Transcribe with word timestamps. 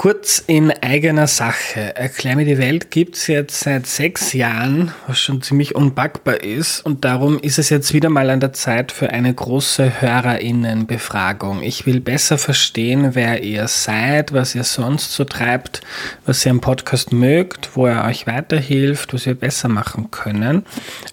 Kurz 0.00 0.42
in 0.46 0.70
eigener 0.70 1.26
Sache. 1.26 1.94
Erklär 1.94 2.34
mir 2.34 2.46
die 2.46 2.56
Welt 2.56 2.90
gibt's 2.90 3.26
jetzt 3.26 3.60
seit 3.60 3.86
sechs 3.86 4.32
Jahren, 4.32 4.94
was 5.06 5.18
schon 5.18 5.42
ziemlich 5.42 5.74
unpackbar 5.74 6.42
ist. 6.42 6.80
Und 6.86 7.04
darum 7.04 7.38
ist 7.38 7.58
es 7.58 7.68
jetzt 7.68 7.92
wieder 7.92 8.08
mal 8.08 8.30
an 8.30 8.40
der 8.40 8.54
Zeit 8.54 8.92
für 8.92 9.10
eine 9.10 9.34
große 9.34 10.00
Hörerinnenbefragung. 10.00 11.62
Ich 11.62 11.84
will 11.84 12.00
besser 12.00 12.38
verstehen, 12.38 13.10
wer 13.14 13.42
ihr 13.42 13.68
seid, 13.68 14.32
was 14.32 14.54
ihr 14.54 14.64
sonst 14.64 15.12
so 15.12 15.24
treibt, 15.24 15.82
was 16.24 16.46
ihr 16.46 16.52
am 16.52 16.62
Podcast 16.62 17.12
mögt, 17.12 17.76
wo 17.76 17.84
er 17.84 18.06
euch 18.06 18.26
weiterhilft, 18.26 19.12
was 19.12 19.26
wir 19.26 19.34
besser 19.34 19.68
machen 19.68 20.10
können. 20.10 20.64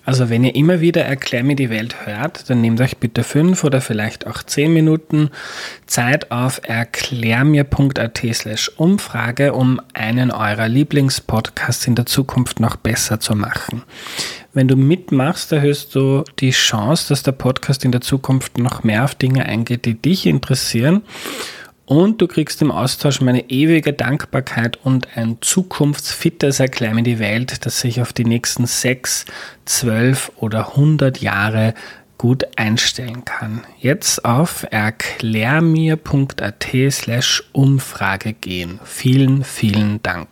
Also 0.05 0.29
wenn 0.29 0.45
ihr 0.45 0.55
immer 0.55 0.79
wieder 0.79 1.03
Erklär 1.03 1.43
mir 1.43 1.57
die 1.57 1.69
Welt 1.69 2.05
hört, 2.05 2.49
dann 2.49 2.61
nehmt 2.61 2.79
euch 2.79 2.95
bitte 2.95 3.25
fünf 3.25 3.65
oder 3.65 3.81
vielleicht 3.81 4.27
auch 4.27 4.43
zehn 4.43 4.71
Minuten 4.71 5.31
Zeit 5.87 6.31
auf 6.31 6.61
erklärmir.at 6.63 8.21
slash 8.31 8.76
Umfrage, 8.79 9.53
um 9.53 9.81
einen 9.93 10.31
eurer 10.31 10.67
Lieblingspodcasts 10.67 11.87
in 11.87 11.95
der 11.95 12.05
Zukunft 12.05 12.59
noch 12.59 12.75
besser 12.75 13.19
zu 13.19 13.35
machen. 13.35 13.83
Wenn 14.53 14.67
du 14.67 14.75
mitmachst, 14.75 15.51
erhöhst 15.51 15.93
du 15.93 16.23
die 16.39 16.51
Chance, 16.51 17.09
dass 17.09 17.23
der 17.23 17.33
Podcast 17.33 17.85
in 17.85 17.91
der 17.91 18.01
Zukunft 18.01 18.57
noch 18.57 18.83
mehr 18.83 19.03
auf 19.03 19.15
Dinge 19.15 19.45
eingeht, 19.45 19.85
die 19.85 19.93
dich 19.93 20.25
interessieren. 20.25 21.03
Und 21.85 22.21
du 22.21 22.27
kriegst 22.27 22.61
im 22.61 22.69
Austausch 22.69 23.21
meine 23.21 23.49
ewige 23.49 23.93
Dankbarkeit 23.93 24.77
und 24.83 25.15
ein 25.15 25.37
zukunftsfittes 25.39 26.59
Erklär 26.59 26.93
mir 26.93 27.03
die 27.03 27.19
Welt, 27.19 27.65
das 27.65 27.79
sich 27.79 28.01
auf 28.01 28.11
die 28.11 28.25
nächsten 28.25 28.65
sechs, 28.65 29.25
zwölf 29.63 30.31
oder 30.35 30.75
hundert 30.75 31.21
Jahre 31.21 31.73
gut 32.17 32.45
einstellen 32.55 33.25
kann. 33.25 33.63
Jetzt 33.79 34.25
auf 34.25 34.65
erklärmir.at 34.69 36.67
slash 36.91 37.43
Umfrage 37.51 38.33
gehen. 38.33 38.79
Vielen, 38.83 39.43
vielen 39.43 40.01
Dank. 40.03 40.27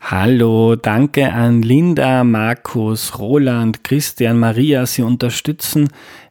Hallo, 0.00 0.76
danke 0.76 1.32
an 1.32 1.62
Linda, 1.62 2.24
Markus, 2.24 3.18
Roland, 3.18 3.84
Christian, 3.84 4.38
Maria. 4.38 4.86
Sie 4.86 5.02
unterstützen 5.02 5.88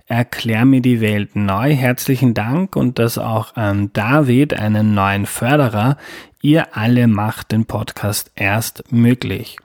Erklär 0.09 0.63
mir 0.63 0.79
die 0.79 1.01
Welt 1.01 1.35
neu. 1.35 1.75
Herzlichen 1.75 2.33
Dank 2.33 2.77
und 2.77 2.97
das 2.97 3.17
auch 3.17 3.57
an 3.57 3.91
David, 3.91 4.53
einen 4.53 4.93
neuen 4.93 5.25
Förderer. 5.25 5.97
Ihr 6.41 6.77
alle 6.77 7.07
macht 7.07 7.51
den 7.51 7.65
Podcast 7.65 8.31
erst 8.35 8.89
möglich. 8.89 9.57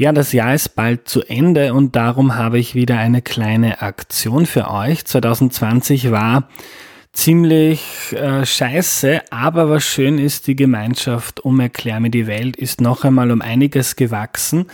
Ja, 0.00 0.12
das 0.12 0.32
Jahr 0.32 0.54
ist 0.54 0.76
bald 0.76 1.08
zu 1.08 1.20
Ende 1.24 1.74
und 1.74 1.94
darum 1.94 2.34
habe 2.34 2.58
ich 2.58 2.74
wieder 2.74 2.96
eine 2.96 3.20
kleine 3.20 3.82
Aktion 3.82 4.46
für 4.46 4.70
euch. 4.70 5.04
2020 5.04 6.10
war 6.10 6.48
ziemlich 7.12 8.14
äh, 8.14 8.46
scheiße, 8.46 9.20
aber 9.30 9.68
was 9.68 9.84
schön 9.84 10.16
ist, 10.16 10.46
die 10.46 10.56
Gemeinschaft 10.56 11.40
um 11.40 11.60
Erklär 11.60 12.00
mir 12.00 12.08
die 12.08 12.26
Welt 12.26 12.56
ist 12.56 12.80
noch 12.80 13.04
einmal 13.04 13.30
um 13.30 13.42
einiges 13.42 13.94
gewachsen. 13.94 14.68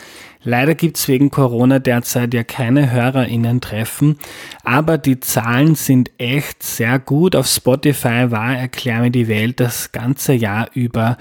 Leider 0.44 0.77
gibt's 0.77 1.08
wegen 1.08 1.32
Corona 1.32 1.80
derzeit 1.80 2.32
ja 2.32 2.44
keine 2.44 2.92
HörerInnen-Treffen, 2.92 4.19
aber 4.62 4.97
die 4.97 5.19
Zahlen 5.19 5.74
sind 5.74 6.12
echt 6.19 6.62
sehr 6.62 7.00
gut. 7.00 7.34
Auf 7.34 7.48
Spotify 7.48 8.30
war 8.30 8.56
Erklär 8.56 9.00
mir 9.00 9.10
die 9.10 9.27
Welt 9.27 9.58
das 9.58 9.91
ganze 9.91 10.34
Jahr 10.34 10.69
über 10.72 11.16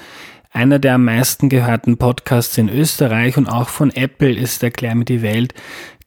einer 0.55 0.79
der 0.79 0.95
am 0.95 1.03
meisten 1.03 1.49
gehörten 1.49 1.97
Podcasts 1.97 2.57
in 2.57 2.69
Österreich 2.69 3.35
und 3.37 3.49
auch 3.49 3.67
von 3.67 3.91
Apple 3.91 4.33
ist 4.33 4.63
Erklär 4.63 4.95
mir 4.95 5.03
die 5.03 5.21
Welt 5.21 5.53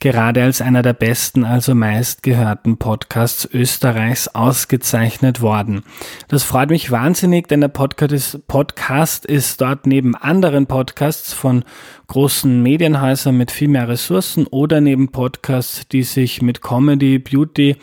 gerade 0.00 0.44
als 0.44 0.60
einer 0.60 0.82
der 0.82 0.92
besten, 0.92 1.44
also 1.44 1.74
meistgehörten 1.74 2.76
Podcasts 2.76 3.48
Österreichs 3.52 4.28
ausgezeichnet 4.28 5.40
worden. 5.40 5.82
Das 6.28 6.44
freut 6.44 6.70
mich 6.70 6.90
wahnsinnig, 6.90 7.48
denn 7.48 7.60
der 7.60 7.68
Podcast 7.68 8.12
ist, 8.12 8.46
Podcast 8.46 9.26
ist 9.26 9.60
dort 9.60 9.86
neben 9.86 10.14
anderen 10.14 10.66
Podcasts 10.66 11.32
von 11.32 11.64
großen 12.06 12.62
Medienhäusern 12.62 13.36
mit 13.36 13.50
viel 13.50 13.68
mehr 13.68 13.88
Ressourcen 13.88 14.46
oder 14.46 14.80
neben 14.80 15.08
Podcasts, 15.08 15.88
die 15.88 16.04
sich 16.04 16.42
mit 16.42 16.62
Comedy, 16.62 17.18
Beauty 17.18 17.76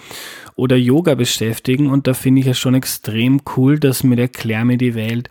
oder 0.55 0.77
Yoga 0.77 1.15
beschäftigen. 1.15 1.89
Und 1.89 2.07
da 2.07 2.13
finde 2.13 2.41
ich 2.41 2.47
es 2.47 2.57
schon 2.57 2.75
extrem 2.75 3.41
cool, 3.57 3.77
dass 3.77 4.03
mit 4.03 4.19
Erklär 4.19 4.63
mir 4.63 4.77
die 4.77 4.95
Welt 4.95 5.27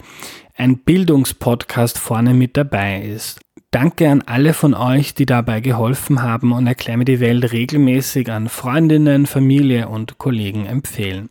ein 0.54 0.78
Bildungspodcast 0.78 1.98
vorne 1.98 2.32
mit 2.32 2.56
dabei 2.56 3.02
ist. 3.02 3.40
Danke 3.70 4.08
an 4.08 4.22
alle 4.22 4.54
von 4.54 4.72
euch, 4.72 5.14
die 5.14 5.26
dabei 5.26 5.58
geholfen 5.58 6.22
haben 6.22 6.52
und 6.52 6.68
erkläre 6.68 6.96
mir 6.96 7.04
die 7.04 7.18
Welt 7.18 7.50
regelmäßig 7.50 8.30
an 8.30 8.48
Freundinnen, 8.48 9.26
Familie 9.26 9.88
und 9.88 10.16
Kollegen 10.18 10.64
empfehlen. 10.66 11.28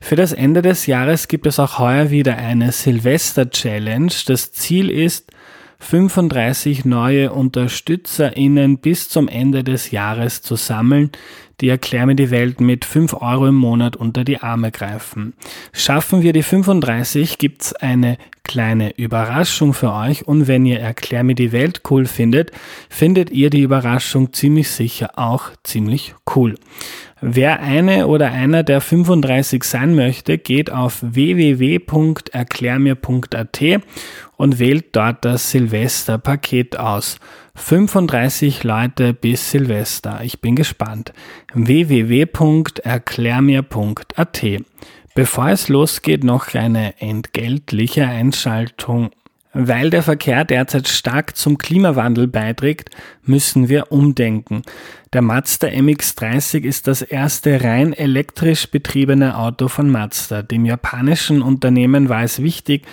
Für 0.00 0.16
das 0.16 0.32
Ende 0.32 0.62
des 0.62 0.86
Jahres 0.86 1.28
gibt 1.28 1.46
es 1.46 1.60
auch 1.60 1.78
heuer 1.78 2.10
wieder 2.10 2.38
eine 2.38 2.72
Silvester-Challenge. 2.72 4.12
Das 4.26 4.50
Ziel 4.50 4.90
ist, 4.90 5.30
35 5.78 6.84
neue 6.84 7.32
UnterstützerInnen 7.32 8.78
bis 8.78 9.08
zum 9.08 9.28
Ende 9.28 9.62
des 9.62 9.90
Jahres 9.90 10.42
zu 10.42 10.56
sammeln, 10.56 11.10
die 11.60 11.68
Erklär 11.68 12.06
mir 12.06 12.16
die 12.16 12.30
Welt 12.30 12.60
mit 12.60 12.84
5 12.84 13.14
Euro 13.14 13.46
im 13.46 13.54
Monat 13.54 13.96
unter 13.96 14.24
die 14.24 14.38
Arme 14.38 14.70
greifen. 14.70 15.34
Schaffen 15.72 16.22
wir 16.22 16.32
die 16.32 16.42
35, 16.42 17.38
gibt's 17.38 17.72
eine 17.72 18.18
kleine 18.42 18.96
Überraschung 18.96 19.74
für 19.74 19.92
euch 19.92 20.26
und 20.26 20.46
wenn 20.48 20.66
ihr 20.66 20.80
Erklär 20.80 21.24
mir 21.24 21.34
die 21.34 21.52
Welt 21.52 21.82
cool 21.90 22.06
findet, 22.06 22.52
findet 22.88 23.30
ihr 23.30 23.50
die 23.50 23.62
Überraschung 23.62 24.32
ziemlich 24.32 24.70
sicher 24.70 25.18
auch 25.18 25.50
ziemlich 25.64 26.14
cool. 26.34 26.56
Wer 27.28 27.58
eine 27.58 28.06
oder 28.06 28.30
einer 28.30 28.62
der 28.62 28.80
35 28.80 29.64
sein 29.64 29.96
möchte, 29.96 30.38
geht 30.38 30.70
auf 30.70 30.98
www.erklärmir.at 31.02 33.60
und 34.36 34.60
wählt 34.60 34.84
dort 34.92 35.24
das 35.24 35.50
Silvesterpaket 35.50 36.78
aus. 36.78 37.18
35 37.56 38.62
Leute 38.62 39.12
bis 39.12 39.50
Silvester. 39.50 40.20
Ich 40.22 40.40
bin 40.40 40.54
gespannt. 40.54 41.12
www.erklärmir.at. 41.52 44.44
Bevor 45.16 45.48
es 45.48 45.68
losgeht, 45.68 46.22
noch 46.22 46.54
eine 46.54 47.00
entgeltliche 47.00 48.06
Einschaltung. 48.06 49.10
Weil 49.58 49.88
der 49.88 50.02
Verkehr 50.02 50.44
derzeit 50.44 50.86
stark 50.86 51.34
zum 51.34 51.56
Klimawandel 51.56 52.28
beiträgt, 52.28 52.90
müssen 53.24 53.70
wir 53.70 53.90
umdenken. 53.90 54.60
Der 55.16 55.22
Mazda 55.22 55.68
MX-30 55.68 56.64
ist 56.64 56.86
das 56.88 57.00
erste 57.00 57.64
rein 57.64 57.94
elektrisch 57.94 58.70
betriebene 58.70 59.38
Auto 59.38 59.68
von 59.68 59.88
Mazda. 59.88 60.42
Dem 60.42 60.66
japanischen 60.66 61.40
Unternehmen 61.40 62.10
war 62.10 62.22
es 62.22 62.42
wichtig, 62.42 62.84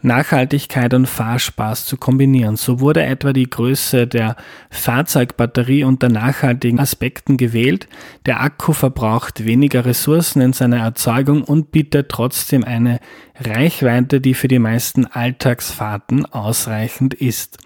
Nachhaltigkeit 0.00 0.94
und 0.94 1.06
Fahrspaß 1.06 1.86
zu 1.86 1.96
kombinieren. 1.96 2.54
So 2.54 2.78
wurde 2.78 3.02
etwa 3.02 3.32
die 3.32 3.50
Größe 3.50 4.06
der 4.06 4.36
Fahrzeugbatterie 4.70 5.82
unter 5.82 6.08
nachhaltigen 6.08 6.78
Aspekten 6.78 7.36
gewählt. 7.36 7.88
Der 8.26 8.40
Akku 8.40 8.74
verbraucht 8.74 9.44
weniger 9.44 9.84
Ressourcen 9.84 10.40
in 10.40 10.52
seiner 10.52 10.78
Erzeugung 10.78 11.42
und 11.42 11.72
bietet 11.72 12.10
trotzdem 12.10 12.62
eine 12.62 13.00
Reichweite, 13.40 14.20
die 14.20 14.34
für 14.34 14.48
die 14.48 14.58
meisten 14.58 15.06
Alltagsfahrten 15.06 16.26
ausreichend 16.26 17.14
ist. 17.14 17.58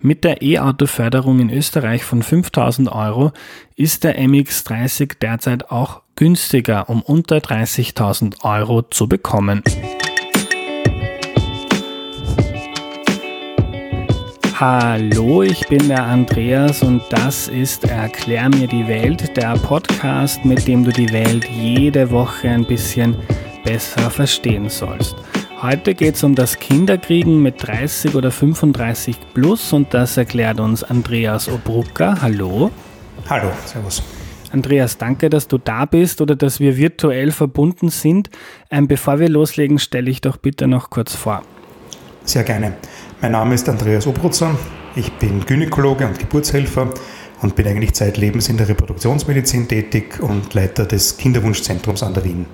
Mit 0.00 0.24
der 0.24 0.42
E-Auto-Förderung 0.42 1.40
in 1.40 1.50
Österreich 1.50 2.04
von 2.04 2.22
5000 2.22 2.90
Euro 2.90 3.32
ist 3.76 4.04
der 4.04 4.18
MX30 4.18 5.18
derzeit 5.20 5.70
auch 5.70 6.02
günstiger, 6.16 6.88
um 6.88 7.02
unter 7.02 7.38
30.000 7.38 8.44
Euro 8.44 8.82
zu 8.82 9.08
bekommen. 9.08 9.62
Hallo, 14.60 15.42
ich 15.42 15.66
bin 15.68 15.88
der 15.88 16.04
Andreas 16.04 16.82
und 16.82 17.00
das 17.08 17.48
ist 17.48 17.84
Erklär 17.84 18.50
mir 18.50 18.66
die 18.66 18.86
Welt, 18.86 19.34
der 19.34 19.54
Podcast, 19.54 20.44
mit 20.44 20.68
dem 20.68 20.84
du 20.84 20.92
die 20.92 21.10
Welt 21.10 21.46
jede 21.48 22.10
Woche 22.10 22.50
ein 22.50 22.66
bisschen 22.66 23.16
besser 23.64 24.10
verstehen 24.10 24.68
sollst. 24.68 25.16
Heute 25.62 25.94
geht 25.94 26.16
es 26.16 26.24
um 26.24 26.34
das 26.34 26.58
Kinderkriegen 26.58 27.42
mit 27.42 27.66
30 27.66 28.14
oder 28.14 28.30
35 28.30 29.16
plus 29.32 29.72
und 29.72 29.94
das 29.94 30.18
erklärt 30.18 30.60
uns 30.60 30.82
Andreas 30.82 31.48
Obrucker. 31.48 32.20
Hallo. 32.20 32.70
Hallo, 33.28 33.50
servus. 33.66 34.02
Andreas, 34.52 34.98
danke, 34.98 35.30
dass 35.30 35.46
du 35.46 35.58
da 35.58 35.84
bist 35.84 36.20
oder 36.20 36.34
dass 36.34 36.58
wir 36.58 36.76
virtuell 36.76 37.30
verbunden 37.30 37.88
sind. 37.88 38.30
Ähm, 38.70 38.88
bevor 38.88 39.20
wir 39.20 39.28
loslegen, 39.28 39.78
stelle 39.78 40.10
ich 40.10 40.20
doch 40.20 40.36
bitte 40.36 40.66
noch 40.66 40.90
kurz 40.90 41.14
vor. 41.14 41.42
Sehr 42.24 42.42
gerne. 42.42 42.74
Mein 43.20 43.32
Name 43.32 43.54
ist 43.54 43.68
Andreas 43.68 44.06
Obrutzer. 44.06 44.56
Ich 44.96 45.12
bin 45.12 45.44
Gynäkologe 45.46 46.06
und 46.06 46.18
Geburtshelfer 46.18 46.92
und 47.42 47.54
bin 47.54 47.66
eigentlich 47.66 47.94
zeitlebens 47.94 48.48
in 48.48 48.56
der 48.56 48.68
Reproduktionsmedizin 48.68 49.68
tätig 49.68 50.20
und 50.20 50.52
Leiter 50.54 50.84
des 50.84 51.16
Kinderwunschzentrums 51.16 52.02
an 52.02 52.14
der 52.14 52.24
Wien. 52.24 52.46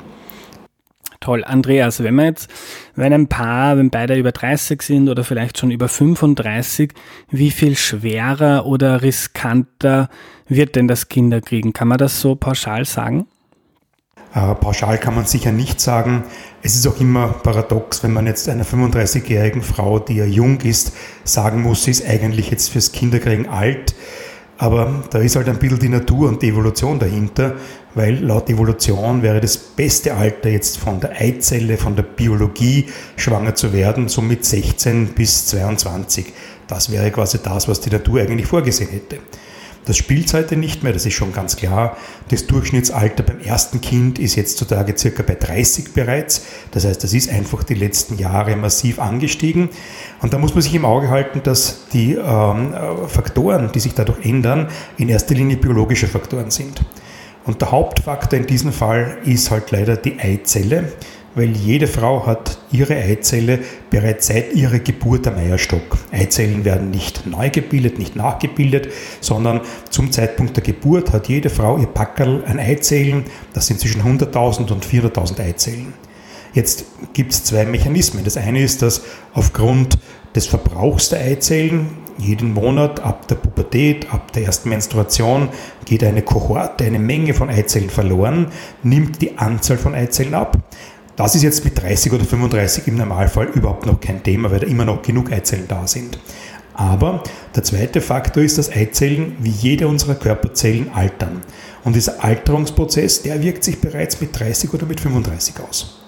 Toll. 1.27 1.43
Andreas, 1.43 2.05
wenn 2.05 2.15
wir 2.15 2.27
jetzt, 2.27 2.49
wenn 2.95 3.13
ein 3.13 3.27
Paar, 3.27 3.77
wenn 3.77 3.91
beide 3.91 4.15
über 4.15 4.31
30 4.31 4.81
sind 4.81 5.09
oder 5.09 5.25
vielleicht 5.25 5.59
schon 5.59 5.73
über 5.73 5.89
35, 5.89 6.93
wie 7.33 7.51
viel 7.51 7.77
schwerer 7.77 8.65
oder 8.65 9.03
riskanter 9.03 10.09
wird 10.47 10.77
denn 10.77 10.87
das 10.87 11.09
Kinderkriegen? 11.09 11.73
Kann 11.73 11.89
man 11.89 11.99
das 11.99 12.21
so 12.21 12.37
pauschal 12.37 12.85
sagen? 12.85 13.27
Äh, 14.35 14.55
pauschal 14.55 14.99
kann 14.99 15.17
man 15.17 15.25
sicher 15.25 15.51
nicht 15.51 15.81
sagen. 15.81 16.23
Es 16.63 16.77
ist 16.77 16.87
auch 16.87 17.01
immer 17.01 17.27
paradox, 17.43 18.05
wenn 18.05 18.13
man 18.13 18.27
jetzt 18.27 18.49
einer 18.49 18.65
35-jährigen 18.65 19.63
Frau, 19.63 19.99
die 19.99 20.15
ja 20.15 20.27
jung 20.27 20.61
ist, 20.61 20.93
sagen 21.25 21.61
muss, 21.61 21.83
sie 21.83 21.91
ist 21.91 22.09
eigentlich 22.09 22.53
jetzt 22.53 22.69
fürs 22.69 22.93
Kinderkriegen 22.93 23.49
alt. 23.49 23.97
Aber 24.59 25.03
da 25.11 25.19
ist 25.19 25.35
halt 25.35 25.49
ein 25.49 25.59
bisschen 25.59 25.81
die 25.81 25.89
Natur 25.89 26.29
und 26.29 26.41
die 26.41 26.51
Evolution 26.51 27.01
dahinter, 27.01 27.57
weil 27.97 28.23
laut 28.23 28.49
Evolution 28.51 29.23
wäre 29.23 29.41
das 29.41 29.57
beste 29.57 30.15
Alter 30.15 30.51
jetzt 30.51 30.77
von 30.77 31.01
der 31.01 31.13
Eizelle, 31.19 31.79
von 31.79 31.97
der 31.97 32.03
Biologie 32.03 32.89
schwanger 33.17 33.55
zu 33.55 33.73
werden, 33.73 34.09
so 34.09 34.21
mit 34.21 34.45
16 34.45 35.15
bis 35.15 35.47
22. 35.47 36.27
Das 36.69 36.93
wäre 36.93 37.11
quasi 37.11 37.39
das, 37.43 37.67
was 37.69 37.81
die 37.81 37.91
Natur 37.91 38.21
eigentlich 38.21 38.47
vorgesehen 38.47 38.91
hätte. 38.91 39.19
Das 39.87 39.97
spielt 39.97 40.35
heute 40.35 40.57
nicht 40.57 40.83
mehr, 40.83 40.93
das 40.93 41.07
ist 41.07 41.15
schon 41.15 41.33
ganz 41.33 41.57
klar. 41.57 41.97
Das 42.29 42.47
Durchschnittsalter 42.47 43.23
beim 43.23 43.41
ersten 43.41 43.81
Kind 43.81 44.19
ist 44.19 44.35
jetzt 44.35 44.59
zutage 44.59 44.99
circa 44.99 45.23
bei 45.23 45.37
30 45.37 45.95
bereits. 45.95 46.45
Das 46.73 46.85
heißt, 46.85 47.03
das 47.03 47.15
ist 47.15 47.31
einfach 47.31 47.63
die 47.63 47.75
letzten 47.75 48.19
Jahre 48.19 48.57
massiv 48.57 48.99
angestiegen. 48.99 49.71
Und 50.21 50.35
da 50.35 50.39
muss 50.39 50.53
man 50.55 50.63
sich 50.63 50.75
im 50.75 50.85
Auge 50.85 51.09
halten, 51.09 51.41
dass 51.45 51.87
die 51.93 52.15
ähm, 52.15 52.75
Faktoren, 53.07 53.71
die 53.73 53.81
sich 53.81 53.95
dadurch 53.95 54.27
ändern, 54.27 54.69
in 54.99 55.09
erster 55.09 55.35
Linie 55.35 55.57
biologische 55.57 56.09
Faktoren 56.09 56.51
sind. 56.51 56.83
Und 57.47 57.61
der 57.61 57.71
Hauptfaktor 57.71 58.39
in 58.39 58.47
diesem 58.47 58.73
Fall 58.73 59.19
ist 59.25 59.51
halt 59.51 59.71
leider 59.71 59.97
die 59.97 60.19
Eizelle 60.19 60.93
weil 61.37 61.51
jede 61.55 61.87
Frau 61.87 62.27
hat 62.27 62.59
ihre 62.73 62.95
Eizelle 62.97 63.61
bereits 63.91 64.27
seit 64.27 64.55
ihrer 64.55 64.79
Geburt 64.79 65.27
am 65.29 65.37
Eierstock. 65.37 65.99
Eizellen 66.11 66.65
werden 66.65 66.91
nicht 66.91 67.27
neu 67.27 67.51
gebildet, 67.51 67.99
nicht 67.99 68.17
nachgebildet, 68.17 68.89
sondern 69.21 69.61
zum 69.91 70.11
Zeitpunkt 70.11 70.57
der 70.57 70.65
Geburt 70.65 71.13
hat 71.13 71.29
jede 71.29 71.51
Frau 71.51 71.77
ihr 71.77 71.89
Packerl 71.89 72.43
an 72.47 72.59
Eizellen. 72.59 73.25
Das 73.53 73.67
sind 73.67 73.79
zwischen 73.79 74.01
100.000 74.01 74.73
und 74.73 74.87
400.000 74.87 75.41
Eizellen. 75.41 75.93
Jetzt 76.55 76.87
gibt 77.13 77.33
es 77.33 77.45
zwei 77.45 77.67
Mechanismen. 77.67 78.25
Das 78.25 78.39
eine 78.39 78.63
ist, 78.63 78.81
dass 78.81 79.03
aufgrund 79.35 79.99
des 80.37 80.47
Verbrauchs 80.47 81.09
der 81.09 81.21
Eizellen 81.21 81.89
jeden 82.19 82.55
Monat 82.55 83.01
ab 83.01 83.29
der 83.29 83.35
Pubertät, 83.35 84.13
ab 84.13 84.33
der 84.33 84.45
ersten 84.45 84.69
Menstruation 84.69 85.49
geht 85.85 86.03
eine 86.03 86.23
Kohorte, 86.23 86.85
eine 86.85 86.99
Menge 86.99 87.35
von 87.35 87.51
Eizellen 87.51 87.91
verloren, 87.91 88.49
nimmt 88.83 89.21
die 89.21 89.37
Anzahl 89.37 89.77
von 89.77 89.95
Eizellen 89.95 90.35
ab. 90.35 90.57
Das 91.17 91.35
ist 91.35 91.43
jetzt 91.43 91.65
mit 91.65 91.81
30 91.81 92.13
oder 92.13 92.25
35 92.25 92.87
im 92.89 92.97
Normalfall 92.97 93.47
überhaupt 93.47 93.87
noch 93.87 94.01
kein 94.01 94.23
Thema, 94.23 94.51
weil 94.51 94.61
da 94.61 94.67
immer 94.67 94.85
noch 94.85 95.03
genug 95.03 95.33
Eizellen 95.33 95.67
da 95.69 95.87
sind. 95.87 96.19
Aber 96.75 97.23
der 97.55 97.63
zweite 97.63 98.03
Faktor 98.03 98.43
ist, 98.43 98.59
dass 98.59 98.71
Eizellen 98.71 99.37
wie 99.41 99.51
jede 99.51 99.89
unserer 99.89 100.15
Körperzellen 100.15 100.91
altern. 100.93 101.41
Und 101.85 101.97
dieser 101.97 102.23
Alterungsprozess, 102.23 103.23
der 103.23 103.43
wirkt 103.43 103.65
sich 103.65 103.81
bereits 103.81 104.21
mit 104.21 104.39
30 104.39 104.75
oder 104.75 104.85
mit 104.85 105.01
35 105.01 105.55
aus. 105.61 106.03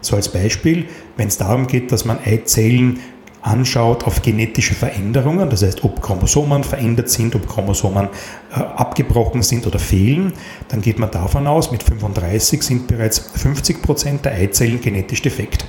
So 0.00 0.16
als 0.16 0.30
Beispiel, 0.30 0.86
wenn 1.16 1.28
es 1.28 1.36
darum 1.36 1.66
geht, 1.66 1.92
dass 1.92 2.04
man 2.04 2.18
Eizellen 2.24 3.00
anschaut 3.46 4.04
auf 4.04 4.22
genetische 4.22 4.74
Veränderungen, 4.74 5.48
das 5.48 5.62
heißt, 5.62 5.84
ob 5.84 6.02
Chromosomen 6.02 6.64
verändert 6.64 7.08
sind, 7.08 7.34
ob 7.36 7.46
Chromosomen 7.48 8.08
äh, 8.50 8.60
abgebrochen 8.60 9.42
sind 9.42 9.66
oder 9.66 9.78
fehlen, 9.78 10.32
dann 10.68 10.82
geht 10.82 10.98
man 10.98 11.10
davon 11.10 11.46
aus, 11.46 11.70
mit 11.70 11.82
35 11.84 12.62
sind 12.62 12.88
bereits 12.88 13.18
50 13.18 13.82
Prozent 13.82 14.24
der 14.24 14.32
Eizellen 14.32 14.80
genetisch 14.80 15.22
defekt. 15.22 15.64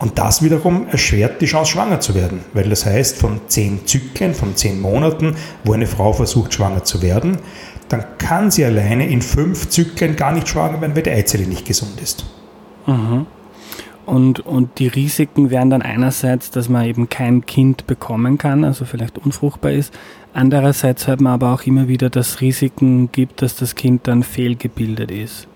Und 0.00 0.18
das 0.18 0.42
wiederum 0.42 0.88
erschwert 0.88 1.40
die 1.40 1.46
Chance, 1.46 1.72
schwanger 1.72 2.00
zu 2.00 2.14
werden, 2.16 2.40
weil 2.52 2.68
das 2.68 2.84
heißt, 2.84 3.16
von 3.16 3.40
10 3.46 3.86
Zyklen, 3.86 4.34
von 4.34 4.56
10 4.56 4.80
Monaten, 4.80 5.36
wo 5.62 5.72
eine 5.72 5.86
Frau 5.86 6.12
versucht, 6.12 6.52
schwanger 6.52 6.82
zu 6.82 7.00
werden, 7.00 7.38
dann 7.88 8.04
kann 8.18 8.50
sie 8.50 8.64
alleine 8.64 9.06
in 9.08 9.22
5 9.22 9.68
Zyklen 9.68 10.16
gar 10.16 10.32
nicht 10.32 10.48
schwanger 10.48 10.80
werden, 10.80 10.96
weil 10.96 11.04
die 11.04 11.10
Eizelle 11.10 11.46
nicht 11.46 11.64
gesund 11.64 12.00
ist. 12.02 12.26
Mhm. 12.86 13.26
Und, 14.06 14.40
und 14.40 14.78
die 14.78 14.88
Risiken 14.88 15.50
wären 15.50 15.70
dann 15.70 15.82
einerseits, 15.82 16.50
dass 16.50 16.68
man 16.68 16.84
eben 16.84 17.08
kein 17.08 17.46
Kind 17.46 17.86
bekommen 17.86 18.38
kann, 18.38 18.64
also 18.64 18.84
vielleicht 18.84 19.18
unfruchtbar 19.18 19.72
ist. 19.72 19.92
Andererseits 20.32 21.06
hört 21.06 21.20
man 21.20 21.32
aber 21.34 21.52
auch 21.52 21.62
immer 21.62 21.88
wieder, 21.88 22.10
dass 22.10 22.40
Risiken 22.40 23.10
gibt, 23.12 23.40
dass 23.40 23.56
das 23.56 23.74
Kind 23.74 24.06
dann 24.06 24.22
fehlgebildet 24.22 25.10
ist. 25.10 25.48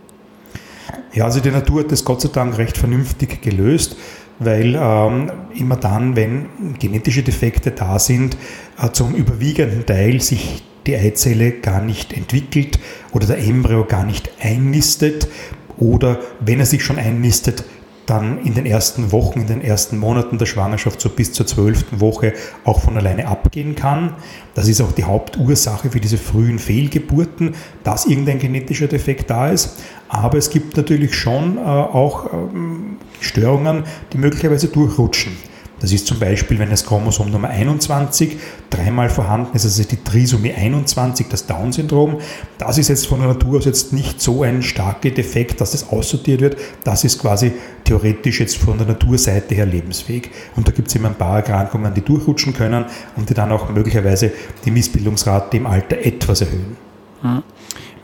Ja, 1.12 1.24
also 1.24 1.40
die 1.40 1.50
Natur 1.50 1.80
hat 1.80 1.92
das 1.92 2.04
Gott 2.04 2.20
sei 2.20 2.28
Dank 2.32 2.56
recht 2.58 2.78
vernünftig 2.78 3.42
gelöst, 3.42 3.96
weil 4.38 4.78
ähm, 4.80 5.30
immer 5.54 5.76
dann, 5.76 6.16
wenn 6.16 6.46
genetische 6.78 7.22
Defekte 7.22 7.72
da 7.72 7.98
sind, 7.98 8.36
äh, 8.80 8.90
zum 8.92 9.14
überwiegenden 9.14 9.84
Teil 9.84 10.20
sich 10.20 10.62
die 10.86 10.96
Eizelle 10.96 11.52
gar 11.52 11.82
nicht 11.82 12.12
entwickelt 12.12 12.78
oder 13.12 13.26
der 13.26 13.38
Embryo 13.38 13.84
gar 13.84 14.04
nicht 14.04 14.30
einnistet 14.40 15.28
oder 15.76 16.18
wenn 16.40 16.60
er 16.60 16.66
sich 16.66 16.84
schon 16.84 16.98
einnistet, 16.98 17.64
dann 18.08 18.42
in 18.44 18.54
den 18.54 18.66
ersten 18.66 19.12
Wochen, 19.12 19.40
in 19.40 19.46
den 19.46 19.60
ersten 19.60 19.98
Monaten 19.98 20.38
der 20.38 20.46
Schwangerschaft, 20.46 21.00
so 21.00 21.08
bis 21.10 21.32
zur 21.32 21.46
zwölften 21.46 22.00
Woche, 22.00 22.32
auch 22.64 22.80
von 22.80 22.96
alleine 22.96 23.28
abgehen 23.28 23.74
kann. 23.74 24.14
Das 24.54 24.66
ist 24.68 24.80
auch 24.80 24.92
die 24.92 25.04
Hauptursache 25.04 25.90
für 25.90 26.00
diese 26.00 26.16
frühen 26.18 26.58
Fehlgeburten, 26.58 27.54
dass 27.84 28.06
irgendein 28.06 28.38
genetischer 28.38 28.86
Defekt 28.86 29.30
da 29.30 29.48
ist. 29.48 29.76
Aber 30.08 30.38
es 30.38 30.50
gibt 30.50 30.76
natürlich 30.76 31.14
schon 31.14 31.58
äh, 31.58 31.60
auch 31.60 32.32
ähm, 32.32 32.96
Störungen, 33.20 33.84
die 34.12 34.18
möglicherweise 34.18 34.68
durchrutschen. 34.68 35.32
Das 35.80 35.92
ist 35.92 36.06
zum 36.06 36.18
Beispiel, 36.18 36.58
wenn 36.58 36.70
das 36.70 36.84
Chromosom 36.84 37.30
Nummer 37.30 37.48
21 37.48 38.36
dreimal 38.70 39.08
vorhanden 39.08 39.54
ist, 39.54 39.64
also 39.64 39.82
die 39.84 40.02
Trisomie 40.02 40.52
21, 40.52 41.28
das 41.28 41.46
Down-Syndrom. 41.46 42.18
Das 42.58 42.78
ist 42.78 42.88
jetzt 42.88 43.06
von 43.06 43.20
der 43.20 43.28
Natur 43.28 43.58
aus 43.58 43.64
jetzt 43.64 43.92
nicht 43.92 44.20
so 44.20 44.42
ein 44.42 44.62
starker 44.62 45.10
Defekt, 45.10 45.60
dass 45.60 45.72
das 45.72 45.90
aussortiert 45.90 46.40
wird. 46.40 46.56
Das 46.84 47.04
ist 47.04 47.20
quasi 47.20 47.52
theoretisch 47.84 48.40
jetzt 48.40 48.56
von 48.56 48.76
der 48.76 48.86
Naturseite 48.86 49.54
her 49.54 49.66
lebensfähig. 49.66 50.30
Und 50.56 50.66
da 50.66 50.72
gibt 50.72 50.88
es 50.88 50.94
immer 50.96 51.08
ein 51.08 51.14
paar 51.14 51.36
Erkrankungen, 51.36 51.94
die 51.94 52.02
durchrutschen 52.02 52.54
können 52.54 52.84
und 53.16 53.30
die 53.30 53.34
dann 53.34 53.52
auch 53.52 53.70
möglicherweise 53.70 54.32
die 54.64 54.70
Missbildungsrate 54.70 55.56
im 55.56 55.66
Alter 55.66 55.98
etwas 55.98 56.40
erhöhen. 56.40 56.76
Hm. 57.22 57.42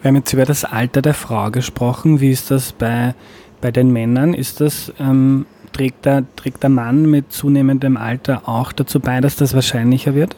Wir 0.01 0.09
haben 0.09 0.17
jetzt 0.17 0.33
über 0.33 0.45
das 0.45 0.65
Alter 0.65 1.01
der 1.01 1.15
Frau 1.15 1.51
gesprochen. 1.51 2.21
Wie 2.21 2.31
ist 2.31 2.51
das 2.51 2.73
bei, 2.73 3.15
bei 3.61 3.71
den 3.71 3.91
Männern? 3.91 4.35
Ist 4.35 4.61
das 4.61 4.93
ähm, 5.01 5.47
trägt 5.75 6.07
der, 6.07 6.25
trägt 6.37 6.63
der 6.63 6.71
Mann 6.71 7.11
mit 7.11 7.33
zunehmendem 7.33 7.99
Alter 7.99 8.49
auch 8.49 8.73
dazu 8.73 9.01
bei, 9.01 9.21
dass 9.21 9.37
das 9.37 9.53
wahrscheinlicher 9.53 10.15
wird? 10.15 10.35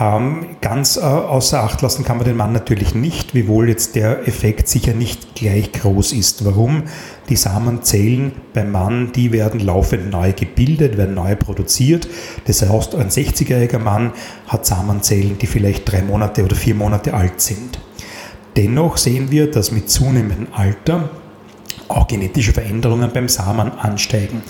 Ähm, 0.00 0.56
ganz 0.60 0.96
äh, 0.96 1.00
außer 1.00 1.62
Acht 1.62 1.80
lassen 1.80 2.04
kann 2.04 2.16
man 2.16 2.26
den 2.26 2.36
Mann 2.36 2.52
natürlich 2.52 2.96
nicht, 2.96 3.34
wiewohl 3.34 3.68
jetzt 3.68 3.94
der 3.94 4.26
Effekt 4.26 4.66
sicher 4.66 4.92
nicht 4.92 5.36
gleich 5.36 5.70
groß 5.70 6.12
ist. 6.14 6.44
Warum? 6.44 6.84
Die 7.28 7.36
Samenzellen 7.36 8.32
beim 8.54 8.72
Mann, 8.72 9.12
die 9.12 9.30
werden 9.30 9.60
laufend 9.60 10.10
neu 10.10 10.32
gebildet, 10.32 10.96
werden 10.96 11.14
neu 11.14 11.36
produziert. 11.36 12.08
Das 12.46 12.68
heißt, 12.68 12.96
ein 12.96 13.08
60-jähriger 13.08 13.78
Mann 13.78 14.12
hat 14.48 14.66
Samenzellen, 14.66 15.38
die 15.38 15.46
vielleicht 15.46 15.90
drei 15.90 16.02
Monate 16.02 16.44
oder 16.44 16.56
vier 16.56 16.74
Monate 16.74 17.14
alt 17.14 17.40
sind. 17.40 17.78
Dennoch 18.56 18.96
sehen 18.96 19.30
wir, 19.30 19.50
dass 19.50 19.70
mit 19.70 19.90
zunehmendem 19.90 20.48
Alter 20.52 21.10
auch 21.88 22.06
genetische 22.06 22.52
Veränderungen 22.52 23.10
beim 23.12 23.28
Samen 23.28 23.72
ansteigen. 23.72 24.42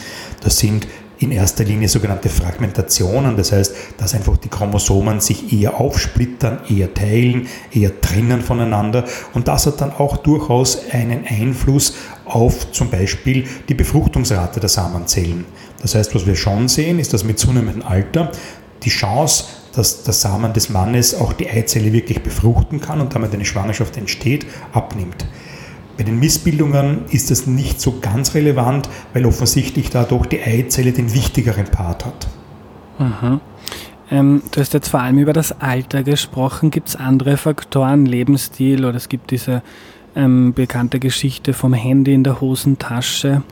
Das 0.42 0.58
sind 0.58 0.86
in 1.18 1.30
erster 1.30 1.64
Linie 1.64 1.88
sogenannte 1.88 2.28
Fragmentationen, 2.28 3.36
das 3.36 3.52
heißt, 3.52 3.74
dass 3.98 4.14
einfach 4.14 4.36
die 4.36 4.48
Chromosomen 4.48 5.20
sich 5.20 5.52
eher 5.52 5.80
aufsplittern, 5.80 6.60
eher 6.68 6.92
teilen, 6.92 7.46
eher 7.72 8.00
trennen 8.00 8.42
voneinander 8.42 9.04
und 9.32 9.48
das 9.48 9.66
hat 9.66 9.80
dann 9.80 9.92
auch 9.92 10.16
durchaus 10.16 10.90
einen 10.90 11.24
Einfluss 11.26 11.94
auf 12.24 12.72
zum 12.72 12.90
Beispiel 12.90 13.46
die 13.68 13.74
Befruchtungsrate 13.74 14.60
der 14.60 14.68
Samenzellen. 14.68 15.44
Das 15.80 15.94
heißt, 15.94 16.14
was 16.14 16.26
wir 16.26 16.36
schon 16.36 16.68
sehen, 16.68 16.98
ist, 16.98 17.12
dass 17.12 17.24
mit 17.24 17.38
zunehmendem 17.38 17.86
Alter 17.86 18.32
die 18.82 18.90
Chance, 18.90 19.44
dass 19.74 20.02
der 20.02 20.14
Samen 20.14 20.52
des 20.52 20.68
Mannes 20.68 21.14
auch 21.14 21.32
die 21.32 21.48
Eizelle 21.48 21.92
wirklich 21.92 22.22
befruchten 22.22 22.80
kann 22.80 23.00
und 23.00 23.14
damit 23.14 23.32
eine 23.34 23.44
Schwangerschaft 23.44 23.96
entsteht, 23.96 24.46
abnimmt. 24.72 25.24
Bei 25.96 26.04
den 26.04 26.18
Missbildungen 26.18 27.04
ist 27.10 27.30
das 27.30 27.46
nicht 27.46 27.80
so 27.80 27.98
ganz 28.00 28.34
relevant, 28.34 28.88
weil 29.12 29.26
offensichtlich 29.26 29.90
dadurch 29.90 30.26
die 30.26 30.42
Eizelle 30.42 30.92
den 30.92 31.14
wichtigeren 31.14 31.66
Part 31.66 32.04
hat. 32.04 32.26
Mhm. 32.98 33.40
Ähm, 34.10 34.42
du 34.50 34.60
hast 34.60 34.74
jetzt 34.74 34.88
vor 34.88 35.00
allem 35.00 35.18
über 35.18 35.32
das 35.32 35.60
Alter 35.60 36.02
gesprochen. 36.02 36.70
Gibt 36.70 36.88
es 36.88 36.96
andere 36.96 37.36
Faktoren, 37.36 38.06
Lebensstil 38.06 38.84
oder 38.84 38.96
es 38.96 39.08
gibt 39.08 39.30
diese 39.30 39.62
ähm, 40.16 40.52
bekannte 40.52 40.98
Geschichte 40.98 41.52
vom 41.52 41.72
Handy 41.72 42.12
in 42.12 42.24
der 42.24 42.40
Hosentasche? 42.40 43.42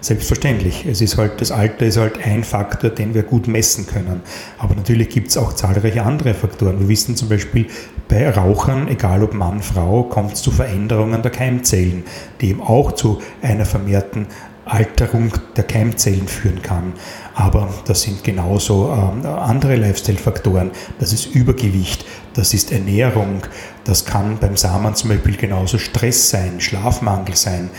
Selbstverständlich. 0.00 0.84
Es 0.86 1.00
ist 1.00 1.16
halt, 1.16 1.40
das 1.40 1.50
Alter 1.50 1.86
ist 1.86 1.96
halt 1.96 2.18
ein 2.22 2.44
Faktor, 2.44 2.90
den 2.90 3.14
wir 3.14 3.22
gut 3.22 3.48
messen 3.48 3.86
können. 3.86 4.20
Aber 4.58 4.74
natürlich 4.74 5.08
gibt 5.08 5.28
es 5.28 5.38
auch 5.38 5.54
zahlreiche 5.54 6.02
andere 6.02 6.34
Faktoren. 6.34 6.78
Wir 6.80 6.88
wissen 6.88 7.16
zum 7.16 7.30
Beispiel, 7.30 7.68
bei 8.08 8.28
Rauchern, 8.28 8.88
egal 8.88 9.22
ob 9.22 9.34
Mann, 9.34 9.62
Frau, 9.62 10.04
kommt 10.04 10.34
es 10.34 10.42
zu 10.42 10.50
Veränderungen 10.50 11.22
der 11.22 11.30
Keimzellen, 11.30 12.04
die 12.40 12.50
eben 12.50 12.60
auch 12.60 12.92
zu 12.92 13.20
einer 13.42 13.64
vermehrten 13.64 14.26
Alterung 14.66 15.30
der 15.56 15.64
Keimzellen 15.64 16.26
führen 16.26 16.62
kann. 16.62 16.94
Aber 17.34 17.68
das 17.86 18.02
sind 18.02 18.24
genauso 18.24 18.90
ähm, 18.90 19.26
andere 19.26 19.76
Lifestyle-Faktoren. 19.76 20.70
Das 20.98 21.12
ist 21.12 21.26
Übergewicht, 21.26 22.04
das 22.34 22.54
ist 22.54 22.72
Ernährung, 22.72 23.42
das 23.84 24.04
kann 24.06 24.38
beim 24.38 24.56
Samen 24.56 24.94
zum 24.94 25.10
Beispiel 25.10 25.36
genauso 25.36 25.78
Stress 25.78 26.30
sein, 26.30 26.60
Schlafmangel 26.60 27.36
sein, 27.36 27.70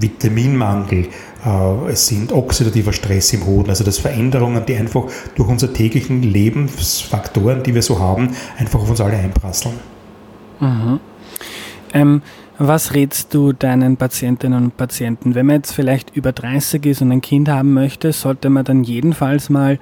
Vitaminmangel, 0.00 1.08
äh, 1.44 1.90
es 1.90 2.06
sind 2.06 2.32
oxidativer 2.32 2.92
Stress 2.92 3.32
im 3.32 3.46
Hoden, 3.46 3.70
also 3.70 3.84
das 3.84 3.98
Veränderungen, 3.98 4.64
die 4.66 4.76
einfach 4.76 5.04
durch 5.34 5.48
unsere 5.48 5.72
täglichen 5.72 6.22
Lebensfaktoren, 6.22 7.62
die 7.62 7.74
wir 7.74 7.82
so 7.82 7.98
haben, 7.98 8.30
einfach 8.58 8.80
auf 8.80 8.90
uns 8.90 9.00
alle 9.00 9.16
einprasseln. 9.16 9.74
Mhm. 10.60 11.00
Ähm, 11.92 12.22
was 12.58 12.94
rätst 12.94 13.34
du 13.34 13.52
deinen 13.52 13.98
Patientinnen 13.98 14.64
und 14.64 14.76
Patienten? 14.76 15.34
Wenn 15.34 15.46
man 15.46 15.56
jetzt 15.56 15.72
vielleicht 15.72 16.16
über 16.16 16.32
30 16.32 16.86
ist 16.86 17.02
und 17.02 17.12
ein 17.12 17.20
Kind 17.20 17.48
haben 17.48 17.74
möchte, 17.74 18.12
sollte 18.12 18.48
man 18.48 18.64
dann 18.64 18.82
jedenfalls 18.82 19.50
mal 19.50 19.78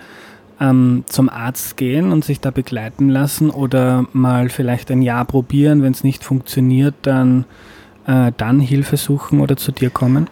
ähm, 0.61 1.05
zum 1.07 1.29
Arzt 1.29 1.77
gehen 1.77 2.11
und 2.11 2.25
sich 2.25 2.41
da 2.41 2.51
begleiten 2.51 3.09
lassen 3.09 3.51
oder 3.51 4.07
mal 4.13 4.49
vielleicht 4.49 4.91
ein 4.91 5.03
Jahr 5.03 5.25
probieren. 5.25 5.83
Wenn 5.83 5.93
es 5.93 6.03
nicht 6.03 6.25
funktioniert, 6.25 6.95
dann, 7.03 7.45
äh, 8.07 8.33
dann 8.37 8.61
Hilfe 8.61 8.97
suchen 8.97 9.41
oder 9.41 9.57
zu 9.57 9.73
dir 9.73 9.91
kommen? 9.91 10.29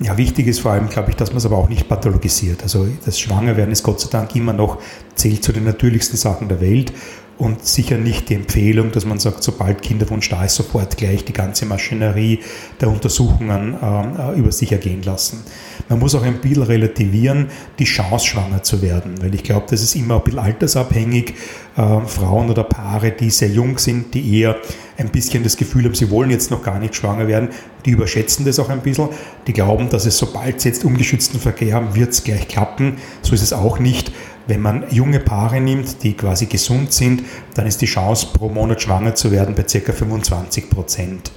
Ja, 0.00 0.16
wichtig 0.18 0.48
ist 0.48 0.60
vor 0.60 0.72
allem, 0.72 0.88
glaube 0.88 1.10
ich, 1.10 1.16
dass 1.16 1.30
man 1.30 1.38
es 1.38 1.46
aber 1.46 1.56
auch 1.56 1.68
nicht 1.68 1.88
pathologisiert. 1.88 2.62
Also 2.62 2.88
das 3.04 3.18
Schwangerwerden 3.18 3.72
ist 3.72 3.84
Gott 3.84 4.00
sei 4.00 4.10
Dank 4.10 4.34
immer 4.34 4.52
noch, 4.52 4.78
zählt 5.14 5.44
zu 5.44 5.52
den 5.52 5.64
natürlichsten 5.64 6.18
Sachen 6.18 6.48
der 6.48 6.60
Welt 6.60 6.92
und 7.36 7.64
sicher 7.66 7.98
nicht 7.98 8.28
die 8.28 8.34
Empfehlung, 8.34 8.92
dass 8.92 9.04
man 9.04 9.18
sagt, 9.18 9.42
sobald 9.42 9.82
Kinderwunsch 9.82 10.28
da 10.28 10.44
ist, 10.44 10.54
sofort 10.54 10.96
gleich 10.96 11.24
die 11.24 11.32
ganze 11.32 11.66
Maschinerie 11.66 12.40
der 12.80 12.88
Untersuchungen 12.88 13.74
äh, 13.74 14.38
über 14.38 14.52
sich 14.52 14.70
ergehen 14.70 15.02
lassen. 15.02 15.42
Man 15.88 15.98
muss 15.98 16.14
auch 16.14 16.22
ein 16.22 16.40
bisschen 16.40 16.62
relativieren, 16.62 17.48
die 17.78 17.84
Chance 17.84 18.26
schwanger 18.26 18.62
zu 18.62 18.82
werden, 18.82 19.20
weil 19.20 19.34
ich 19.34 19.42
glaube, 19.42 19.66
das 19.68 19.82
ist 19.82 19.96
immer 19.96 20.16
ein 20.16 20.22
bisschen 20.22 20.38
altersabhängig. 20.38 21.34
Äh, 21.76 22.00
Frauen 22.06 22.50
oder 22.50 22.62
Paare, 22.62 23.10
die 23.10 23.30
sehr 23.30 23.48
jung 23.48 23.78
sind, 23.78 24.14
die 24.14 24.40
eher 24.40 24.56
ein 24.96 25.08
bisschen 25.08 25.42
das 25.42 25.56
Gefühl 25.56 25.84
haben, 25.84 25.94
sie 25.94 26.10
wollen 26.10 26.30
jetzt 26.30 26.52
noch 26.52 26.62
gar 26.62 26.78
nicht 26.78 26.94
schwanger 26.94 27.26
werden, 27.26 27.48
die 27.84 27.90
überschätzen 27.90 28.44
das 28.44 28.60
auch 28.60 28.68
ein 28.68 28.80
bisschen. 28.80 29.08
Die 29.46 29.52
glauben, 29.52 29.88
dass 29.88 30.06
es 30.06 30.16
sobald 30.16 30.60
sie 30.60 30.68
jetzt 30.68 30.84
ungeschützten 30.84 31.40
Verkehr 31.40 31.74
haben, 31.74 31.96
wird 31.96 32.10
es 32.10 32.22
gleich 32.22 32.46
klappen. 32.46 32.98
So 33.22 33.34
ist 33.34 33.42
es 33.42 33.52
auch 33.52 33.80
nicht. 33.80 34.12
Wenn 34.46 34.60
man 34.60 34.84
junge 34.90 35.20
Paare 35.20 35.60
nimmt, 35.60 36.02
die 36.02 36.14
quasi 36.14 36.46
gesund 36.46 36.92
sind, 36.92 37.22
dann 37.54 37.66
ist 37.66 37.80
die 37.80 37.86
Chance, 37.86 38.28
pro 38.32 38.48
Monat 38.48 38.82
schwanger 38.82 39.14
zu 39.14 39.30
werden, 39.30 39.54
bei 39.54 39.62
ca. 39.62 39.92
25 39.92 40.70
Prozent. 40.70 41.32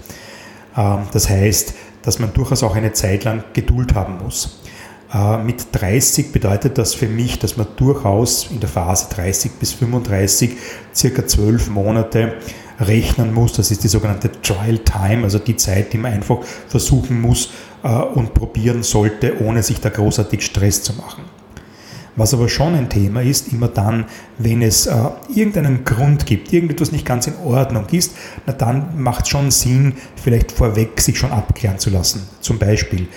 Ähm, 0.75 0.99
das 1.13 1.29
heißt, 1.29 1.73
dass 2.01 2.19
man 2.19 2.33
durchaus 2.33 2.63
auch 2.63 2.75
eine 2.75 2.93
Zeit 2.93 3.23
lang 3.23 3.43
Geduld 3.53 3.95
haben 3.95 4.17
muss. 4.23 4.61
Äh, 5.13 5.37
mit 5.37 5.67
30 5.71 6.31
bedeutet 6.31 6.77
das 6.77 6.93
für 6.93 7.07
mich, 7.07 7.39
dass 7.39 7.57
man 7.57 7.67
durchaus 7.77 8.49
in 8.51 8.59
der 8.59 8.69
Phase 8.69 9.07
30 9.13 9.53
bis 9.53 9.73
35 9.73 10.57
circa 10.93 11.25
12 11.25 11.69
Monate 11.69 12.35
rechnen 12.79 13.33
muss. 13.33 13.53
Das 13.53 13.71
ist 13.71 13.83
die 13.83 13.87
sogenannte 13.87 14.31
Trial 14.41 14.79
Time, 14.79 15.23
also 15.23 15.39
die 15.39 15.55
Zeit, 15.55 15.93
die 15.93 15.97
man 15.97 16.13
einfach 16.13 16.39
versuchen 16.67 17.21
muss 17.21 17.49
äh, 17.83 17.89
und 17.89 18.33
probieren 18.33 18.83
sollte, 18.83 19.41
ohne 19.41 19.63
sich 19.63 19.79
da 19.79 19.89
großartig 19.89 20.45
Stress 20.45 20.83
zu 20.83 20.93
machen. 20.93 21.23
Was 22.17 22.33
aber 22.33 22.49
schon 22.49 22.73
ein 22.73 22.89
Thema 22.89 23.21
ist, 23.21 23.53
immer 23.53 23.67
dann, 23.67 24.05
wenn 24.39 24.63
es 24.63 24.87
äh, 24.87 24.95
irgendeinen 25.33 25.85
Grund 25.85 26.25
gibt, 26.25 26.51
irgendetwas 26.51 26.91
nicht 26.91 27.05
ganz 27.05 27.27
in 27.27 27.35
Ordnung 27.45 27.85
ist, 27.91 28.15
na 28.47 28.53
dann 28.53 28.99
macht 29.01 29.25
es 29.25 29.29
schon 29.29 29.51
Sinn, 29.51 29.93
vielleicht 30.15 30.51
vorweg 30.51 30.99
sich 30.99 31.19
schon 31.19 31.31
abklären 31.31 31.77
zu 31.77 31.91
lassen. 31.91 32.27
Zum 32.41 32.57
Beispiel 32.57 33.07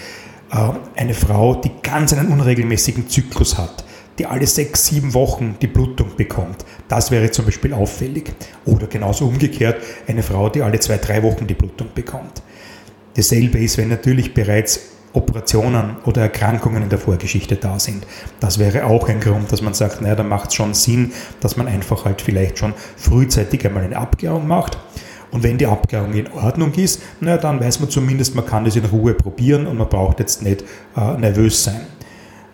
äh, 0.52 0.68
eine 0.96 1.14
Frau, 1.14 1.54
die 1.54 1.70
ganz 1.82 2.12
einen 2.12 2.28
unregelmäßigen 2.28 3.08
Zyklus 3.08 3.56
hat, 3.56 3.84
die 4.18 4.26
alle 4.26 4.46
sechs, 4.46 4.84
sieben 4.84 5.14
Wochen 5.14 5.56
die 5.62 5.66
Blutung 5.66 6.08
bekommt. 6.14 6.66
Das 6.86 7.10
wäre 7.10 7.30
zum 7.30 7.46
Beispiel 7.46 7.72
auffällig. 7.72 8.30
Oder 8.66 8.86
genauso 8.86 9.26
umgekehrt 9.26 9.78
eine 10.06 10.22
Frau, 10.22 10.50
die 10.50 10.60
alle 10.60 10.78
zwei, 10.78 10.98
drei 10.98 11.22
Wochen 11.22 11.46
die 11.46 11.54
Blutung 11.54 11.88
bekommt. 11.94 12.42
Dasselbe 13.16 13.58
ist, 13.60 13.78
wenn 13.78 13.88
natürlich 13.88 14.34
bereits 14.34 14.80
Operationen 15.12 15.96
oder 16.04 16.22
Erkrankungen 16.22 16.82
in 16.84 16.88
der 16.88 16.98
Vorgeschichte 16.98 17.56
da 17.56 17.78
sind. 17.78 18.06
Das 18.38 18.58
wäre 18.58 18.84
auch 18.84 19.08
ein 19.08 19.20
Grund, 19.20 19.50
dass 19.50 19.62
man 19.62 19.74
sagt, 19.74 20.00
naja, 20.02 20.14
da 20.14 20.22
macht 20.22 20.50
es 20.50 20.54
schon 20.54 20.74
Sinn, 20.74 21.12
dass 21.40 21.56
man 21.56 21.66
einfach 21.66 22.04
halt 22.04 22.20
vielleicht 22.20 22.58
schon 22.58 22.74
frühzeitig 22.96 23.66
einmal 23.66 23.84
eine 23.84 23.96
Abklärung 23.96 24.46
macht. 24.46 24.78
Und 25.32 25.42
wenn 25.42 25.58
die 25.58 25.66
Abklärung 25.66 26.12
in 26.12 26.30
Ordnung 26.32 26.72
ist, 26.74 27.02
naja, 27.20 27.38
dann 27.38 27.60
weiß 27.60 27.80
man 27.80 27.90
zumindest, 27.90 28.34
man 28.34 28.46
kann 28.46 28.64
das 28.64 28.76
in 28.76 28.84
Ruhe 28.84 29.14
probieren 29.14 29.66
und 29.66 29.78
man 29.78 29.88
braucht 29.88 30.18
jetzt 30.20 30.42
nicht 30.42 30.64
äh, 30.96 31.16
nervös 31.18 31.64
sein. 31.64 31.82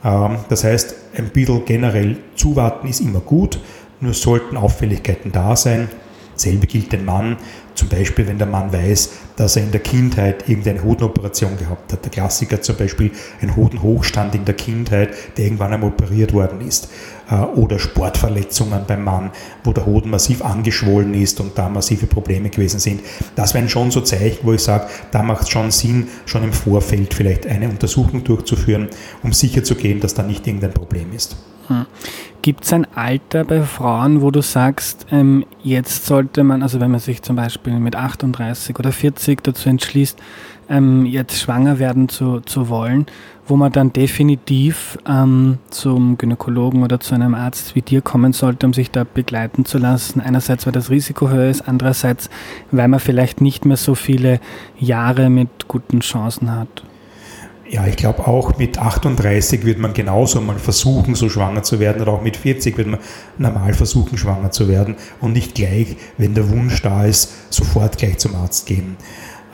Ähm, 0.04 0.36
das 0.48 0.64
heißt, 0.64 0.94
ein 1.16 1.28
bisschen 1.30 1.64
generell 1.64 2.18
zuwarten 2.34 2.88
ist 2.88 3.00
immer 3.00 3.20
gut, 3.20 3.58
nur 4.00 4.12
sollten 4.12 4.56
Auffälligkeiten 4.56 5.32
da 5.32 5.56
sein. 5.56 5.88
Selbe 6.34 6.66
gilt 6.66 6.92
den 6.92 7.04
Mann. 7.04 7.38
Zum 7.76 7.88
Beispiel, 7.88 8.26
wenn 8.26 8.38
der 8.38 8.46
Mann 8.46 8.72
weiß, 8.72 9.10
dass 9.36 9.56
er 9.56 9.62
in 9.62 9.70
der 9.70 9.80
Kindheit 9.80 10.48
irgendeine 10.48 10.82
Hodenoperation 10.82 11.58
gehabt 11.58 11.92
hat. 11.92 12.04
Der 12.04 12.10
Klassiker 12.10 12.60
zum 12.62 12.76
Beispiel 12.76 13.12
ein 13.42 13.54
Hodenhochstand 13.54 14.34
in 14.34 14.46
der 14.46 14.54
Kindheit, 14.54 15.10
der 15.36 15.44
irgendwann 15.44 15.72
einmal 15.72 15.90
operiert 15.90 16.32
worden 16.32 16.66
ist. 16.66 16.88
Äh, 17.30 17.34
oder 17.34 17.78
Sportverletzungen 17.78 18.84
beim 18.86 19.04
Mann, 19.04 19.30
wo 19.62 19.72
der 19.72 19.84
Hoden 19.84 20.10
massiv 20.10 20.42
angeschwollen 20.42 21.14
ist 21.14 21.38
und 21.40 21.58
da 21.58 21.68
massive 21.68 22.06
Probleme 22.06 22.48
gewesen 22.48 22.80
sind. 22.80 23.02
Das 23.34 23.52
wären 23.52 23.68
schon 23.68 23.90
so 23.90 24.00
Zeichen, 24.00 24.38
wo 24.42 24.54
ich 24.54 24.62
sage, 24.62 24.86
da 25.10 25.22
macht 25.22 25.42
es 25.42 25.50
schon 25.50 25.70
Sinn, 25.70 26.08
schon 26.24 26.44
im 26.44 26.52
Vorfeld 26.52 27.12
vielleicht 27.12 27.46
eine 27.46 27.68
Untersuchung 27.68 28.24
durchzuführen, 28.24 28.88
um 29.22 29.32
sicherzugehen, 29.32 30.00
dass 30.00 30.14
da 30.14 30.22
nicht 30.22 30.46
irgendein 30.46 30.72
Problem 30.72 31.12
ist. 31.14 31.36
Hm. 31.68 31.86
Gibt 32.42 32.64
es 32.64 32.72
ein 32.72 32.86
Alter 32.94 33.44
bei 33.44 33.62
Frauen, 33.62 34.22
wo 34.22 34.30
du 34.30 34.40
sagst, 34.40 35.06
ähm, 35.10 35.44
jetzt 35.64 36.06
sollte 36.06 36.44
man, 36.44 36.62
also 36.62 36.78
wenn 36.78 36.92
man 36.92 37.00
sich 37.00 37.22
zum 37.22 37.34
Beispiel 37.34 37.72
mit 37.80 37.96
38 37.96 38.78
oder 38.78 38.92
40 38.92 39.42
dazu 39.42 39.68
entschließt, 39.68 40.16
ähm, 40.68 41.06
jetzt 41.06 41.40
schwanger 41.40 41.78
werden 41.78 42.08
zu, 42.08 42.40
zu 42.40 42.68
wollen, 42.68 43.06
wo 43.46 43.56
man 43.56 43.72
dann 43.72 43.92
definitiv 43.92 44.98
ähm, 45.08 45.58
zum 45.70 46.18
Gynäkologen 46.18 46.82
oder 46.82 47.00
zu 47.00 47.14
einem 47.14 47.34
Arzt 47.34 47.74
wie 47.74 47.82
dir 47.82 48.00
kommen 48.00 48.32
sollte, 48.32 48.66
um 48.66 48.72
sich 48.72 48.90
da 48.90 49.04
begleiten 49.04 49.64
zu 49.64 49.78
lassen. 49.78 50.20
Einerseits, 50.20 50.66
weil 50.66 50.72
das 50.72 50.90
Risiko 50.90 51.28
höher 51.28 51.50
ist, 51.50 51.68
andererseits, 51.68 52.30
weil 52.70 52.88
man 52.88 53.00
vielleicht 53.00 53.40
nicht 53.40 53.64
mehr 53.64 53.76
so 53.76 53.94
viele 53.94 54.40
Jahre 54.78 55.30
mit 55.30 55.66
guten 55.68 56.00
Chancen 56.00 56.52
hat. 56.52 56.84
Ja, 57.68 57.86
ich 57.86 57.96
glaube 57.96 58.28
auch 58.28 58.58
mit 58.58 58.78
38 58.78 59.64
wird 59.64 59.78
man 59.78 59.92
genauso 59.92 60.40
mal 60.40 60.58
versuchen, 60.58 61.14
so 61.16 61.28
schwanger 61.28 61.64
zu 61.64 61.80
werden 61.80 62.00
oder 62.00 62.12
auch 62.12 62.22
mit 62.22 62.36
40 62.36 62.78
wird 62.78 62.86
man 62.86 63.00
normal 63.38 63.74
versuchen, 63.74 64.16
schwanger 64.16 64.52
zu 64.52 64.68
werden 64.68 64.94
und 65.20 65.32
nicht 65.32 65.56
gleich, 65.56 65.96
wenn 66.16 66.34
der 66.34 66.48
Wunsch 66.50 66.80
da 66.82 67.04
ist, 67.04 67.52
sofort 67.52 67.98
gleich 67.98 68.18
zum 68.18 68.36
Arzt 68.36 68.66
gehen. 68.66 68.96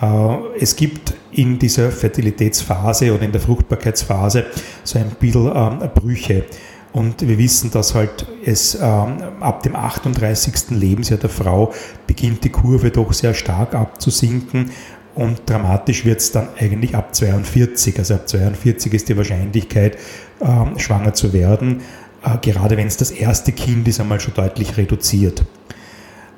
Äh, 0.03 0.37
es 0.61 0.77
gibt 0.77 1.15
in 1.31 1.59
dieser 1.59 1.91
Fertilitätsphase 1.91 3.15
oder 3.15 3.23
in 3.23 3.33
der 3.33 3.41
Fruchtbarkeitsphase 3.41 4.45
so 4.85 4.99
ein 4.99 5.11
bisschen 5.19 5.51
ähm, 5.55 5.91
Brüche. 5.95 6.45
Und 6.93 7.27
wir 7.27 7.39
wissen, 7.39 7.71
dass 7.71 7.95
halt 7.95 8.27
es 8.45 8.75
ähm, 8.75 9.17
ab 9.41 9.63
dem 9.63 9.75
38. 9.75 10.71
Lebensjahr 10.71 11.19
der 11.19 11.31
Frau 11.31 11.73
beginnt 12.07 12.45
die 12.45 12.51
Kurve 12.51 12.91
doch 12.91 13.15
sehr 13.15 13.33
stark 13.33 13.75
abzusinken 13.75 14.71
und 15.15 15.43
dramatisch 15.47 16.05
wird 16.05 16.21
es 16.21 16.33
dann 16.33 16.49
eigentlich 16.59 16.95
ab 16.95 17.15
42. 17.15 17.99
Also 17.99 18.15
ab 18.15 18.29
42 18.29 18.93
ist 18.95 19.09
die 19.09 19.17
Wahrscheinlichkeit, 19.17 19.97
äh, 20.41 20.79
schwanger 20.79 21.15
zu 21.15 21.33
werden, 21.33 21.83
äh, 22.25 22.39
gerade 22.41 22.77
wenn 22.77 22.87
es 22.87 22.97
das 22.97 23.11
erste 23.11 23.53
Kind 23.53 23.87
ist, 23.89 24.01
einmal 24.01 24.21
schon 24.21 24.35
deutlich 24.35 24.77
reduziert. 24.77 25.45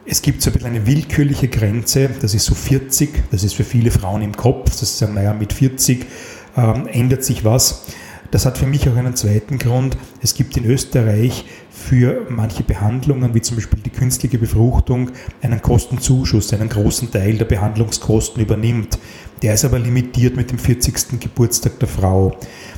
Es 0.07 0.21
gibt 0.21 0.43
so 0.43 0.51
ein 0.51 0.53
bisschen 0.53 0.71
eine 0.71 0.87
willkürliche 0.87 1.49
Grenze, 1.49 2.11
das 2.21 2.35
ist 2.35 2.45
so 2.45 2.55
40, 2.55 3.31
das 3.31 3.43
ist 3.43 3.55
für 3.55 3.65
viele 3.65 3.91
Frauen 3.91 4.21
im 4.23 4.37
Kopf, 4.37 4.71
das 4.71 4.83
ist 4.83 4.99
sagen, 4.99 5.15
naja, 5.15 5.33
mit 5.33 5.53
40 5.53 6.05
ähm, 6.57 6.87
ändert 6.89 7.25
sich 7.25 7.45
was. 7.45 7.85
Das 8.31 8.45
hat 8.45 8.59
für 8.59 8.67
mich 8.67 8.89
auch 8.89 8.97
einen 8.97 9.15
zweiten 9.15 9.59
Grund. 9.59 9.97
Es 10.21 10.35
gibt 10.35 10.57
in 10.57 10.65
Österreich 10.65 11.45
für 11.85 12.27
manche 12.31 12.63
Behandlungen, 12.63 13.35
wie 13.35 13.43
zum 13.43 13.57
Beispiel 13.57 13.79
die 13.85 13.91
künstliche 13.91 14.39
Befruchtung, 14.39 15.11
einen 15.43 15.61
Kostenzuschuss, 15.61 16.53
einen 16.55 16.71
großen 16.71 17.11
Teil 17.11 17.37
der 17.37 17.45
Behandlungskosten 17.45 18.43
übernimmt. 18.43 18.99
Der 19.45 19.53
ist 19.53 19.65
aber 19.67 19.79
limitiert 19.79 20.37
mit 20.37 20.51
dem 20.51 20.59
40. 20.59 21.21
Geburtstag 21.21 21.79
der 21.79 21.87
Frau. 21.87 22.35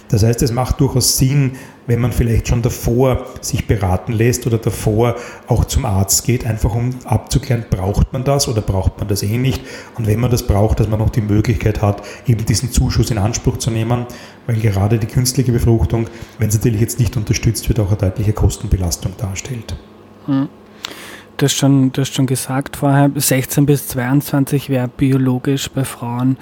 Das 0.08 0.24
heißt, 0.24 0.42
es 0.42 0.50
macht 0.50 0.80
durchaus 0.80 1.16
Sinn, 1.16 1.52
wenn 1.86 2.00
man 2.00 2.10
vielleicht 2.10 2.48
schon 2.48 2.60
davor 2.60 3.24
sich 3.40 3.68
beraten 3.68 4.10
lässt 4.10 4.48
oder 4.48 4.58
davor 4.58 5.14
auch 5.46 5.66
zum 5.66 5.84
Arzt 5.84 6.24
geht, 6.24 6.44
einfach 6.44 6.74
um 6.74 6.90
abzuklären, 7.04 7.66
braucht 7.70 8.12
man 8.12 8.24
das 8.24 8.48
oder 8.48 8.62
braucht 8.62 8.98
man 8.98 9.06
das 9.06 9.22
eh 9.22 9.38
nicht. 9.38 9.62
Und 9.94 10.08
wenn 10.08 10.18
man 10.18 10.32
das 10.32 10.44
braucht, 10.44 10.80
dass 10.80 10.88
man 10.88 10.98
noch 10.98 11.10
die 11.10 11.20
Möglichkeit 11.20 11.82
hat, 11.82 12.02
eben 12.26 12.44
diesen 12.44 12.72
Zuschuss 12.72 13.12
in 13.12 13.18
Anspruch 13.18 13.58
zu 13.58 13.70
nehmen, 13.70 14.06
weil 14.48 14.56
gerade 14.56 14.98
die 14.98 15.06
künstliche 15.06 15.52
Befruchtung, 15.52 16.08
wenn 16.40 16.50
sie 16.50 16.58
natürlich 16.58 16.80
jetzt 16.80 16.98
nicht 16.98 17.16
unterstützt 17.16 17.68
wird, 17.68 17.78
auch 17.78 17.90
eine 17.90 17.98
deutliche 17.98 18.32
Kostenbelastung 18.32 19.12
darstellt. 19.18 19.76
Hm. 20.24 20.48
Du 21.36 21.44
hast, 21.44 21.54
schon, 21.54 21.92
du 21.92 22.00
hast 22.00 22.14
schon 22.14 22.26
gesagt 22.26 22.76
vorher, 22.76 23.10
16 23.14 23.66
bis 23.66 23.88
22 23.88 24.70
wäre 24.70 24.88
biologisch 24.88 25.68
bei 25.68 25.84
Frauen 25.84 26.38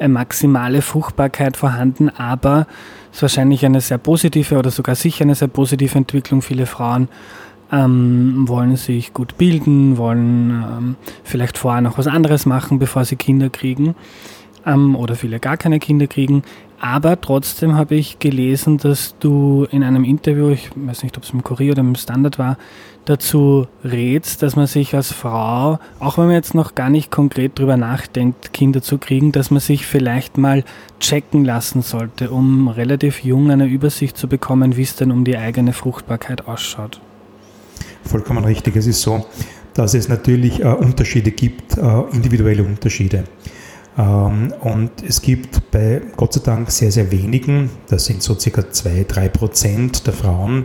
äh, 0.00 0.08
maximale 0.08 0.82
Fruchtbarkeit 0.82 1.56
vorhanden, 1.56 2.08
aber 2.08 2.66
es 3.12 3.18
ist 3.18 3.22
wahrscheinlich 3.22 3.64
eine 3.64 3.80
sehr 3.80 3.98
positive 3.98 4.58
oder 4.58 4.72
sogar 4.72 4.96
sicher 4.96 5.22
eine 5.22 5.36
sehr 5.36 5.46
positive 5.46 5.96
Entwicklung. 5.96 6.42
Viele 6.42 6.66
Frauen 6.66 7.08
ähm, 7.70 8.48
wollen 8.48 8.74
sich 8.74 9.12
gut 9.12 9.38
bilden, 9.38 9.96
wollen 9.96 10.50
ähm, 10.50 10.96
vielleicht 11.22 11.56
vorher 11.56 11.80
noch 11.80 11.96
was 11.96 12.08
anderes 12.08 12.44
machen, 12.44 12.80
bevor 12.80 13.04
sie 13.04 13.14
Kinder 13.14 13.48
kriegen 13.48 13.94
ähm, 14.66 14.96
oder 14.96 15.14
viele 15.14 15.40
gar 15.40 15.56
keine 15.56 15.78
Kinder 15.78 16.06
kriegen. 16.06 16.42
Aber 16.80 17.20
trotzdem 17.20 17.76
habe 17.76 17.94
ich 17.94 18.18
gelesen, 18.18 18.78
dass 18.78 19.14
du 19.20 19.68
in 19.70 19.84
einem 19.84 20.02
Interview, 20.02 20.50
ich 20.50 20.70
weiß 20.74 21.04
nicht, 21.04 21.16
ob 21.16 21.22
es 21.22 21.30
im 21.30 21.44
Kurier 21.44 21.72
oder 21.72 21.80
im 21.82 21.94
Standard 21.94 22.40
war, 22.40 22.58
dazu 23.04 23.68
rätst, 23.84 24.42
dass 24.42 24.56
man 24.56 24.66
sich 24.66 24.94
als 24.94 25.12
Frau, 25.12 25.78
auch 26.00 26.18
wenn 26.18 26.26
man 26.26 26.34
jetzt 26.34 26.54
noch 26.54 26.74
gar 26.74 26.90
nicht 26.90 27.10
konkret 27.10 27.58
drüber 27.58 27.76
nachdenkt, 27.76 28.52
Kinder 28.52 28.82
zu 28.82 28.98
kriegen, 28.98 29.30
dass 29.30 29.50
man 29.52 29.60
sich 29.60 29.86
vielleicht 29.86 30.38
mal 30.38 30.64
checken 30.98 31.44
lassen 31.44 31.82
sollte, 31.82 32.30
um 32.30 32.66
relativ 32.66 33.22
jung 33.22 33.50
eine 33.52 33.66
Übersicht 33.66 34.16
zu 34.16 34.26
bekommen, 34.26 34.76
wie 34.76 34.82
es 34.82 34.96
denn 34.96 35.12
um 35.12 35.24
die 35.24 35.36
eigene 35.36 35.72
Fruchtbarkeit 35.72 36.48
ausschaut. 36.48 37.00
Vollkommen 38.04 38.44
richtig. 38.44 38.74
Es 38.74 38.86
ist 38.86 39.02
so, 39.02 39.24
dass 39.74 39.94
es 39.94 40.08
natürlich 40.08 40.60
äh, 40.60 40.64
Unterschiede 40.64 41.30
gibt, 41.30 41.76
äh, 41.78 42.00
individuelle 42.12 42.64
Unterschiede. 42.64 43.24
Ähm, 43.98 44.52
und 44.60 44.90
es 45.06 45.20
gibt 45.20 45.70
bei 45.70 46.00
Gott 46.16 46.32
sei 46.34 46.40
Dank 46.44 46.70
sehr, 46.70 46.90
sehr 46.90 47.10
wenigen, 47.10 47.70
das 47.88 48.06
sind 48.06 48.22
so 48.22 48.38
circa 48.38 48.62
2-3 48.62 49.28
Prozent 49.28 50.06
der 50.06 50.14
Frauen, 50.14 50.64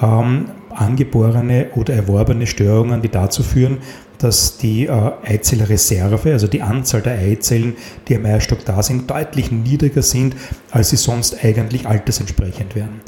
ähm, 0.00 0.46
angeborene 0.70 1.70
oder 1.74 1.94
erworbene 1.94 2.46
Störungen, 2.46 3.00
die 3.00 3.08
dazu 3.08 3.42
führen, 3.42 3.78
dass 4.18 4.58
die 4.58 4.86
äh, 4.86 5.12
Eizellreserve, 5.24 6.32
also 6.32 6.46
die 6.46 6.62
Anzahl 6.62 7.02
der 7.02 7.18
Eizellen, 7.18 7.76
die 8.08 8.14
im 8.14 8.26
Eierstock 8.26 8.64
da 8.64 8.82
sind, 8.82 9.10
deutlich 9.10 9.50
niedriger 9.50 10.02
sind, 10.02 10.36
als 10.70 10.90
sie 10.90 10.96
sonst 10.96 11.42
eigentlich 11.44 11.86
altersentsprechend 11.86 12.74
wären. 12.74 13.00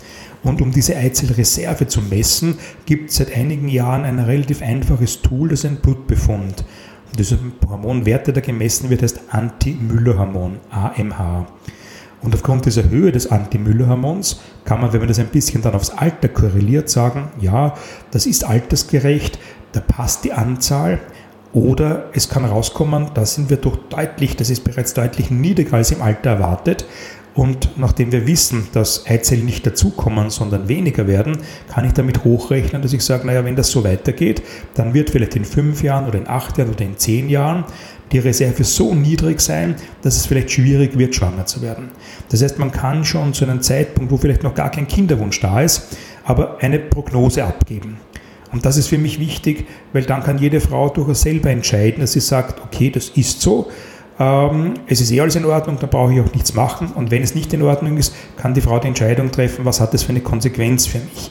Und 0.43 0.63
um 0.63 0.71
diese 0.71 0.97
Eizellreserve 0.97 1.89
zu 1.89 2.01
messen, 2.01 2.59
gibt 2.87 3.11
es 3.11 3.17
seit 3.17 3.35
einigen 3.37 3.69
Jahren 3.69 4.05
ein 4.05 4.19
relativ 4.19 4.63
einfaches 4.63 5.21
Tool, 5.21 5.49
das 5.49 5.61
ist 5.61 5.71
ein 5.71 5.77
Blutbefund. 5.77 6.65
Dieser 7.17 7.39
Hormonwert, 7.69 8.27
der 8.27 8.35
da 8.35 8.41
gemessen 8.41 8.91
wird, 8.91 9.03
heißt 9.03 9.21
Anti-Müller-Hormon, 9.31 10.59
AMH. 10.71 11.47
Und 12.21 12.35
aufgrund 12.35 12.67
dieser 12.67 12.89
Höhe 12.89 13.13
des 13.13 13.31
Anti-Müller-Hormons 13.31 14.41
kann 14.65 14.81
man, 14.81 14.93
wenn 14.93 15.01
man 15.01 15.09
das 15.09 15.19
ein 15.19 15.29
bisschen 15.29 15.63
dann 15.63 15.75
aufs 15.75 15.91
Alter 15.91 16.29
korreliert, 16.29 16.91
sagen, 16.91 17.29
ja, 17.41 17.75
das 18.11 18.27
ist 18.27 18.45
altersgerecht, 18.45 19.39
da 19.73 19.81
passt 19.81 20.25
die 20.25 20.33
Anzahl. 20.33 20.99
Oder 21.53 22.11
es 22.13 22.29
kann 22.29 22.45
rauskommen, 22.45 23.11
da 23.15 23.25
sind 23.25 23.49
wir 23.49 23.57
doch 23.57 23.77
deutlich, 23.89 24.37
das 24.37 24.51
ist 24.51 24.65
bereits 24.65 24.93
deutlich 24.93 25.31
niedriger 25.31 25.79
als 25.79 25.91
im 25.91 26.03
Alter 26.03 26.31
erwartet. 26.31 26.85
Und 27.35 27.79
nachdem 27.79 28.11
wir 28.11 28.27
wissen, 28.27 28.67
dass 28.73 29.07
Eizellen 29.07 29.45
nicht 29.45 29.65
dazukommen, 29.65 30.31
sondern 30.31 30.69
weniger 30.69 31.07
werden, 31.07 31.39
kann 31.69 31.85
ich 31.85 31.93
damit 31.93 32.25
hochrechnen, 32.25 32.83
dass 32.83 32.93
ich 32.93 33.03
sage, 33.03 33.27
naja, 33.27 33.45
wenn 33.45 33.55
das 33.55 33.71
so 33.71 33.85
weitergeht, 33.85 34.43
dann 34.75 34.93
wird 34.93 35.11
vielleicht 35.11 35.37
in 35.37 35.45
fünf 35.45 35.83
Jahren 35.83 36.07
oder 36.07 36.19
in 36.19 36.27
acht 36.27 36.59
Jahren 36.59 36.71
oder 36.71 36.85
in 36.85 36.99
zehn 36.99 37.29
Jahren 37.29 37.65
die 38.11 38.19
Reserve 38.19 38.65
so 38.65 38.95
niedrig 38.95 39.41
sein, 39.41 39.77
dass 40.03 40.17
es 40.17 40.27
vielleicht 40.27 40.51
schwierig 40.51 40.99
wird, 40.99 41.15
schwanger 41.15 41.47
zu 41.47 41.63
werden. 41.63 41.91
Das 42.31 42.43
heißt, 42.43 42.59
man 42.59 42.73
kann 42.73 43.05
schon 43.05 43.35
zu 43.35 43.45
einem 43.45 43.61
Zeitpunkt, 43.61 44.11
wo 44.11 44.17
vielleicht 44.17 44.43
noch 44.43 44.55
gar 44.55 44.71
kein 44.71 44.89
Kinderwunsch 44.89 45.41
da 45.41 45.61
ist, 45.61 45.97
aber 46.25 46.59
eine 46.61 46.79
Prognose 46.79 47.45
abgeben. 47.45 47.99
Und 48.51 48.65
das 48.65 48.79
ist 48.79 48.89
für 48.89 48.99
mich 48.99 49.21
wichtig, 49.21 49.67
weil 49.93 50.05
dann 50.05 50.23
kann 50.23 50.39
jede 50.39 50.61
Frau 50.61 50.89
durchaus 50.89 51.23
selber 51.23 51.51
entscheiden, 51.51 52.01
dass 52.01 52.13
sie 52.13 52.21
sagt, 52.21 52.61
okay, 52.65 52.91
das 52.91 53.11
ist 53.11 53.43
so, 53.43 53.71
ähm, 54.19 54.75
es 54.87 55.01
ist 55.01 55.11
eh 55.11 55.21
alles 55.21 55.37
in 55.37 55.45
Ordnung, 55.45 55.79
da 55.81 55.87
brauche 55.87 56.13
ich 56.13 56.21
auch 56.21 56.33
nichts 56.33 56.55
machen. 56.55 56.89
Und 56.95 57.11
wenn 57.11 57.23
es 57.23 57.35
nicht 57.35 57.53
in 57.53 57.63
Ordnung 57.63 57.97
ist, 57.97 58.15
kann 58.37 58.55
die 58.55 58.61
Frau 58.61 58.79
die 58.79 58.89
Entscheidung 58.89 59.31
treffen, 59.31 59.65
was 59.65 59.81
hat 59.81 59.95
das 59.95 60.03
für 60.03 60.11
eine 60.11 60.21
Konsequenz 60.21 60.87
für 60.87 60.99
mich. 60.99 61.31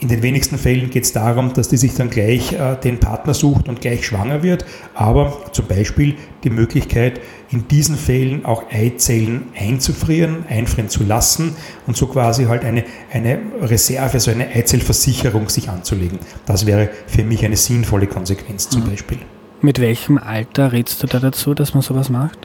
In 0.00 0.06
den 0.06 0.22
wenigsten 0.22 0.58
Fällen 0.58 0.90
geht 0.90 1.02
es 1.02 1.12
darum, 1.12 1.52
dass 1.54 1.68
die 1.68 1.76
sich 1.76 1.92
dann 1.94 2.08
gleich 2.08 2.52
äh, 2.52 2.76
den 2.76 3.00
Partner 3.00 3.34
sucht 3.34 3.68
und 3.68 3.80
gleich 3.80 4.06
schwanger 4.06 4.44
wird, 4.44 4.64
aber 4.94 5.36
zum 5.50 5.66
Beispiel 5.66 6.14
die 6.44 6.50
Möglichkeit, 6.50 7.20
in 7.50 7.66
diesen 7.66 7.96
Fällen 7.96 8.44
auch 8.44 8.70
Eizellen 8.70 9.48
einzufrieren, 9.58 10.44
einfrieren 10.48 10.88
zu 10.88 11.02
lassen 11.02 11.56
und 11.88 11.96
so 11.96 12.06
quasi 12.06 12.44
halt 12.44 12.64
eine, 12.64 12.84
eine 13.12 13.40
Reserve, 13.60 14.12
also 14.12 14.30
eine 14.30 14.46
Eizellversicherung 14.46 15.48
sich 15.48 15.68
anzulegen. 15.68 16.20
Das 16.46 16.64
wäre 16.64 16.90
für 17.08 17.24
mich 17.24 17.44
eine 17.44 17.56
sinnvolle 17.56 18.06
Konsequenz 18.06 18.68
zum 18.68 18.84
mhm. 18.84 18.90
Beispiel. 18.90 19.18
Mit 19.60 19.80
welchem 19.80 20.18
Alter 20.18 20.72
rätst 20.72 21.02
du 21.02 21.08
da 21.08 21.18
dazu, 21.18 21.52
dass 21.52 21.74
man 21.74 21.82
sowas 21.82 22.10
macht? 22.10 22.38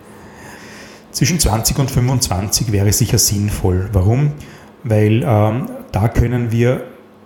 Zwischen 1.11 1.39
20 1.39 1.77
und 1.77 1.91
25 1.91 2.71
wäre 2.71 2.91
sicher 2.91 3.19
sinnvoll. 3.19 3.89
Warum? 3.93 4.31
Weil 4.83 5.23
ähm, 5.23 5.69
da 5.91 6.07
können 6.07 6.51
wir, 6.51 6.85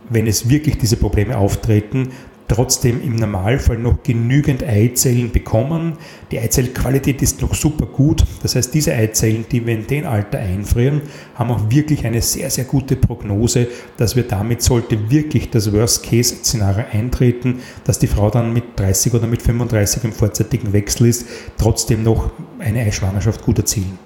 wenn 0.10 0.28
es 0.28 0.50
wirklich 0.50 0.78
diese 0.78 0.98
Probleme 0.98 1.38
auftreten, 1.38 2.10
trotzdem 2.48 3.02
im 3.02 3.16
Normalfall 3.16 3.78
noch 3.78 4.04
genügend 4.04 4.64
Eizellen 4.64 5.32
bekommen. 5.32 5.94
Die 6.32 6.40
Eizellqualität 6.40 7.22
ist 7.22 7.42
noch 7.42 7.54
super 7.54 7.86
gut. 7.86 8.24
Das 8.42 8.56
heißt, 8.56 8.74
diese 8.74 8.94
Eizellen, 8.94 9.46
die 9.52 9.66
wir 9.66 9.74
in 9.74 9.88
dem 9.88 10.08
Alter 10.08 10.40
einfrieren, 10.40 11.02
haben 11.36 11.52
auch 11.52 11.70
wirklich 11.70 12.06
eine 12.06 12.22
sehr, 12.22 12.50
sehr 12.50 12.66
gute 12.66 12.96
Prognose, 12.96 13.68
dass 13.98 14.16
wir 14.16 14.24
damit, 14.24 14.62
sollte 14.62 15.10
wirklich 15.10 15.50
das 15.50 15.72
Worst-Case-Szenario 15.72 16.86
eintreten, 16.92 17.60
dass 17.84 18.00
die 18.00 18.08
Frau 18.08 18.30
dann 18.30 18.54
mit 18.54 18.78
30 18.78 19.14
oder 19.14 19.28
mit 19.28 19.42
35 19.42 20.04
im 20.06 20.14
vorzeitigen 20.14 20.74
Wechsel 20.74 21.08
ist, 21.08 21.26
trotzdem 21.58 22.04
noch 22.04 22.32
eine 22.60 22.82
Eischwangerschaft 22.82 23.44
gut 23.44 23.60
erzielen. 23.60 24.00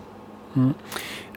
Hm. 0.53 0.75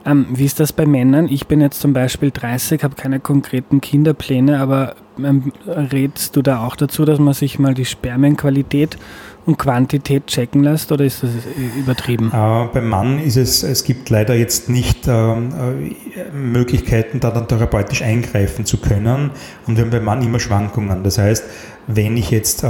Ähm, 0.07 0.27
wie 0.31 0.45
ist 0.45 0.61
das 0.61 0.73
bei 0.73 0.87
Männern? 0.87 1.29
Ich 1.29 1.47
bin 1.47 1.61
jetzt 1.61 1.81
zum 1.81 1.93
Beispiel 1.93 2.31
30, 2.31 2.83
habe 2.85 2.95
keine 2.95 3.21
konkreten 3.21 3.81
Kinderpläne, 3.81 4.61
aber 4.61 4.97
ähm, 5.19 5.53
rätst 5.67 6.37
du 6.37 6.43
da 6.43 6.64
auch 6.64 6.77
dazu, 6.77 7.05
dass 7.05 7.19
man 7.19 7.35
sich 7.35 7.59
mal 7.59 7.75
die 7.75 7.85
Spermienqualität 7.85 8.99
und 9.47 9.59
Quantität 9.59 10.27
checken 10.27 10.63
lässt 10.63 10.91
oder 10.93 11.05
ist 11.05 11.23
das 11.23 11.31
übertrieben? 11.77 12.29
Äh, 12.33 12.67
beim 12.73 12.89
Mann 12.89 13.19
ist 13.19 13.37
es, 13.37 13.63
es 13.63 13.85
gibt 13.85 14.11
leider 14.11 14.35
jetzt 14.35 14.69
nicht 14.69 15.07
ähm, 15.07 15.53
äh, 15.53 16.35
Möglichkeiten, 16.37 17.21
da 17.21 17.31
dann 17.31 17.49
therapeutisch 17.49 18.03
eingreifen 18.03 18.65
zu 18.65 18.79
können 18.79 19.31
und 19.67 19.77
wir 19.77 19.85
haben 19.85 19.91
beim 19.91 20.05
Mann 20.05 20.23
immer 20.23 20.41
Schwankungen. 20.41 21.03
Das 21.03 21.19
heißt, 21.19 21.45
wenn 21.87 22.17
ich 22.17 22.31
jetzt 22.31 22.65
äh, 22.65 22.67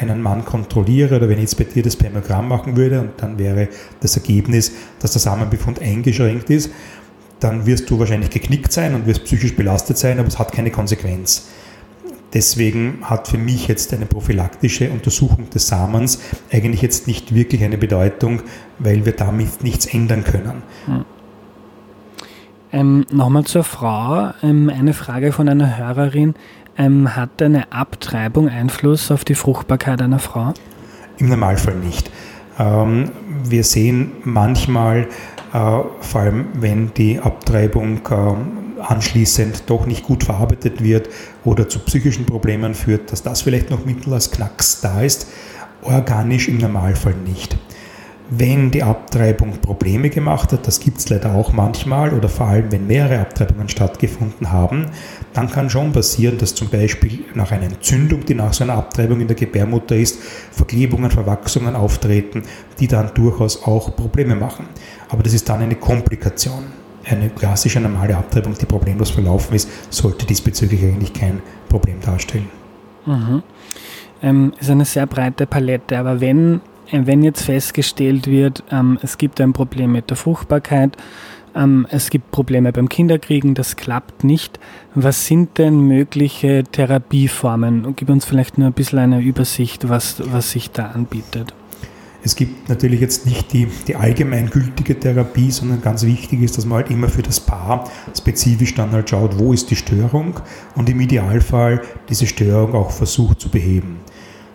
einen 0.00 0.22
Mann 0.22 0.44
kontrolliere 0.44 1.16
oder 1.16 1.28
wenn 1.28 1.38
ich 1.38 1.44
jetzt 1.44 1.58
bei 1.58 1.64
dir 1.64 1.82
das 1.82 1.94
Spermogramm 1.94 2.48
machen 2.48 2.76
würde 2.76 3.00
und 3.00 3.10
dann 3.18 3.38
wäre 3.38 3.68
das 4.00 4.16
Ergebnis, 4.16 4.72
dass 5.00 5.12
der 5.12 5.20
Samenbefund 5.20 5.80
eingeschränkt 5.82 6.50
ist, 6.50 6.70
dann 7.40 7.66
wirst 7.66 7.88
du 7.90 7.98
wahrscheinlich 7.98 8.30
geknickt 8.30 8.72
sein 8.72 8.94
und 8.94 9.06
wirst 9.06 9.24
psychisch 9.24 9.54
belastet 9.54 9.98
sein, 9.98 10.18
aber 10.18 10.28
es 10.28 10.38
hat 10.38 10.52
keine 10.52 10.70
Konsequenz. 10.70 11.48
Deswegen 12.34 12.98
hat 13.02 13.28
für 13.28 13.38
mich 13.38 13.68
jetzt 13.68 13.94
eine 13.94 14.04
prophylaktische 14.04 14.90
Untersuchung 14.90 15.48
des 15.50 15.68
Samens 15.68 16.20
eigentlich 16.52 16.82
jetzt 16.82 17.06
nicht 17.06 17.34
wirklich 17.34 17.64
eine 17.64 17.78
Bedeutung, 17.78 18.42
weil 18.78 19.06
wir 19.06 19.12
damit 19.12 19.64
nichts 19.64 19.86
ändern 19.86 20.24
können. 20.24 20.62
Hm. 20.86 21.04
Ähm, 22.70 23.06
Nochmal 23.10 23.44
zur 23.44 23.64
Frau. 23.64 24.32
Ähm, 24.42 24.68
eine 24.68 24.92
Frage 24.92 25.32
von 25.32 25.48
einer 25.48 25.78
Hörerin. 25.78 26.34
Ähm, 26.76 27.16
hat 27.16 27.40
eine 27.42 27.72
Abtreibung 27.72 28.48
Einfluss 28.48 29.10
auf 29.10 29.24
die 29.24 29.34
Fruchtbarkeit 29.34 30.02
einer 30.02 30.18
Frau? 30.18 30.52
Im 31.16 31.30
Normalfall 31.30 31.76
nicht. 31.76 32.10
Ähm, 32.58 33.10
wir 33.44 33.64
sehen 33.64 34.12
manchmal, 34.24 35.08
äh, 35.54 35.80
vor 36.00 36.20
allem 36.20 36.46
wenn 36.54 36.92
die 36.94 37.18
Abtreibung 37.18 38.00
äh, 38.10 38.67
anschließend 38.80 39.64
doch 39.66 39.86
nicht 39.86 40.04
gut 40.04 40.24
verarbeitet 40.24 40.82
wird 40.82 41.08
oder 41.44 41.68
zu 41.68 41.78
psychischen 41.80 42.26
Problemen 42.26 42.74
führt, 42.74 43.12
dass 43.12 43.22
das 43.22 43.42
vielleicht 43.42 43.70
noch 43.70 43.84
mittel 43.84 44.12
als 44.12 44.30
Knacks 44.30 44.80
da 44.80 45.02
ist, 45.02 45.26
organisch 45.82 46.48
im 46.48 46.58
Normalfall 46.58 47.14
nicht. 47.14 47.56
Wenn 48.30 48.70
die 48.70 48.82
Abtreibung 48.82 49.52
Probleme 49.52 50.10
gemacht 50.10 50.52
hat, 50.52 50.66
das 50.66 50.80
gibt 50.80 50.98
es 50.98 51.08
leider 51.08 51.34
auch 51.34 51.54
manchmal, 51.54 52.12
oder 52.12 52.28
vor 52.28 52.48
allem 52.48 52.70
wenn 52.70 52.86
mehrere 52.86 53.20
Abtreibungen 53.20 53.70
stattgefunden 53.70 54.52
haben, 54.52 54.90
dann 55.32 55.50
kann 55.50 55.70
schon 55.70 55.92
passieren, 55.92 56.36
dass 56.36 56.54
zum 56.54 56.68
Beispiel 56.68 57.24
nach 57.32 57.52
einer 57.52 57.64
Entzündung, 57.64 58.26
die 58.26 58.34
nach 58.34 58.52
so 58.52 58.64
einer 58.64 58.74
Abtreibung 58.74 59.22
in 59.22 59.28
der 59.28 59.36
Gebärmutter 59.36 59.96
ist, 59.96 60.18
Verklebungen, 60.50 61.10
Verwachsungen 61.10 61.74
auftreten, 61.74 62.42
die 62.78 62.86
dann 62.86 63.14
durchaus 63.14 63.62
auch 63.62 63.96
Probleme 63.96 64.34
machen. 64.34 64.66
Aber 65.08 65.22
das 65.22 65.32
ist 65.32 65.48
dann 65.48 65.62
eine 65.62 65.76
Komplikation. 65.76 66.64
Eine 67.08 67.30
klassische 67.30 67.80
normale 67.80 68.16
Abtreibung, 68.16 68.54
die 68.54 68.66
problemlos 68.66 69.10
verlaufen 69.10 69.54
ist, 69.54 69.68
sollte 69.90 70.26
diesbezüglich 70.26 70.82
eigentlich 70.82 71.12
kein 71.12 71.40
Problem 71.68 72.00
darstellen. 72.00 72.48
Mhm. 73.06 73.42
Ähm, 74.20 74.52
ist 74.60 74.70
eine 74.70 74.84
sehr 74.84 75.06
breite 75.06 75.46
Palette, 75.46 75.98
aber 75.98 76.20
wenn 76.20 76.60
äh, 76.90 77.00
wenn 77.04 77.22
jetzt 77.22 77.42
festgestellt 77.42 78.26
wird, 78.26 78.62
ähm, 78.70 78.98
es 79.02 79.18
gibt 79.18 79.40
ein 79.40 79.52
Problem 79.52 79.92
mit 79.92 80.10
der 80.10 80.16
Fruchtbarkeit, 80.16 80.96
ähm, 81.54 81.86
es 81.90 82.10
gibt 82.10 82.30
Probleme 82.30 82.72
beim 82.72 82.88
Kinderkriegen, 82.88 83.54
das 83.54 83.76
klappt 83.76 84.24
nicht. 84.24 84.58
Was 84.94 85.26
sind 85.26 85.58
denn 85.58 85.80
mögliche 85.80 86.64
Therapieformen? 86.64 87.94
Gib 87.96 88.10
uns 88.10 88.24
vielleicht 88.24 88.58
nur 88.58 88.68
ein 88.68 88.72
bisschen 88.72 88.98
eine 88.98 89.20
Übersicht, 89.20 89.88
was, 89.88 90.22
was 90.32 90.50
sich 90.50 90.70
da 90.70 90.86
anbietet. 90.88 91.54
Es 92.24 92.34
gibt 92.34 92.68
natürlich 92.68 93.00
jetzt 93.00 93.26
nicht 93.26 93.52
die, 93.52 93.68
die 93.86 93.94
allgemeingültige 93.94 94.98
Therapie, 94.98 95.50
sondern 95.50 95.80
ganz 95.80 96.02
wichtig 96.02 96.42
ist, 96.42 96.58
dass 96.58 96.66
man 96.66 96.78
halt 96.78 96.90
immer 96.90 97.08
für 97.08 97.22
das 97.22 97.38
Paar 97.38 97.88
spezifisch 98.16 98.74
dann 98.74 98.90
halt 98.90 99.08
schaut, 99.08 99.38
wo 99.38 99.52
ist 99.52 99.70
die 99.70 99.76
Störung 99.76 100.34
und 100.74 100.88
im 100.88 101.00
Idealfall 101.00 101.80
diese 102.08 102.26
Störung 102.26 102.74
auch 102.74 102.90
versucht 102.90 103.40
zu 103.40 103.48
beheben. 103.48 103.98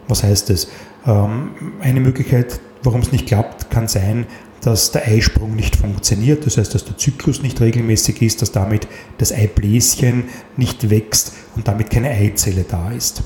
Was 0.10 0.24
heißt 0.24 0.50
das? 0.50 0.68
Ähm, 1.06 1.52
eine 1.80 2.02
Möglichkeit, 2.02 2.60
warum 2.84 3.00
es 3.00 3.14
nicht 3.14 3.28
klappt, 3.28 3.72
kann 3.72 3.88
sein, 3.88 4.26
dass 4.62 4.92
der 4.92 5.08
Eisprung 5.08 5.56
nicht 5.56 5.76
funktioniert, 5.76 6.46
das 6.46 6.58
heißt, 6.58 6.74
dass 6.74 6.86
der 6.86 6.98
Zyklus 6.98 7.42
nicht 7.42 7.60
regelmäßig 7.60 8.22
ist, 8.22 8.42
dass 8.42 8.52
damit 8.52 8.88
das 9.18 9.34
Eibläschen 9.34 10.26
nicht 10.56 10.90
wächst 10.90 11.34
und 11.56 11.68
damit 11.68 11.90
keine 11.90 12.10
Eizelle 12.10 12.66
da 12.68 12.92
ist. 12.92 13.24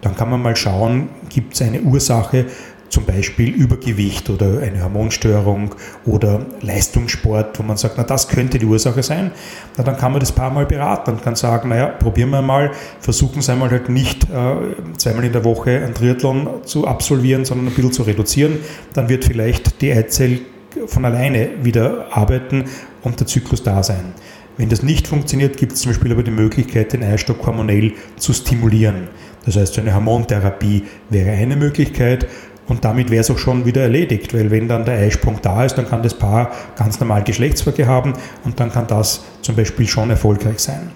Dann 0.00 0.16
kann 0.16 0.30
man 0.30 0.42
mal 0.42 0.56
schauen, 0.56 1.10
gibt 1.28 1.54
es 1.54 1.62
eine 1.62 1.80
Ursache, 1.82 2.46
zum 2.92 3.06
Beispiel 3.06 3.48
Übergewicht 3.54 4.28
oder 4.28 4.60
eine 4.60 4.82
Hormonstörung 4.84 5.74
oder 6.04 6.44
Leistungssport, 6.60 7.58
wo 7.58 7.62
man 7.62 7.78
sagt, 7.78 7.94
na 7.96 8.04
das 8.04 8.28
könnte 8.28 8.58
die 8.58 8.66
Ursache 8.66 9.02
sein, 9.02 9.30
na, 9.78 9.82
dann 9.82 9.96
kann 9.96 10.12
man 10.12 10.20
das 10.20 10.30
paar 10.30 10.50
Mal 10.50 10.66
beraten 10.66 11.12
und 11.12 11.22
kann 11.22 11.34
sagen, 11.34 11.70
naja, 11.70 11.86
probieren 11.86 12.28
wir 12.30 12.42
mal, 12.42 12.70
versuchen 13.00 13.40
Sie 13.40 13.50
einmal 13.50 13.70
halt 13.70 13.88
nicht 13.88 14.24
äh, 14.24 14.98
zweimal 14.98 15.24
in 15.24 15.32
der 15.32 15.42
Woche 15.42 15.82
ein 15.82 15.94
Triathlon 15.94 16.46
zu 16.64 16.86
absolvieren, 16.86 17.46
sondern 17.46 17.68
ein 17.68 17.74
bisschen 17.74 17.92
zu 17.92 18.02
reduzieren, 18.02 18.58
dann 18.92 19.08
wird 19.08 19.24
vielleicht 19.24 19.80
die 19.80 19.90
Eizelle 19.90 20.40
von 20.86 21.06
alleine 21.06 21.48
wieder 21.62 22.08
arbeiten 22.10 22.66
und 23.00 23.18
der 23.18 23.26
Zyklus 23.26 23.62
da 23.62 23.82
sein. 23.82 24.12
Wenn 24.58 24.68
das 24.68 24.82
nicht 24.82 25.06
funktioniert, 25.08 25.56
gibt 25.56 25.72
es 25.72 25.80
zum 25.80 25.92
Beispiel 25.92 26.12
aber 26.12 26.22
die 26.22 26.30
Möglichkeit, 26.30 26.92
den 26.92 27.02
Eierstock 27.02 27.46
hormonell 27.46 27.94
zu 28.16 28.34
stimulieren. 28.34 29.08
Das 29.46 29.56
heißt, 29.56 29.78
eine 29.78 29.94
Hormontherapie 29.94 30.84
wäre 31.08 31.30
eine 31.30 31.56
Möglichkeit 31.56 32.26
und 32.68 32.84
damit 32.84 33.10
wäre 33.10 33.20
es 33.20 33.30
auch 33.30 33.38
schon 33.38 33.64
wieder 33.66 33.82
erledigt, 33.82 34.34
weil 34.34 34.50
wenn 34.50 34.68
dann 34.68 34.84
der 34.84 34.98
Eisprung 34.98 35.38
da 35.42 35.64
ist, 35.64 35.74
dann 35.76 35.88
kann 35.88 36.02
das 36.02 36.14
Paar 36.14 36.52
ganz 36.76 37.00
normal 37.00 37.24
Geschlechtsverkehr 37.24 37.86
haben 37.86 38.14
und 38.44 38.60
dann 38.60 38.70
kann 38.70 38.86
das 38.86 39.24
zum 39.42 39.56
Beispiel 39.56 39.86
schon 39.88 40.10
erfolgreich 40.10 40.60
sein. 40.60 40.90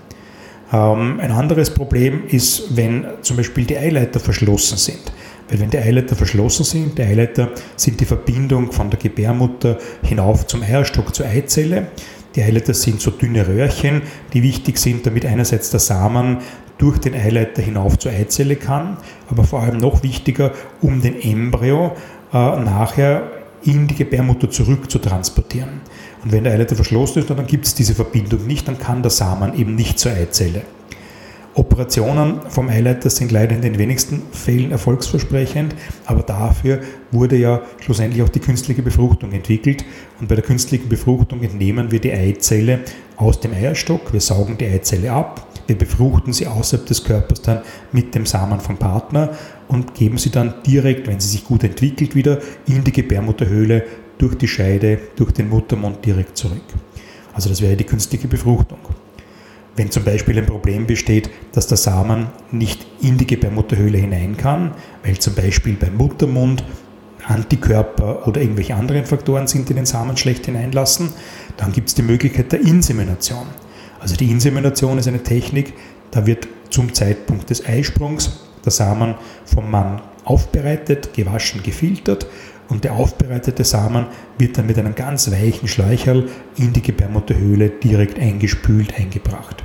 Ähm, 0.72 1.20
ein 1.20 1.32
anderes 1.32 1.70
Problem 1.70 2.24
ist, 2.28 2.76
wenn 2.76 3.06
zum 3.22 3.36
Beispiel 3.36 3.64
die 3.64 3.76
Eileiter 3.76 4.20
verschlossen 4.20 4.78
sind. 4.78 5.12
Weil 5.48 5.60
wenn 5.60 5.70
die 5.70 5.78
Eileiter 5.78 6.16
verschlossen 6.16 6.64
sind, 6.64 6.98
die 6.98 7.02
Eileiter 7.02 7.50
sind 7.76 8.00
die 8.00 8.04
Verbindung 8.04 8.72
von 8.72 8.90
der 8.90 8.98
Gebärmutter 8.98 9.78
hinauf 10.02 10.46
zum 10.46 10.62
Eierstock 10.62 11.14
zur 11.14 11.26
Eizelle. 11.26 11.88
Die 12.34 12.42
Eileiter 12.42 12.74
sind 12.74 13.00
so 13.00 13.12
dünne 13.12 13.46
Röhrchen, 13.46 14.02
die 14.32 14.42
wichtig 14.42 14.78
sind, 14.78 15.06
damit 15.06 15.24
einerseits 15.24 15.70
der 15.70 15.80
Samen 15.80 16.38
durch 16.78 16.98
den 16.98 17.14
Eileiter 17.14 17.62
hinauf 17.62 17.98
zur 17.98 18.12
Eizelle 18.12 18.56
kann, 18.56 18.98
aber 19.30 19.44
vor 19.44 19.62
allem 19.62 19.78
noch 19.78 20.02
wichtiger, 20.02 20.52
um 20.80 21.00
den 21.00 21.20
Embryo 21.20 21.92
äh, 22.32 22.36
nachher 22.36 23.22
in 23.64 23.86
die 23.86 23.94
Gebärmutter 23.94 24.50
zurück 24.50 24.90
zu 24.90 24.98
transportieren. 24.98 25.80
Und 26.22 26.32
wenn 26.32 26.44
der 26.44 26.52
Eileiter 26.52 26.76
verschlossen 26.76 27.20
ist, 27.20 27.30
dann 27.30 27.46
gibt 27.46 27.66
es 27.66 27.74
diese 27.74 27.94
Verbindung 27.94 28.46
nicht, 28.46 28.68
dann 28.68 28.78
kann 28.78 29.02
der 29.02 29.10
Samen 29.10 29.58
eben 29.58 29.74
nicht 29.74 29.98
zur 29.98 30.12
Eizelle. 30.12 30.62
Operationen 31.56 32.42
vom 32.50 32.68
Eileiter 32.68 33.08
sind 33.08 33.32
leider 33.32 33.56
in 33.56 33.62
den 33.62 33.78
wenigsten 33.78 34.22
Fällen 34.30 34.72
erfolgsversprechend, 34.72 35.74
aber 36.04 36.22
dafür 36.22 36.80
wurde 37.12 37.36
ja 37.36 37.62
schlussendlich 37.80 38.22
auch 38.22 38.28
die 38.28 38.40
künstliche 38.40 38.82
Befruchtung 38.82 39.32
entwickelt. 39.32 39.82
Und 40.20 40.28
bei 40.28 40.34
der 40.34 40.44
künstlichen 40.44 40.90
Befruchtung 40.90 41.42
entnehmen 41.42 41.90
wir 41.90 41.98
die 41.98 42.12
Eizelle 42.12 42.80
aus 43.16 43.40
dem 43.40 43.54
Eierstock, 43.54 44.12
wir 44.12 44.20
saugen 44.20 44.58
die 44.58 44.66
Eizelle 44.66 45.10
ab, 45.10 45.46
wir 45.66 45.76
befruchten 45.76 46.32
sie 46.32 46.46
außerhalb 46.46 46.86
des 46.86 47.04
Körpers 47.04 47.42
dann 47.42 47.62
mit 47.92 48.14
dem 48.14 48.26
Samen 48.26 48.60
vom 48.60 48.76
Partner 48.76 49.30
und 49.68 49.94
geben 49.94 50.18
sie 50.18 50.30
dann 50.30 50.54
direkt, 50.64 51.06
wenn 51.06 51.20
sie 51.20 51.28
sich 51.28 51.44
gut 51.44 51.64
entwickelt, 51.64 52.14
wieder 52.14 52.40
in 52.66 52.84
die 52.84 52.92
Gebärmutterhöhle 52.92 53.84
durch 54.18 54.36
die 54.36 54.48
Scheide, 54.48 54.98
durch 55.16 55.32
den 55.32 55.48
Muttermund 55.48 56.04
direkt 56.04 56.36
zurück. 56.36 56.62
Also 57.34 57.48
das 57.48 57.60
wäre 57.60 57.76
die 57.76 57.84
künstliche 57.84 58.28
Befruchtung. 58.28 58.78
Wenn 59.74 59.90
zum 59.90 60.04
Beispiel 60.04 60.38
ein 60.38 60.46
Problem 60.46 60.86
besteht, 60.86 61.28
dass 61.52 61.66
der 61.66 61.76
Samen 61.76 62.28
nicht 62.50 62.86
in 63.02 63.18
die 63.18 63.26
Gebärmutterhöhle 63.26 63.98
hinein 63.98 64.36
kann, 64.36 64.72
weil 65.04 65.18
zum 65.18 65.34
Beispiel 65.34 65.74
beim 65.74 65.96
Muttermund 65.96 66.64
Antikörper 67.26 68.26
oder 68.26 68.40
irgendwelche 68.40 68.74
anderen 68.74 69.04
Faktoren 69.04 69.48
sind, 69.48 69.68
die 69.68 69.74
den 69.74 69.84
Samen 69.84 70.16
schlecht 70.16 70.46
hineinlassen, 70.46 71.12
dann 71.56 71.72
gibt 71.72 71.88
es 71.88 71.94
die 71.94 72.02
Möglichkeit 72.02 72.52
der 72.52 72.60
Insemination. 72.60 73.46
Also 74.00 74.16
die 74.16 74.30
Insemination 74.30 74.98
ist 74.98 75.08
eine 75.08 75.22
Technik, 75.22 75.74
da 76.10 76.26
wird 76.26 76.48
zum 76.70 76.92
Zeitpunkt 76.94 77.50
des 77.50 77.64
Eisprungs 77.64 78.40
der 78.64 78.72
Samen 78.72 79.14
vom 79.44 79.70
Mann 79.70 80.02
aufbereitet, 80.24 81.14
gewaschen, 81.14 81.62
gefiltert 81.62 82.26
und 82.68 82.84
der 82.84 82.94
aufbereitete 82.94 83.64
Samen 83.64 84.06
wird 84.38 84.58
dann 84.58 84.66
mit 84.66 84.78
einem 84.78 84.94
ganz 84.94 85.30
weichen 85.30 85.68
Schläucherl 85.68 86.28
in 86.56 86.72
die 86.72 86.82
Gebärmutterhöhle 86.82 87.70
direkt 87.70 88.18
eingespült, 88.18 88.98
eingebracht. 88.98 89.62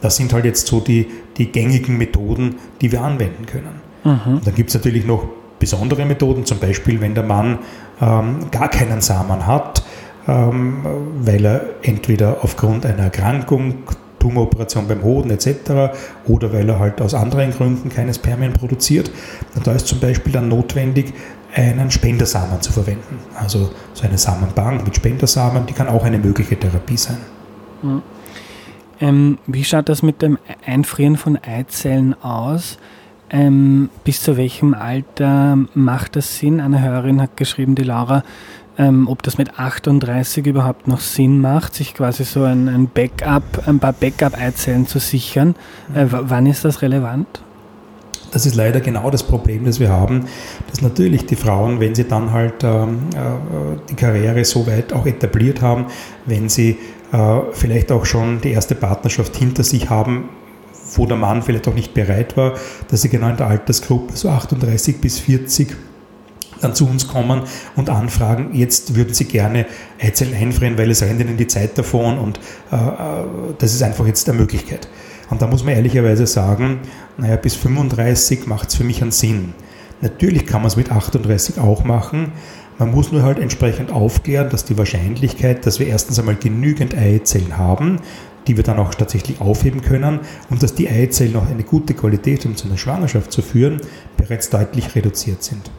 Das 0.00 0.16
sind 0.16 0.32
halt 0.32 0.44
jetzt 0.44 0.66
so 0.66 0.80
die, 0.80 1.06
die 1.38 1.50
gängigen 1.50 1.96
Methoden, 1.96 2.56
die 2.80 2.92
wir 2.92 3.02
anwenden 3.02 3.46
können. 3.46 3.84
Mhm. 4.04 4.42
dann 4.44 4.54
gibt 4.54 4.68
es 4.68 4.74
natürlich 4.74 5.06
noch 5.06 5.26
besondere 5.58 6.04
Methoden, 6.04 6.44
zum 6.44 6.58
Beispiel 6.58 7.00
wenn 7.00 7.14
der 7.14 7.24
Mann 7.24 7.58
ähm, 8.00 8.50
gar 8.50 8.68
keinen 8.68 9.00
Samen 9.00 9.46
hat, 9.46 9.82
weil 10.26 11.44
er 11.44 11.62
entweder 11.82 12.38
aufgrund 12.42 12.86
einer 12.86 13.04
Erkrankung, 13.04 13.84
Tumoroperation 14.18 14.88
beim 14.88 15.02
Hoden 15.02 15.30
etc. 15.30 15.94
oder 16.26 16.52
weil 16.52 16.68
er 16.68 16.78
halt 16.78 17.00
aus 17.02 17.12
anderen 17.12 17.50
Gründen 17.50 17.90
keine 17.90 18.14
Spermien 18.14 18.54
produziert. 18.54 19.10
Und 19.54 19.66
da 19.66 19.72
ist 19.72 19.86
zum 19.86 20.00
Beispiel 20.00 20.32
dann 20.32 20.48
notwendig, 20.48 21.12
einen 21.54 21.90
Spendersamen 21.90 22.60
zu 22.60 22.72
verwenden. 22.72 23.18
Also 23.38 23.70
so 23.92 24.04
eine 24.06 24.18
Samenbank 24.18 24.84
mit 24.84 24.96
Spendersamen, 24.96 25.66
die 25.66 25.72
kann 25.72 25.88
auch 25.88 26.04
eine 26.04 26.18
mögliche 26.18 26.58
Therapie 26.58 26.96
sein. 26.96 27.18
Mhm. 27.82 28.02
Ähm, 29.00 29.38
wie 29.46 29.64
schaut 29.64 29.88
das 29.88 30.02
mit 30.02 30.22
dem 30.22 30.38
Einfrieren 30.64 31.16
von 31.16 31.36
Eizellen 31.36 32.14
aus? 32.22 32.78
Ähm, 33.30 33.90
bis 34.04 34.22
zu 34.22 34.36
welchem 34.36 34.74
Alter 34.74 35.58
macht 35.74 36.16
das 36.16 36.38
Sinn? 36.38 36.60
Eine 36.60 36.80
Hörerin 36.80 37.20
hat 37.20 37.36
geschrieben, 37.36 37.74
die 37.74 37.82
Laura, 37.82 38.22
ähm, 38.78 39.08
ob 39.08 39.22
das 39.22 39.38
mit 39.38 39.58
38 39.58 40.46
überhaupt 40.46 40.88
noch 40.88 41.00
Sinn 41.00 41.40
macht, 41.40 41.74
sich 41.74 41.94
quasi 41.94 42.24
so 42.24 42.42
ein, 42.42 42.68
ein 42.68 42.88
Backup, 42.88 43.66
ein 43.66 43.78
paar 43.78 43.92
Backup-Eizellen 43.92 44.86
zu 44.86 44.98
sichern. 44.98 45.54
Äh, 45.94 46.06
wann 46.08 46.46
ist 46.46 46.64
das 46.64 46.82
relevant? 46.82 47.42
Das 48.32 48.46
ist 48.46 48.56
leider 48.56 48.80
genau 48.80 49.10
das 49.10 49.22
Problem, 49.22 49.64
das 49.64 49.78
wir 49.78 49.90
haben, 49.90 50.24
dass 50.68 50.82
natürlich 50.82 51.24
die 51.24 51.36
Frauen, 51.36 51.78
wenn 51.78 51.94
sie 51.94 52.02
dann 52.02 52.32
halt 52.32 52.64
ähm, 52.64 52.98
äh, 53.14 53.78
die 53.88 53.94
Karriere 53.94 54.44
so 54.44 54.66
weit 54.66 54.92
auch 54.92 55.06
etabliert 55.06 55.62
haben, 55.62 55.86
wenn 56.26 56.48
sie 56.48 56.78
äh, 57.12 57.40
vielleicht 57.52 57.92
auch 57.92 58.04
schon 58.04 58.40
die 58.40 58.50
erste 58.50 58.74
Partnerschaft 58.74 59.36
hinter 59.36 59.62
sich 59.62 59.88
haben, 59.88 60.30
wo 60.96 61.06
der 61.06 61.16
Mann 61.16 61.42
vielleicht 61.42 61.68
auch 61.68 61.74
nicht 61.74 61.94
bereit 61.94 62.36
war, 62.36 62.54
dass 62.90 63.02
sie 63.02 63.08
genau 63.08 63.28
in 63.28 63.36
der 63.36 63.46
Altersgruppe, 63.46 64.16
so 64.16 64.30
38 64.30 65.00
bis 65.00 65.20
40, 65.20 65.76
dann 66.60 66.74
zu 66.74 66.88
uns 66.88 67.08
kommen 67.08 67.42
und 67.76 67.90
anfragen, 67.90 68.54
jetzt 68.54 68.94
würden 68.94 69.14
sie 69.14 69.24
gerne 69.24 69.66
Eizellen 70.00 70.34
einfrieren, 70.34 70.78
weil 70.78 70.90
es 70.90 71.02
rennt 71.02 71.20
ihnen 71.20 71.36
die 71.36 71.46
Zeit 71.46 71.76
davon 71.78 72.18
und 72.18 72.40
äh, 72.72 72.76
äh 72.76 73.24
das 73.58 73.74
ist 73.74 73.82
einfach 73.82 74.06
jetzt 74.06 74.28
eine 74.28 74.38
Möglichkeit. 74.38 74.88
Und 75.30 75.42
da 75.42 75.46
muss 75.46 75.64
man 75.64 75.74
ehrlicherweise 75.74 76.26
sagen, 76.26 76.80
naja, 77.16 77.36
bis 77.36 77.54
35 77.54 78.46
macht 78.46 78.68
es 78.68 78.74
für 78.76 78.84
mich 78.84 79.02
einen 79.02 79.10
Sinn. 79.10 79.54
Natürlich 80.00 80.46
kann 80.46 80.60
man 80.60 80.68
es 80.68 80.76
mit 80.76 80.90
38 80.90 81.58
auch 81.58 81.84
machen. 81.84 82.32
Man 82.78 82.90
muss 82.90 83.12
nur 83.12 83.22
halt 83.22 83.38
entsprechend 83.38 83.90
aufklären, 83.90 84.50
dass 84.50 84.64
die 84.64 84.76
Wahrscheinlichkeit, 84.76 85.64
dass 85.64 85.78
wir 85.78 85.86
erstens 85.86 86.18
einmal 86.18 86.34
genügend 86.34 86.96
Eizellen 86.96 87.56
haben, 87.56 88.00
die 88.46 88.56
wir 88.56 88.64
dann 88.64 88.78
auch 88.78 88.94
tatsächlich 88.94 89.40
aufheben 89.40 89.80
können 89.80 90.20
und 90.50 90.62
dass 90.62 90.74
die 90.74 90.88
Eizellen 90.88 91.36
auch 91.36 91.48
eine 91.48 91.62
gute 91.62 91.94
Qualität, 91.94 92.44
um 92.46 92.56
zu 92.56 92.66
einer 92.66 92.76
Schwangerschaft 92.76 93.32
zu 93.32 93.42
führen, 93.42 93.80
bereits 94.16 94.50
deutlich 94.50 94.94
reduziert 94.94 95.42
sind. 95.42 95.70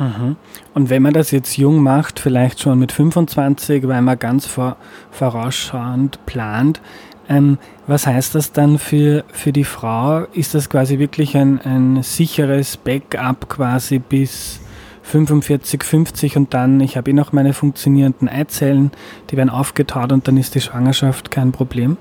Mhm. 0.00 0.36
Und 0.74 0.90
wenn 0.90 1.02
man 1.02 1.12
das 1.12 1.30
jetzt 1.30 1.56
jung 1.58 1.82
macht, 1.82 2.18
vielleicht 2.18 2.60
schon 2.60 2.78
mit 2.78 2.90
25, 2.90 3.86
weil 3.86 4.02
man 4.02 4.18
ganz 4.18 4.46
vor, 4.46 4.76
vorausschauend 5.10 6.24
plant, 6.26 6.80
ähm, 7.28 7.58
was 7.86 8.06
heißt 8.06 8.34
das 8.34 8.52
dann 8.52 8.78
für, 8.78 9.24
für 9.32 9.52
die 9.52 9.64
Frau? 9.64 10.24
Ist 10.32 10.54
das 10.54 10.68
quasi 10.68 10.98
wirklich 10.98 11.36
ein, 11.36 11.60
ein 11.60 12.02
sicheres 12.02 12.76
Backup 12.76 13.48
quasi 13.48 14.00
bis 14.00 14.60
45, 15.02 15.84
50 15.84 16.36
und 16.36 16.54
dann, 16.54 16.80
ich 16.80 16.96
habe 16.96 17.10
eh 17.10 17.14
noch 17.14 17.32
meine 17.32 17.52
funktionierenden 17.52 18.28
Eizellen, 18.28 18.90
die 19.30 19.36
werden 19.36 19.50
aufgetaut 19.50 20.12
und 20.12 20.26
dann 20.26 20.36
ist 20.36 20.54
die 20.54 20.60
Schwangerschaft 20.60 21.30
kein 21.30 21.52
Problem? 21.52 21.96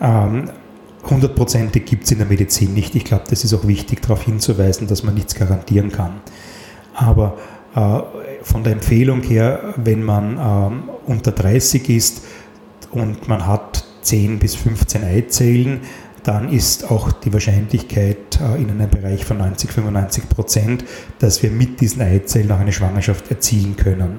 Ähm, 0.00 0.50
hundertprozentig 1.08 1.84
gibt 1.84 2.04
es 2.04 2.12
in 2.12 2.18
der 2.18 2.26
Medizin 2.26 2.74
nicht. 2.74 2.94
Ich 2.94 3.04
glaube, 3.04 3.24
das 3.28 3.44
ist 3.44 3.52
auch 3.54 3.66
wichtig, 3.66 4.02
darauf 4.02 4.22
hinzuweisen, 4.22 4.86
dass 4.86 5.02
man 5.02 5.14
nichts 5.14 5.34
garantieren 5.34 5.90
kann. 5.90 6.20
Aber 6.94 7.36
äh, 7.74 8.00
von 8.42 8.64
der 8.64 8.72
Empfehlung 8.72 9.22
her, 9.22 9.74
wenn 9.76 10.02
man 10.02 10.38
ähm, 10.38 10.82
unter 11.06 11.32
30 11.32 11.88
ist 11.90 12.22
und 12.90 13.28
man 13.28 13.46
hat 13.46 13.84
10 14.02 14.38
bis 14.38 14.54
15 14.56 15.04
Eizellen, 15.04 15.80
dann 16.22 16.52
ist 16.52 16.90
auch 16.90 17.12
die 17.12 17.32
Wahrscheinlichkeit 17.32 18.40
äh, 18.40 18.60
in 18.60 18.70
einem 18.70 18.90
Bereich 18.90 19.24
von 19.24 19.38
90, 19.38 19.72
95 19.72 20.28
Prozent, 20.28 20.84
dass 21.18 21.42
wir 21.42 21.50
mit 21.50 21.80
diesen 21.80 22.02
Eizellen 22.02 22.50
auch 22.52 22.60
eine 22.60 22.72
Schwangerschaft 22.72 23.30
erzielen 23.30 23.76
können. 23.76 24.18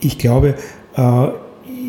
Ich 0.00 0.18
glaube, 0.18 0.54
äh, 0.96 1.26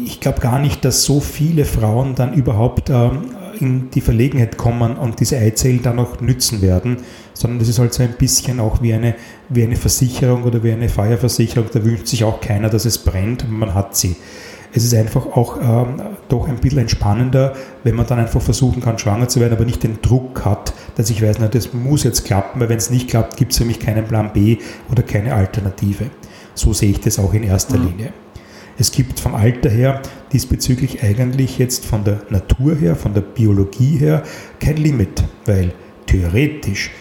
ich 0.05 0.19
glaube 0.19 0.41
gar 0.41 0.59
nicht, 0.59 0.83
dass 0.83 1.03
so 1.03 1.19
viele 1.19 1.65
Frauen 1.65 2.15
dann 2.15 2.33
überhaupt 2.33 2.89
ähm, 2.89 3.31
in 3.59 3.91
die 3.91 4.01
Verlegenheit 4.01 4.57
kommen 4.57 4.97
und 4.97 5.19
diese 5.19 5.37
Eizellen 5.37 5.81
dann 5.83 5.99
auch 5.99 6.19
nützen 6.19 6.61
werden, 6.61 6.97
sondern 7.41 7.59
das 7.59 7.67
ist 7.67 7.79
halt 7.79 7.93
so 7.93 8.03
ein 8.03 8.13
bisschen 8.13 8.59
auch 8.59 8.81
wie 8.81 8.93
eine, 8.93 9.15
wie 9.49 9.63
eine 9.63 9.75
Versicherung 9.75 10.43
oder 10.43 10.63
wie 10.63 10.71
eine 10.71 10.89
Feuerversicherung. 10.89 11.69
Da 11.71 11.83
wünscht 11.83 12.07
sich 12.07 12.23
auch 12.23 12.39
keiner, 12.39 12.69
dass 12.69 12.85
es 12.85 12.99
brennt 12.99 13.49
man 13.49 13.73
hat 13.73 13.95
sie. 13.95 14.15
Es 14.73 14.85
ist 14.85 14.93
einfach 14.93 15.25
auch 15.25 15.57
ähm, 15.61 16.01
doch 16.29 16.47
ein 16.47 16.55
bisschen 16.55 16.79
entspannender, 16.79 17.53
wenn 17.83 17.95
man 17.95 18.07
dann 18.07 18.19
einfach 18.19 18.41
versuchen 18.41 18.81
kann, 18.81 18.97
schwanger 18.97 19.27
zu 19.27 19.41
werden, 19.41 19.53
aber 19.53 19.65
nicht 19.65 19.83
den 19.83 20.01
Druck 20.01 20.45
hat, 20.45 20.73
dass 20.95 21.09
ich 21.09 21.21
weiß, 21.21 21.37
na, 21.39 21.47
das 21.47 21.73
muss 21.73 22.03
jetzt 22.03 22.23
klappen, 22.23 22.61
weil 22.61 22.69
wenn 22.69 22.77
es 22.77 22.89
nicht 22.89 23.09
klappt, 23.09 23.35
gibt 23.35 23.51
es 23.51 23.57
für 23.57 23.65
mich 23.65 23.79
keinen 23.79 24.05
Plan 24.05 24.31
B 24.31 24.59
oder 24.89 25.03
keine 25.03 25.33
Alternative. 25.33 26.05
So 26.53 26.71
sehe 26.71 26.91
ich 26.91 27.01
das 27.01 27.19
auch 27.19 27.33
in 27.33 27.43
erster 27.43 27.77
mhm. 27.77 27.87
Linie. 27.87 28.13
Es 28.77 28.91
gibt 28.91 29.19
vom 29.19 29.35
Alter 29.35 29.69
her 29.69 30.01
diesbezüglich 30.31 31.03
eigentlich 31.03 31.57
jetzt 31.57 31.85
von 31.85 32.05
der 32.05 32.21
Natur 32.29 32.75
her, 32.75 32.95
von 32.95 33.13
der 33.13 33.21
Biologie 33.21 33.97
her 33.97 34.23
kein 34.59 34.77
Limit, 34.77 35.23
weil 35.45 35.73
theoretisch 36.07 36.91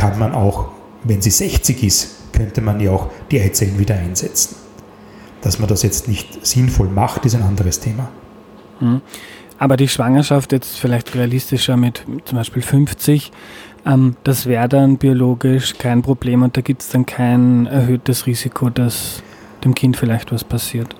kann 0.00 0.18
man 0.18 0.32
auch, 0.32 0.68
wenn 1.04 1.20
sie 1.20 1.30
60 1.30 1.82
ist, 1.82 2.32
könnte 2.32 2.62
man 2.62 2.80
ja 2.80 2.90
auch 2.90 3.10
die 3.30 3.38
Eizellen 3.38 3.78
wieder 3.78 3.96
einsetzen. 3.96 4.56
Dass 5.42 5.58
man 5.58 5.68
das 5.68 5.82
jetzt 5.82 6.08
nicht 6.08 6.46
sinnvoll 6.46 6.88
macht, 6.88 7.26
ist 7.26 7.34
ein 7.34 7.42
anderes 7.42 7.80
Thema. 7.80 8.08
Mhm. 8.80 9.02
Aber 9.58 9.76
die 9.76 9.88
Schwangerschaft 9.88 10.52
jetzt 10.52 10.78
vielleicht 10.78 11.14
realistischer 11.14 11.76
mit 11.76 12.02
zum 12.24 12.38
Beispiel 12.38 12.62
50, 12.62 13.30
ähm, 13.84 14.16
das 14.24 14.46
wäre 14.46 14.70
dann 14.70 14.96
biologisch 14.96 15.74
kein 15.76 16.00
Problem 16.00 16.42
und 16.42 16.56
da 16.56 16.62
gibt 16.62 16.80
es 16.80 16.88
dann 16.88 17.04
kein 17.04 17.66
erhöhtes 17.66 18.26
Risiko, 18.26 18.70
dass 18.70 19.22
dem 19.64 19.74
Kind 19.74 19.98
vielleicht 19.98 20.32
was 20.32 20.44
passiert? 20.44 20.96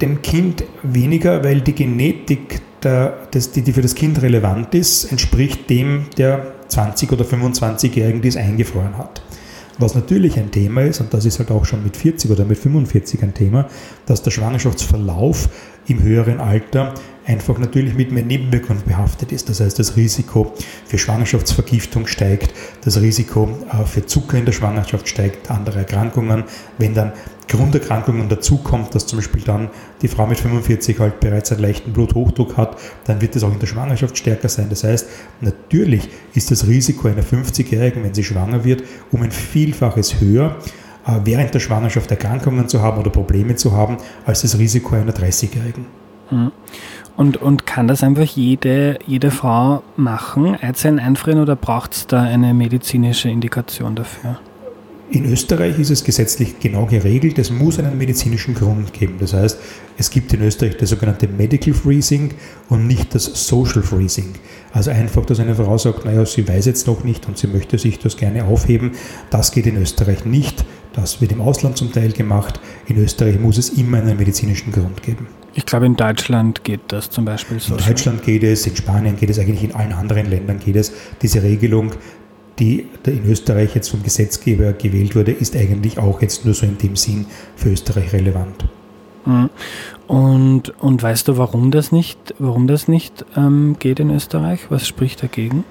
Dem 0.00 0.22
Kind 0.22 0.64
weniger, 0.82 1.44
weil 1.44 1.60
die 1.60 1.74
Genetik, 1.74 2.62
der, 2.82 3.28
das, 3.30 3.52
die, 3.52 3.62
die 3.62 3.72
für 3.72 3.82
das 3.82 3.94
Kind 3.94 4.20
relevant 4.22 4.74
ist, 4.74 5.04
entspricht 5.10 5.68
dem 5.70 6.06
der 6.16 6.52
20- 6.70 7.12
oder 7.12 7.24
25-Jährigen, 7.24 8.22
die 8.22 8.28
es 8.28 8.36
eingefroren 8.36 8.96
hat. 8.96 9.22
Was 9.78 9.94
natürlich 9.94 10.38
ein 10.38 10.50
Thema 10.50 10.82
ist, 10.82 11.00
und 11.00 11.14
das 11.14 11.24
ist 11.24 11.38
halt 11.38 11.50
auch 11.50 11.64
schon 11.64 11.82
mit 11.82 11.96
40 11.96 12.30
oder 12.30 12.44
mit 12.44 12.58
45 12.58 13.22
ein 13.22 13.32
Thema, 13.32 13.66
dass 14.04 14.22
der 14.22 14.30
Schwangerschaftsverlauf 14.30 15.48
im 15.86 16.02
höheren 16.02 16.38
Alter 16.38 16.92
einfach 17.24 17.58
natürlich 17.58 17.94
mit 17.94 18.12
mehr 18.12 18.22
Nebenwirkungen 18.22 18.82
behaftet 18.84 19.32
ist. 19.32 19.48
Das 19.48 19.60
heißt, 19.60 19.78
das 19.78 19.96
Risiko 19.96 20.52
für 20.86 20.98
Schwangerschaftsvergiftung 20.98 22.06
steigt, 22.06 22.52
das 22.84 23.00
Risiko 23.00 23.48
äh, 23.72 23.86
für 23.86 24.04
Zucker 24.04 24.36
in 24.36 24.44
der 24.44 24.52
Schwangerschaft 24.52 25.08
steigt, 25.08 25.50
andere 25.50 25.78
Erkrankungen. 25.78 26.44
Wenn 26.76 26.92
dann 26.92 27.12
Grunderkrankungen 27.50 28.28
dazukommt, 28.28 28.94
dass 28.94 29.06
zum 29.06 29.18
Beispiel 29.18 29.42
dann 29.42 29.70
die 30.02 30.08
Frau 30.08 30.26
mit 30.26 30.38
45 30.38 30.98
halt 30.98 31.20
bereits 31.20 31.52
einen 31.52 31.60
leichten 31.60 31.92
Bluthochdruck 31.92 32.56
hat, 32.56 32.78
dann 33.04 33.20
wird 33.20 33.36
es 33.36 33.42
auch 33.44 33.52
in 33.52 33.58
der 33.58 33.66
Schwangerschaft 33.66 34.16
stärker 34.16 34.48
sein. 34.48 34.68
Das 34.70 34.84
heißt, 34.84 35.06
natürlich 35.40 36.08
ist 36.34 36.50
das 36.50 36.66
Risiko 36.66 37.08
einer 37.08 37.22
50-Jährigen, 37.22 38.04
wenn 38.04 38.14
sie 38.14 38.24
schwanger 38.24 38.64
wird, 38.64 38.84
um 39.10 39.22
ein 39.22 39.30
Vielfaches 39.30 40.20
höher, 40.20 40.56
äh, 41.06 41.12
während 41.24 41.52
der 41.52 41.60
Schwangerschaft 41.60 42.10
Erkrankungen 42.10 42.68
zu 42.68 42.80
haben 42.82 42.98
oder 42.98 43.10
Probleme 43.10 43.56
zu 43.56 43.72
haben, 43.72 43.98
als 44.24 44.42
das 44.42 44.58
Risiko 44.58 44.94
einer 44.94 45.12
30-Jährigen. 45.12 45.86
Mhm. 46.30 46.52
Und, 47.16 47.36
und 47.36 47.66
kann 47.66 47.86
das 47.86 48.02
einfach 48.02 48.24
jede, 48.24 48.98
jede 49.06 49.30
Frau 49.30 49.82
machen, 49.96 50.56
Eizellen 50.62 50.98
einfrieren 50.98 51.40
oder 51.42 51.54
braucht 51.56 51.92
es 51.92 52.06
da 52.06 52.22
eine 52.22 52.54
medizinische 52.54 53.28
Indikation 53.28 53.94
dafür? 53.94 54.38
In 55.12 55.24
Österreich 55.24 55.76
ist 55.80 55.90
es 55.90 56.04
gesetzlich 56.04 56.60
genau 56.60 56.86
geregelt, 56.86 57.36
es 57.40 57.50
muss 57.50 57.80
einen 57.80 57.98
medizinischen 57.98 58.54
Grund 58.54 58.92
geben. 58.92 59.16
Das 59.18 59.32
heißt, 59.32 59.58
es 59.98 60.08
gibt 60.08 60.32
in 60.32 60.40
Österreich 60.40 60.76
das 60.76 60.90
sogenannte 60.90 61.26
Medical 61.26 61.74
Freezing 61.74 62.34
und 62.68 62.86
nicht 62.86 63.12
das 63.12 63.24
Social 63.24 63.82
Freezing. 63.82 64.34
Also 64.72 64.92
einfach, 64.92 65.26
dass 65.26 65.40
eine 65.40 65.56
Frau 65.56 65.76
sagt, 65.78 66.04
naja, 66.04 66.24
sie 66.24 66.46
weiß 66.46 66.66
jetzt 66.66 66.86
noch 66.86 67.02
nicht 67.02 67.26
und 67.26 67.36
sie 67.36 67.48
möchte 67.48 67.76
sich 67.76 67.98
das 67.98 68.16
gerne 68.16 68.44
aufheben, 68.44 68.92
das 69.30 69.50
geht 69.50 69.66
in 69.66 69.78
Österreich 69.78 70.24
nicht. 70.24 70.64
Das 70.92 71.20
wird 71.20 71.32
im 71.32 71.40
Ausland 71.40 71.76
zum 71.76 71.92
Teil 71.92 72.12
gemacht. 72.12 72.60
In 72.86 72.96
Österreich 72.96 73.38
muss 73.40 73.58
es 73.58 73.70
immer 73.70 73.98
einen 73.98 74.16
medizinischen 74.16 74.70
Grund 74.70 75.02
geben. 75.02 75.26
Ich 75.54 75.66
glaube, 75.66 75.86
in 75.86 75.96
Deutschland 75.96 76.62
geht 76.62 76.82
das 76.88 77.10
zum 77.10 77.24
Beispiel 77.24 77.58
so. 77.58 77.74
In 77.74 77.84
Deutschland 77.84 78.22
geht 78.22 78.44
es, 78.44 78.64
in 78.66 78.76
Spanien 78.76 79.16
geht 79.16 79.30
es, 79.30 79.40
eigentlich 79.40 79.64
in 79.64 79.74
allen 79.74 79.92
anderen 79.92 80.30
Ländern 80.30 80.60
geht 80.60 80.76
es. 80.76 80.92
Diese 81.20 81.42
Regelung, 81.42 81.90
die 82.60 82.86
in 83.06 83.28
Österreich 83.28 83.74
jetzt 83.74 83.88
vom 83.88 84.02
Gesetzgeber 84.02 84.72
gewählt 84.72 85.16
wurde, 85.16 85.32
ist 85.32 85.56
eigentlich 85.56 85.98
auch 85.98 86.22
jetzt 86.22 86.44
nur 86.44 86.54
so 86.54 86.66
in 86.66 86.78
dem 86.78 86.94
Sinn 86.94 87.26
für 87.56 87.70
Österreich 87.70 88.12
relevant. 88.12 88.64
Mhm. 89.26 89.50
Und, 90.06 90.70
und 90.80 91.02
weißt 91.02 91.28
du, 91.28 91.36
warum 91.36 91.70
das 91.70 91.92
nicht, 91.92 92.34
warum 92.38 92.66
das 92.66 92.88
nicht 92.88 93.24
ähm, 93.36 93.76
geht 93.78 94.00
in 94.00 94.10
Österreich? 94.10 94.60
Was 94.68 94.86
spricht 94.86 95.22
dagegen? 95.22 95.64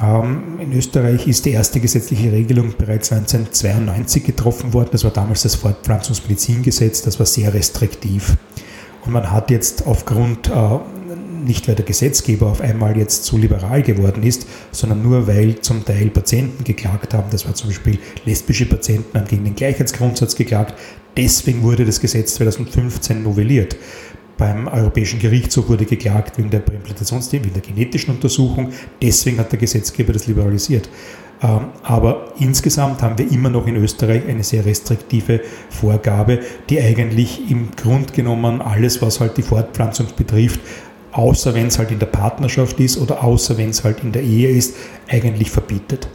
Ähm, 0.00 0.58
in 0.60 0.72
Österreich 0.72 1.26
ist 1.26 1.46
die 1.46 1.52
erste 1.52 1.80
gesetzliche 1.80 2.30
Regelung 2.30 2.74
bereits 2.76 3.12
1992 3.12 4.24
getroffen 4.24 4.74
worden. 4.74 4.90
Das 4.92 5.04
war 5.04 5.10
damals 5.10 5.42
das 5.42 5.54
Fortpflanzungsmedizingesetz. 5.54 7.02
Das 7.02 7.18
war 7.18 7.26
sehr 7.26 7.54
restriktiv. 7.54 8.36
Und 9.04 9.12
man 9.12 9.30
hat 9.30 9.50
jetzt 9.50 9.86
aufgrund, 9.86 10.48
äh, 10.48 10.78
nicht 11.46 11.68
weil 11.68 11.74
der 11.74 11.84
Gesetzgeber 11.84 12.46
auf 12.46 12.60
einmal 12.60 12.96
jetzt 12.96 13.24
zu 13.24 13.38
liberal 13.38 13.82
geworden 13.82 14.22
ist, 14.22 14.46
sondern 14.72 15.02
nur 15.02 15.26
weil 15.26 15.60
zum 15.60 15.84
Teil 15.84 16.10
Patienten 16.10 16.64
geklagt 16.64 17.14
haben, 17.14 17.28
das 17.30 17.46
war 17.46 17.54
zum 17.54 17.70
Beispiel 17.70 17.98
lesbische 18.24 18.66
Patienten 18.66 19.18
haben 19.18 19.28
gegen 19.28 19.44
den 19.44 19.54
Gleichheitsgrundsatz 19.54 20.34
geklagt, 20.36 20.74
deswegen 21.16 21.62
wurde 21.62 21.84
das 21.84 22.00
Gesetz 22.00 22.34
2015 22.34 23.22
novelliert. 23.22 23.76
Beim 24.38 24.68
Europäischen 24.68 25.18
Gerichtshof 25.18 25.70
wurde 25.70 25.86
geklagt 25.86 26.36
wegen 26.36 26.50
der 26.50 26.58
Präimplantationsthemen, 26.58 27.46
wegen 27.46 27.54
der 27.54 27.62
genetischen 27.62 28.14
Untersuchung. 28.14 28.70
Deswegen 29.00 29.38
hat 29.38 29.50
der 29.50 29.58
Gesetzgeber 29.58 30.12
das 30.12 30.26
liberalisiert. 30.26 30.90
Ähm, 31.42 31.68
aber 31.82 32.32
insgesamt 32.38 33.02
haben 33.02 33.18
wir 33.18 33.30
immer 33.30 33.50
noch 33.50 33.66
in 33.66 33.76
Österreich 33.76 34.26
eine 34.26 34.42
sehr 34.42 34.64
restriktive 34.64 35.40
Vorgabe, 35.70 36.40
die 36.70 36.80
eigentlich 36.80 37.50
im 37.50 37.70
Grund 37.76 38.14
genommen 38.14 38.62
alles, 38.62 39.02
was 39.02 39.20
halt 39.20 39.36
die 39.36 39.42
Fortpflanzung 39.42 40.06
betrifft, 40.16 40.60
außer 41.16 41.54
wenn 41.54 41.66
es 41.66 41.78
halt 41.78 41.90
in 41.90 41.98
der 41.98 42.06
Partnerschaft 42.06 42.78
ist 42.78 42.98
oder 42.98 43.24
außer 43.24 43.56
wenn 43.56 43.70
es 43.70 43.84
halt 43.84 44.02
in 44.02 44.12
der 44.12 44.22
Ehe 44.22 44.50
ist, 44.50 44.76
eigentlich 45.08 45.50
verbietet. 45.50 46.08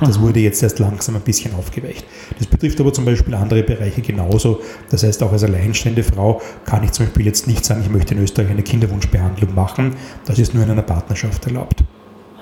Das 0.00 0.20
wurde 0.20 0.40
jetzt 0.40 0.62
erst 0.62 0.80
langsam 0.80 1.14
ein 1.14 1.22
bisschen 1.22 1.54
aufgeweicht. 1.54 2.04
Das 2.36 2.48
betrifft 2.48 2.80
aber 2.80 2.92
zum 2.92 3.04
Beispiel 3.04 3.32
andere 3.34 3.62
Bereiche 3.62 4.02
genauso. 4.02 4.60
Das 4.90 5.04
heißt, 5.04 5.22
auch 5.22 5.32
als 5.32 5.44
alleinstehende 5.44 6.02
Frau 6.02 6.42
kann 6.64 6.82
ich 6.82 6.90
zum 6.90 7.06
Beispiel 7.06 7.26
jetzt 7.26 7.46
nicht 7.46 7.64
sagen, 7.64 7.82
ich 7.82 7.90
möchte 7.90 8.14
in 8.14 8.20
Österreich 8.20 8.50
eine 8.50 8.62
Kinderwunschbehandlung 8.62 9.54
machen. 9.54 9.94
Das 10.26 10.38
ist 10.38 10.52
nur 10.52 10.64
in 10.64 10.70
einer 10.70 10.82
Partnerschaft 10.82 11.46
erlaubt. 11.46 11.84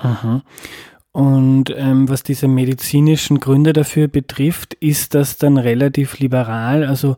Aha. 0.01 0.41
Und 1.11 1.65
ähm, 1.77 2.09
was 2.09 2.23
diese 2.23 2.47
medizinischen 2.47 3.39
Gründe 3.39 3.71
dafür 3.71 4.07
betrifft, 4.07 4.73
ist 4.73 5.13
das 5.13 5.37
dann 5.37 5.57
relativ 5.57 6.17
liberal? 6.17 6.83
Also 6.83 7.17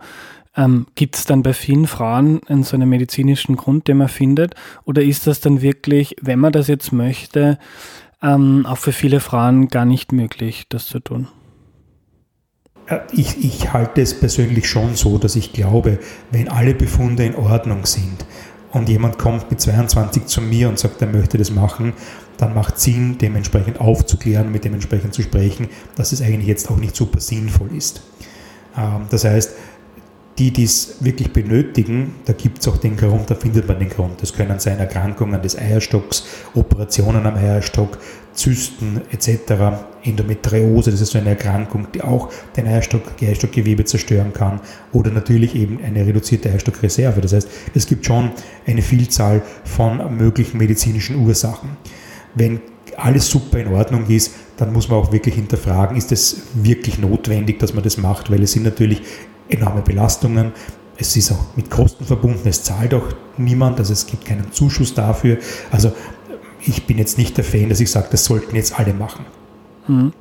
ähm, 0.55 0.87
gibt 0.95 1.15
es 1.15 1.25
dann 1.25 1.43
bei 1.43 1.53
vielen 1.53 1.87
Frauen 1.87 2.41
einen, 2.47 2.63
so 2.63 2.75
einen 2.75 2.89
medizinischen 2.89 3.55
Grund, 3.55 3.87
den 3.87 3.97
man 3.97 4.07
findet? 4.07 4.55
Oder 4.85 5.03
ist 5.03 5.27
das 5.27 5.39
dann 5.39 5.61
wirklich, 5.61 6.15
wenn 6.21 6.39
man 6.39 6.53
das 6.53 6.67
jetzt 6.67 6.91
möchte, 6.91 7.57
ähm, 8.21 8.65
auch 8.65 8.77
für 8.77 8.91
viele 8.93 9.19
Frauen 9.19 9.67
gar 9.67 9.85
nicht 9.85 10.11
möglich, 10.11 10.65
das 10.69 10.87
zu 10.87 10.99
tun? 10.99 11.27
Ich, 13.11 13.43
ich 13.43 13.73
halte 13.73 14.01
es 14.01 14.19
persönlich 14.19 14.69
schon 14.69 14.95
so, 14.95 15.17
dass 15.17 15.35
ich 15.35 15.53
glaube, 15.53 15.99
wenn 16.31 16.49
alle 16.49 16.75
Befunde 16.75 17.25
in 17.25 17.35
Ordnung 17.35 17.85
sind 17.85 18.25
und 18.71 18.89
jemand 18.89 19.17
kommt 19.17 19.49
mit 19.49 19.59
22 19.59 20.27
zu 20.27 20.41
mir 20.41 20.69
und 20.69 20.77
sagt, 20.77 21.01
er 21.01 21.07
möchte 21.07 21.39
das 21.39 21.49
machen, 21.49 21.93
dann 22.37 22.53
macht 22.53 22.79
Sinn, 22.79 23.17
dementsprechend 23.17 23.79
aufzuklären, 23.79 24.51
mit 24.51 24.65
dementsprechend 24.65 25.13
zu 25.13 25.23
sprechen, 25.23 25.69
dass 25.95 26.11
es 26.11 26.21
eigentlich 26.21 26.47
jetzt 26.47 26.69
auch 26.69 26.77
nicht 26.77 26.95
super 26.95 27.19
sinnvoll 27.19 27.75
ist. 27.75 28.01
Ähm, 28.77 29.07
das 29.09 29.23
heißt, 29.23 29.53
die 30.37 30.51
dies 30.51 30.97
wirklich 30.99 31.31
benötigen, 31.31 32.15
da 32.25 32.33
gibt 32.33 32.59
es 32.59 32.67
auch 32.67 32.77
den 32.77 32.97
Grund, 32.97 33.29
da 33.29 33.35
findet 33.35 33.67
man 33.67 33.79
den 33.79 33.89
Grund. 33.89 34.21
Das 34.21 34.33
können 34.33 34.59
sein 34.59 34.79
Erkrankungen 34.79 35.41
des 35.41 35.57
Eierstocks, 35.57 36.25
Operationen 36.53 37.25
am 37.25 37.35
Eierstock, 37.35 37.97
Zysten 38.33 39.01
etc., 39.11 39.53
Endometriose, 40.03 40.91
das 40.91 40.99
ist 40.99 41.11
so 41.11 41.17
eine 41.17 41.29
Erkrankung, 41.29 41.87
die 41.93 42.01
auch 42.01 42.29
den 42.57 42.67
Eierstock, 42.67 43.01
Eierstockgewebe 43.21 43.85
zerstören 43.85 44.33
kann 44.33 44.59
oder 44.91 45.09
natürlich 45.09 45.55
eben 45.55 45.79
eine 45.81 46.05
reduzierte 46.05 46.49
Eierstockreserve. 46.49 47.21
Das 47.21 47.31
heißt, 47.31 47.47
es 47.73 47.87
gibt 47.87 48.05
schon 48.05 48.31
eine 48.67 48.81
Vielzahl 48.81 49.41
von 49.63 50.17
möglichen 50.17 50.57
medizinischen 50.57 51.15
Ursachen. 51.15 51.69
Wenn 52.35 52.59
alles 52.97 53.29
super 53.29 53.59
in 53.59 53.67
Ordnung 53.69 54.05
ist, 54.07 54.33
dann 54.57 54.73
muss 54.73 54.89
man 54.89 54.99
auch 54.99 55.11
wirklich 55.11 55.35
hinterfragen, 55.35 55.97
ist 55.97 56.11
es 56.11 56.41
wirklich 56.53 56.99
notwendig, 56.99 57.59
dass 57.59 57.73
man 57.73 57.83
das 57.83 57.97
macht, 57.97 58.31
weil 58.31 58.43
es 58.43 58.51
sind 58.51 58.63
natürlich 58.63 59.01
enorme 59.49 59.81
Belastungen. 59.81 60.51
Es 60.97 61.15
ist 61.15 61.31
auch 61.31 61.55
mit 61.55 61.69
Kosten 61.69 62.05
verbunden, 62.05 62.47
es 62.47 62.63
zahlt 62.63 62.93
auch 62.93 63.07
niemand, 63.37 63.79
also 63.79 63.91
es 63.91 64.07
gibt 64.07 64.25
keinen 64.25 64.51
Zuschuss 64.51 64.93
dafür. 64.93 65.37
Also 65.71 65.91
ich 66.61 66.85
bin 66.85 66.97
jetzt 66.97 67.17
nicht 67.17 67.37
der 67.37 67.43
Fan, 67.43 67.69
dass 67.69 67.79
ich 67.79 67.91
sage, 67.91 68.07
das 68.11 68.25
sollten 68.25 68.55
jetzt 68.55 68.79
alle 68.79 68.93
machen. 68.93 69.25
Hm. 69.87 70.13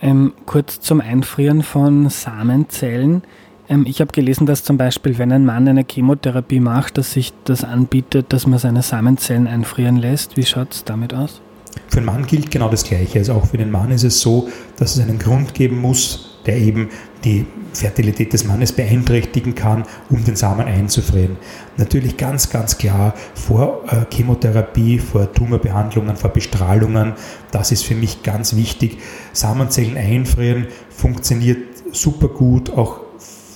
Ähm, 0.00 0.32
kurz 0.46 0.80
zum 0.80 1.00
Einfrieren 1.00 1.62
von 1.62 2.08
Samenzellen. 2.08 3.22
Ähm, 3.68 3.84
ich 3.86 4.00
habe 4.00 4.12
gelesen, 4.12 4.46
dass 4.46 4.62
zum 4.62 4.76
Beispiel, 4.76 5.18
wenn 5.18 5.32
ein 5.32 5.44
Mann 5.44 5.66
eine 5.68 5.84
Chemotherapie 5.90 6.60
macht, 6.60 6.98
dass 6.98 7.12
sich 7.12 7.32
das 7.44 7.64
anbietet, 7.64 8.32
dass 8.32 8.46
man 8.46 8.58
seine 8.58 8.82
Samenzellen 8.82 9.46
einfrieren 9.46 9.96
lässt. 9.96 10.36
Wie 10.36 10.44
schaut 10.44 10.72
es 10.72 10.84
damit 10.84 11.14
aus? 11.14 11.40
Für 11.88 12.00
den 12.00 12.04
Mann 12.04 12.26
gilt 12.26 12.50
genau 12.50 12.68
das 12.68 12.84
Gleiche. 12.84 13.18
Also 13.18 13.34
auch 13.34 13.46
für 13.46 13.58
den 13.58 13.70
Mann 13.70 13.90
ist 13.90 14.04
es 14.04 14.20
so, 14.20 14.48
dass 14.76 14.96
es 14.96 15.02
einen 15.02 15.18
Grund 15.18 15.54
geben 15.54 15.80
muss, 15.80 16.33
der 16.46 16.56
eben 16.56 16.88
die 17.24 17.46
Fertilität 17.72 18.32
des 18.32 18.44
Mannes 18.44 18.72
beeinträchtigen 18.72 19.54
kann, 19.54 19.84
um 20.10 20.24
den 20.24 20.36
Samen 20.36 20.66
einzufrieren. 20.66 21.36
Natürlich 21.76 22.16
ganz, 22.16 22.50
ganz 22.50 22.78
klar 22.78 23.14
vor 23.34 23.84
äh, 23.88 24.04
Chemotherapie, 24.14 24.98
vor 24.98 25.32
Tumorbehandlungen, 25.32 26.16
vor 26.16 26.30
Bestrahlungen, 26.30 27.14
das 27.50 27.72
ist 27.72 27.84
für 27.84 27.94
mich 27.94 28.22
ganz 28.22 28.56
wichtig. 28.56 28.98
Samenzellen 29.32 29.96
einfrieren 29.96 30.66
funktioniert 30.90 31.58
super 31.92 32.28
gut, 32.28 32.70
auch 32.70 33.00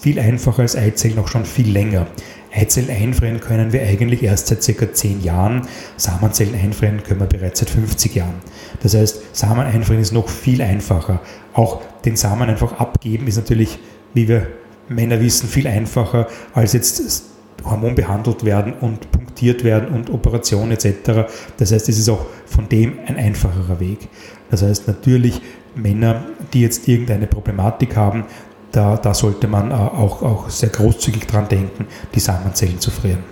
viel 0.01 0.19
einfacher 0.21 0.63
als 0.63 0.77
Eizellen, 0.77 1.19
auch 1.19 1.29
schon 1.29 1.45
viel 1.45 1.71
länger. 1.71 2.07
Eizellen 2.55 2.91
einfrieren 2.91 3.41
können 3.41 3.73
wir 3.73 3.83
eigentlich 3.83 4.23
erst 4.23 4.47
seit 4.47 4.63
circa 4.63 4.93
10 4.93 5.23
Jahren. 5.23 5.69
Samenzellen 5.97 6.55
einfrieren 6.55 7.03
können 7.03 7.21
wir 7.21 7.27
bereits 7.27 7.61
seit 7.61 7.71
50 7.71 8.15
Jahren. 8.15 8.35
Das 8.83 8.95
heißt, 8.95 9.37
Samen 9.37 9.67
einfrieren 9.67 10.01
ist 10.01 10.13
noch 10.13 10.29
viel 10.29 10.63
einfacher. 10.63 11.21
Auch 11.59 11.81
den 12.05 12.15
Samen 12.15 12.49
einfach 12.49 12.79
abgeben 12.79 13.27
ist 13.27 13.35
natürlich, 13.37 13.81
wie 14.15 14.29
wir 14.29 14.47
Männer 14.89 15.21
wissen, 15.21 15.49
viel 15.49 15.67
einfacher 15.67 16.29
als 16.55 16.73
jetzt 16.73 17.25
Hormon 17.65 17.97
behandelt 17.97 18.45
werden 18.45 18.75
und 18.75 19.11
punktiert 19.11 19.65
werden 19.65 19.89
und 19.89 20.09
Operation 20.09 20.71
etc. 20.71 21.29
Das 21.57 21.73
heißt, 21.73 21.89
es 21.89 21.99
ist 21.99 22.09
auch 22.09 22.25
von 22.47 22.69
dem 22.69 23.01
ein 23.09 23.17
einfacherer 23.17 23.81
Weg. 23.81 24.09
Das 24.53 24.63
heißt 24.63 24.87
natürlich, 24.87 25.41
Männer, 25.75 26.27
die 26.53 26.61
jetzt 26.61 26.87
irgendeine 26.87 27.27
Problematik 27.27 27.97
haben, 27.97 28.27
da, 28.71 28.97
da 28.97 29.13
sollte 29.13 29.49
man 29.49 29.73
äh, 29.73 29.75
auch, 29.75 30.23
auch 30.23 30.51
sehr 30.51 30.69
großzügig 30.69 31.27
dran 31.27 31.49
denken, 31.49 31.87
die 32.15 32.21
Samenzellen 32.21 32.79
zu 32.79 32.93
frieren. 32.93 33.25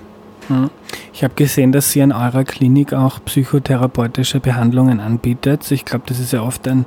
Hm. 0.49 0.71
Ich 1.13 1.23
habe 1.23 1.35
gesehen, 1.35 1.71
dass 1.71 1.93
Sie 1.93 2.03
an 2.03 2.11
eurer 2.11 2.43
Klinik 2.43 2.93
auch 2.93 3.21
psychotherapeutische 3.25 4.41
Behandlungen 4.41 4.99
anbietet. 4.99 5.71
Ich 5.71 5.85
glaube, 5.85 6.05
das 6.09 6.19
ist 6.19 6.33
ja 6.33 6.43
oft 6.43 6.67
ein, 6.69 6.87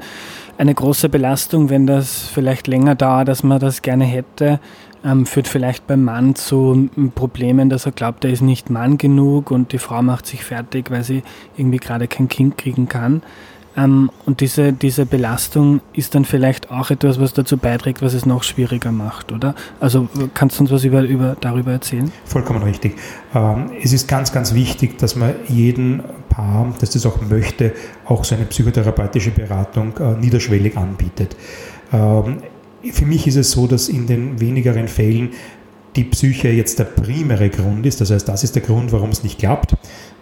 eine 0.60 0.74
große 0.74 1.08
Belastung, 1.08 1.70
wenn 1.70 1.88
das 1.88 2.28
vielleicht 2.28 2.68
länger 2.68 2.94
dauert, 2.94 3.30
als 3.30 3.44
man 3.44 3.60
das 3.60 3.82
gerne 3.82 4.04
hätte. 4.04 4.60
Ähm, 5.06 5.26
führt 5.26 5.48
vielleicht 5.48 5.88
beim 5.88 6.04
Mann 6.04 6.36
zu 6.36 6.90
Problemen, 7.16 7.70
dass 7.70 7.86
er 7.86 7.94
glaubt, 7.94 8.26
er 8.26 8.32
ist 8.32 8.42
nicht 8.42 8.70
Mann 8.70 8.98
genug 8.98 9.50
und 9.50 9.72
die 9.72 9.78
Frau 9.78 10.02
macht 10.02 10.26
sich 10.26 10.44
fertig, 10.44 10.92
weil 10.92 11.06
sie 11.06 11.24
irgendwie 11.56 11.78
gerade 11.78 12.10
kein 12.10 12.28
Kind 12.28 12.58
kriegen 12.58 12.90
kann. 12.90 13.22
Ähm, 13.78 14.12
und 14.26 14.42
diese, 14.42 14.74
diese 14.74 15.06
Belastung 15.06 15.80
ist 15.94 16.16
dann 16.16 16.26
vielleicht 16.26 16.70
auch 16.70 16.92
etwas, 16.92 17.22
was 17.22 17.32
dazu 17.32 17.56
beiträgt, 17.56 18.02
was 18.02 18.14
es 18.14 18.26
noch 18.26 18.44
schwieriger 18.44 18.92
macht, 18.92 19.32
oder? 19.32 19.56
Also 19.80 20.10
kannst 20.34 20.60
du 20.60 20.64
uns 20.64 20.72
was 20.72 20.84
über, 20.84 21.04
über, 21.04 21.38
darüber 21.40 21.72
erzählen? 21.72 22.12
Vollkommen 22.26 22.64
richtig. 22.64 22.98
Ähm, 23.34 23.72
es 23.82 23.94
ist 23.94 24.10
ganz, 24.10 24.34
ganz 24.34 24.54
wichtig, 24.54 24.98
dass 24.98 25.16
man 25.16 25.36
jeden 25.48 26.04
Paar, 26.30 26.74
das 26.80 26.92
das 26.92 27.06
auch 27.06 27.22
möchte, 27.22 27.74
auch 28.06 28.24
so 28.24 28.36
eine 28.36 28.46
psychotherapeutische 28.46 29.32
Beratung 29.32 29.98
äh, 29.98 30.16
niederschwellig 30.20 30.78
anbietet. 30.78 31.36
Ähm, 31.92 32.38
für 32.92 33.06
mich 33.06 33.28
ist 33.28 33.36
es 33.36 33.52
so, 33.52 33.68
dass 33.68 33.90
in 33.90 34.08
den 34.08 34.40
wenigeren 34.40 34.88
Fällen 34.88 35.32
die 35.96 36.04
Psyche 36.04 36.50
jetzt 36.50 36.80
der 36.80 36.86
primäre 36.86 37.50
Grund 37.50 37.86
ist. 37.86 38.00
Das 38.00 38.12
heißt, 38.12 38.28
das 38.28 38.44
ist 38.44 38.56
der 38.56 38.62
Grund, 38.62 38.92
warum 38.92 39.10
es 39.10 39.24
nicht 39.24 39.40
klappt 39.40 39.76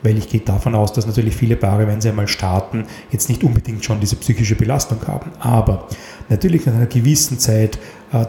weil 0.03 0.17
ich 0.17 0.29
gehe 0.29 0.41
davon 0.41 0.75
aus, 0.75 0.93
dass 0.93 1.07
natürlich 1.07 1.35
viele 1.35 1.55
Paare, 1.55 1.87
wenn 1.87 2.01
sie 2.01 2.09
einmal 2.09 2.27
starten, 2.27 2.85
jetzt 3.11 3.29
nicht 3.29 3.43
unbedingt 3.43 3.83
schon 3.83 3.99
diese 3.99 4.15
psychische 4.15 4.55
Belastung 4.55 4.99
haben. 5.07 5.31
Aber 5.39 5.87
natürlich 6.29 6.65
nach 6.65 6.75
einer 6.75 6.85
gewissen 6.85 7.39
Zeit 7.39 7.79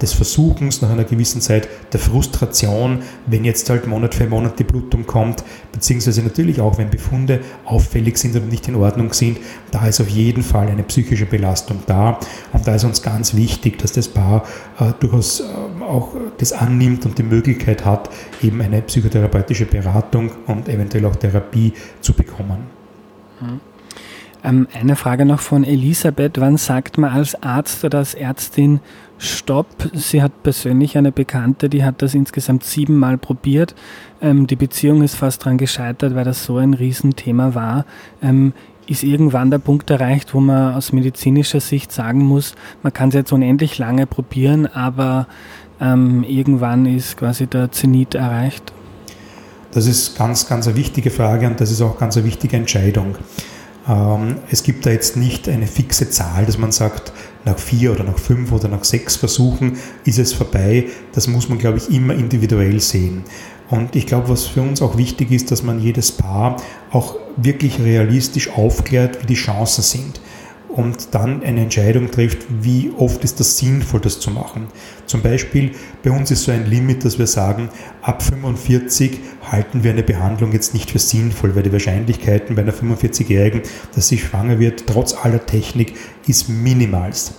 des 0.03 0.13
Versuchens, 0.13 0.83
nach 0.83 0.91
einer 0.91 1.05
gewissen 1.05 1.41
Zeit 1.41 1.69
der 1.93 2.01
Frustration, 2.01 2.99
wenn 3.27 3.45
jetzt 3.45 3.71
halt 3.71 3.87
Monat 3.87 4.15
für 4.15 4.27
Monat 4.27 4.59
die 4.59 4.65
Blutung 4.65 5.07
kommt, 5.07 5.45
beziehungsweise 5.73 6.23
natürlich 6.23 6.61
auch, 6.61 6.79
wenn 6.79 6.91
Befunde 6.91 7.41
auffällig 7.65 8.19
sind 8.19 8.35
oder 8.35 8.47
nicht 8.47 8.67
in 8.67 8.75
Ordnung 8.75 9.13
sind, 9.13 9.39
da 9.71 9.87
ist 9.87 10.01
auf 10.01 10.09
jeden 10.09 10.43
Fall 10.43 10.69
eine 10.69 10.83
psychische 10.83 11.27
Belastung 11.27 11.79
da. 11.87 12.19
Und 12.53 12.67
da 12.67 12.75
ist 12.75 12.85
uns 12.85 13.03
ganz 13.03 13.35
wichtig, 13.35 13.79
dass 13.79 13.93
das 13.93 14.09
Paar 14.09 14.45
äh, 14.81 14.93
durchaus 14.99 15.41
äh, 15.41 15.45
auch 15.85 16.15
das 16.39 16.53
annimmt 16.53 17.07
und 17.07 17.17
die 17.17 17.23
Möglichkeit 17.23 17.85
hat, 17.85 18.11
eben 18.43 18.61
eine 18.61 18.83
psychotherapeutische 18.83 19.67
Beratung 19.67 20.31
und 20.47 20.69
eventuell 20.69 21.07
auch 21.07 21.17
Therapie 21.17 21.73
zu 22.01 22.13
bekommen. 22.13 22.67
Mhm. 23.41 23.61
Eine 24.43 24.95
Frage 24.95 25.25
noch 25.25 25.41
von 25.41 25.65
Elisabeth. 25.65 26.41
Wann 26.41 26.57
sagt 26.57 26.97
man 26.97 27.11
als 27.11 27.43
Arzt 27.43 27.85
oder 27.85 27.99
als 27.99 28.15
Ärztin 28.15 28.81
Stopp? 29.19 29.67
Sie 29.95 30.23
hat 30.23 30.43
persönlich 30.43 30.97
eine 30.97 31.13
Bekannte, 31.13 31.69
die 31.69 31.85
hat 31.85 32.03
das 32.03 32.15
insgesamt 32.15 32.65
siebenmal 32.65 33.19
probiert. 33.19 33.75
Ähm, 34.21 34.47
die 34.47 34.57
Beziehung 34.57 35.03
ist 35.03 35.17
fast 35.17 35.43
daran 35.43 35.59
gescheitert, 35.59 36.15
weil 36.15 36.25
das 36.25 36.45
so 36.45 36.57
ein 36.57 36.75
Riesenthema 36.75 37.55
war. 37.55 37.85
Ähm, 38.23 38.53
ist 38.87 39.03
irgendwann 39.03 39.51
der 39.51 39.59
Punkt 39.59 39.91
erreicht, 39.91 40.33
wo 40.35 40.41
man 40.41 40.75
aus 40.75 40.93
medizinischer 40.93 41.61
Sicht 41.61 41.93
sagen 41.93 42.21
muss, 42.21 42.55
man 42.83 42.93
kann 42.93 43.11
es 43.11 43.15
jetzt 43.15 43.33
unendlich 43.33 43.77
lange 43.77 44.07
probieren, 44.07 44.67
aber 44.67 45.27
ähm, 45.81 46.25
irgendwann 46.25 46.87
ist 46.87 47.19
quasi 47.19 47.47
der 47.47 47.71
Zenit 47.71 48.15
erreicht? 48.15 48.73
Das 49.73 49.87
ist 49.87 50.17
ganz, 50.17 50.49
ganz 50.49 50.67
eine 50.67 50.77
wichtige 50.77 51.11
Frage 51.11 51.47
und 51.47 51.61
das 51.61 51.71
ist 51.71 51.83
auch 51.83 51.99
ganz 51.99 52.17
eine 52.17 52.25
wichtige 52.25 52.57
Entscheidung. 52.57 53.17
Ähm, 53.87 54.37
es 54.51 54.63
gibt 54.63 54.87
da 54.87 54.91
jetzt 54.91 55.17
nicht 55.17 55.49
eine 55.49 55.67
fixe 55.67 56.09
Zahl, 56.11 56.47
dass 56.47 56.59
man 56.59 56.73
sagt, 56.73 57.13
nach 57.49 57.59
vier 57.59 57.93
oder 57.93 58.05
nach 58.05 58.19
fünf 58.19 58.53
oder 58.53 58.69
nach 58.69 58.85
sechs 58.85 59.17
Versuchen 59.17 59.79
ist 60.05 60.19
es 60.19 60.33
vorbei. 60.33 60.87
Das 61.13 61.27
muss 61.27 61.49
man, 61.49 61.59
glaube 61.59 61.79
ich, 61.79 61.91
immer 61.91 62.15
individuell 62.15 62.81
sehen. 62.81 63.25
Und 63.71 63.97
ich 63.97 64.07
glaube, 64.07 64.29
was 64.29 64.47
für 64.47 64.63
uns 64.63 64.81
auch 64.81 64.97
wichtig 64.97 65.31
ist, 65.31 65.51
dass 65.51 65.63
man 65.63 65.81
jedes 65.81 66.13
Paar 66.13 66.57
auch 66.91 67.17
wirklich 67.37 67.81
realistisch 67.81 68.51
aufklärt, 68.51 69.23
wie 69.23 69.27
die 69.27 69.35
Chancen 69.35 69.83
sind 69.83 70.21
und 70.79 71.13
dann 71.13 71.43
eine 71.43 71.63
Entscheidung 71.63 72.09
trifft, 72.09 72.47
wie 72.63 72.93
oft 72.97 73.25
ist 73.25 73.41
das 73.41 73.59
sinnvoll, 73.59 73.99
das 73.99 74.21
zu 74.21 74.31
machen. 74.31 74.69
Zum 75.07 75.23
Beispiel 75.23 75.73
bei 76.05 76.13
uns 76.13 76.31
ist 76.31 76.45
so 76.45 76.53
ein 76.53 76.67
Limit, 76.67 77.05
dass 77.05 77.19
wir 77.19 77.27
sagen, 77.27 77.69
ab 78.01 78.23
45 78.23 79.19
halten 79.51 79.83
wir 79.83 79.91
eine 79.91 80.05
Behandlung 80.05 80.53
jetzt 80.53 80.75
nicht 80.75 80.93
für 80.93 81.01
sinnvoll, 81.01 81.57
weil 81.57 81.65
die 81.65 81.73
Wahrscheinlichkeiten 81.73 82.55
bei 82.55 82.63
einer 82.63 82.73
45-Jährigen, 82.73 83.63
dass 83.97 84.07
sie 84.07 84.19
schwanger 84.19 84.61
wird, 84.61 84.87
trotz 84.87 85.15
aller 85.15 85.45
Technik, 85.45 85.95
ist 86.29 86.49
minimalst. 86.49 87.35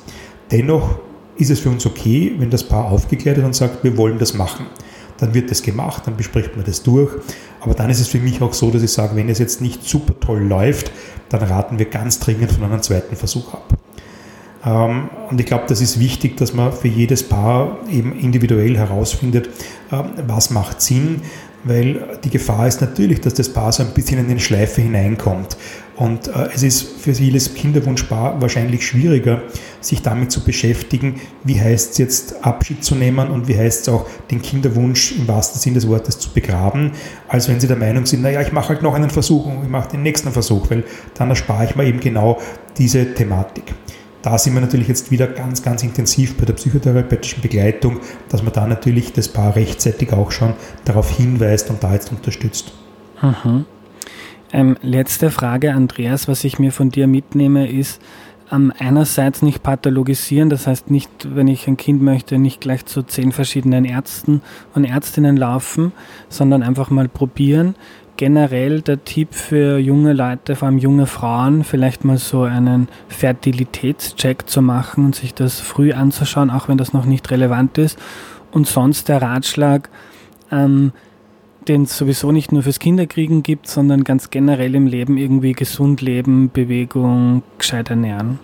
Dennoch 0.51 0.99
ist 1.37 1.49
es 1.49 1.61
für 1.61 1.69
uns 1.69 1.85
okay, 1.85 2.33
wenn 2.39 2.49
das 2.49 2.67
Paar 2.67 2.91
aufgeklärt 2.91 3.37
ist 3.37 3.45
und 3.45 3.55
sagt, 3.55 3.85
wir 3.85 3.95
wollen 3.95 4.19
das 4.19 4.33
machen 4.33 4.65
dann 5.19 5.33
wird 5.33 5.51
das 5.51 5.61
gemacht, 5.61 6.03
dann 6.05 6.17
bespricht 6.17 6.55
man 6.55 6.65
das 6.65 6.83
durch. 6.83 7.11
Aber 7.59 7.73
dann 7.73 7.89
ist 7.89 7.99
es 7.99 8.07
für 8.07 8.19
mich 8.19 8.41
auch 8.41 8.53
so, 8.53 8.71
dass 8.71 8.81
ich 8.81 8.91
sage, 8.91 9.15
wenn 9.15 9.29
es 9.29 9.39
jetzt 9.39 9.61
nicht 9.61 9.83
super 9.83 10.17
toll 10.19 10.39
läuft, 10.39 10.91
dann 11.29 11.43
raten 11.43 11.79
wir 11.79 11.89
ganz 11.89 12.19
dringend 12.19 12.51
von 12.51 12.63
einem 12.63 12.81
zweiten 12.81 13.15
Versuch 13.15 13.53
ab. 13.53 13.78
Ähm, 14.65 15.09
und 15.29 15.39
ich 15.39 15.45
glaube, 15.45 15.65
das 15.67 15.81
ist 15.81 15.99
wichtig, 15.99 16.37
dass 16.37 16.53
man 16.53 16.71
für 16.71 16.87
jedes 16.87 17.23
Paar 17.23 17.77
eben 17.89 18.17
individuell 18.17 18.77
herausfindet, 18.77 19.49
ähm, 19.91 20.11
was 20.27 20.49
macht 20.49 20.81
Sinn, 20.81 21.21
weil 21.63 22.19
die 22.23 22.29
Gefahr 22.29 22.67
ist 22.67 22.81
natürlich, 22.81 23.19
dass 23.21 23.33
das 23.33 23.51
Paar 23.51 23.71
so 23.71 23.83
ein 23.83 23.93
bisschen 23.93 24.19
in 24.19 24.29
eine 24.29 24.39
Schleife 24.39 24.81
hineinkommt. 24.81 25.57
Und 25.97 26.29
äh, 26.29 26.47
es 26.55 26.63
ist 26.63 27.01
für 27.01 27.11
jedes 27.11 27.53
Kinderwunschpaar 27.53 28.41
wahrscheinlich 28.41 28.87
schwieriger, 28.87 29.41
sich 29.81 30.01
damit 30.01 30.31
zu 30.31 30.43
beschäftigen, 30.43 31.19
wie 31.43 31.59
heißt 31.59 31.91
es 31.91 31.97
jetzt 31.97 32.45
Abschied 32.45 32.85
zu 32.85 32.95
nehmen 32.95 33.29
und 33.29 33.49
wie 33.49 33.57
heißt 33.57 33.81
es 33.81 33.89
auch 33.89 34.05
den 34.31 34.41
Kinderwunsch 34.41 35.13
im 35.17 35.27
wahrsten 35.27 35.59
Sinne 35.59 35.75
des 35.75 35.89
Wortes 35.89 36.17
zu 36.17 36.29
begraben, 36.31 36.93
als 37.27 37.49
wenn 37.49 37.59
sie 37.59 37.67
der 37.67 37.75
Meinung 37.75 38.05
sind, 38.05 38.21
naja, 38.21 38.41
ich 38.41 38.53
mache 38.53 38.69
halt 38.69 38.81
noch 38.81 38.93
einen 38.93 39.09
Versuch 39.09 39.45
und 39.45 39.63
ich 39.63 39.69
mache 39.69 39.89
den 39.89 40.03
nächsten 40.03 40.31
Versuch, 40.31 40.69
weil 40.69 40.85
dann 41.15 41.29
erspare 41.29 41.65
ich 41.65 41.75
mir 41.75 41.85
eben 41.85 41.99
genau 41.99 42.39
diese 42.77 43.13
Thematik. 43.13 43.63
Da 44.21 44.37
sind 44.37 44.53
wir 44.53 44.61
natürlich 44.61 44.87
jetzt 44.87 45.11
wieder 45.11 45.27
ganz, 45.27 45.63
ganz 45.63 45.81
intensiv 45.83 46.35
bei 46.37 46.45
der 46.45 46.53
psychotherapeutischen 46.53 47.41
Begleitung, 47.41 47.99
dass 48.27 48.43
man 48.43 48.51
da 48.51 48.67
natürlich 48.67 49.13
das 49.13 49.29
Paar 49.29 49.55
rechtzeitig 49.55 50.11
auch 50.11 50.31
schon 50.31 50.53
darauf 50.83 51.15
hinweist 51.15 51.69
und 51.69 51.81
da 51.83 51.93
jetzt 51.93 52.11
unterstützt. 52.11 52.73
Mhm. 53.21 53.65
Ähm, 54.51 54.77
letzte 54.81 55.29
Frage, 55.29 55.73
Andreas, 55.73 56.27
was 56.27 56.43
ich 56.43 56.59
mir 56.59 56.71
von 56.71 56.89
dir 56.89 57.07
mitnehme, 57.07 57.69
ist 57.71 58.01
ähm, 58.51 58.73
einerseits 58.77 59.41
nicht 59.41 59.61
pathologisieren, 59.61 60.49
das 60.49 60.67
heißt 60.67 60.89
nicht, 60.89 61.09
wenn 61.35 61.47
ich 61.47 61.67
ein 61.67 61.77
Kind 61.77 62.01
möchte, 62.01 62.39
nicht 62.39 62.61
gleich 62.61 62.85
zu 62.85 63.03
zehn 63.03 63.31
verschiedenen 63.31 63.85
Ärzten 63.85 64.41
und 64.73 64.85
Ärztinnen 64.85 65.37
laufen, 65.37 65.91
sondern 66.29 66.63
einfach 66.63 66.89
mal 66.89 67.07
probieren. 67.07 67.75
Generell 68.19 68.81
der 68.81 69.05
Tipp 69.05 69.33
für 69.33 69.77
junge 69.77 70.11
Leute, 70.11 70.57
vor 70.57 70.65
allem 70.67 70.77
junge 70.77 71.05
Frauen, 71.05 71.63
vielleicht 71.63 72.03
mal 72.03 72.17
so 72.17 72.41
einen 72.41 72.89
Fertilitätscheck 73.07 74.49
zu 74.49 74.61
machen 74.61 75.05
und 75.05 75.15
sich 75.15 75.33
das 75.33 75.61
früh 75.61 75.93
anzuschauen, 75.93 76.49
auch 76.49 76.67
wenn 76.67 76.77
das 76.77 76.91
noch 76.91 77.05
nicht 77.05 77.31
relevant 77.31 77.77
ist. 77.77 77.97
Und 78.51 78.67
sonst 78.67 79.07
der 79.07 79.21
Ratschlag, 79.21 79.89
ähm, 80.51 80.91
den 81.69 81.83
es 81.83 81.97
sowieso 81.97 82.33
nicht 82.33 82.51
nur 82.51 82.63
fürs 82.63 82.79
Kinderkriegen 82.79 83.41
gibt, 83.41 83.69
sondern 83.69 84.03
ganz 84.03 84.29
generell 84.29 84.75
im 84.75 84.85
Leben 84.85 85.15
irgendwie 85.15 85.53
gesund 85.53 86.01
leben, 86.01 86.51
Bewegung, 86.51 87.43
gescheit 87.57 87.89
ernähren. 87.89 88.37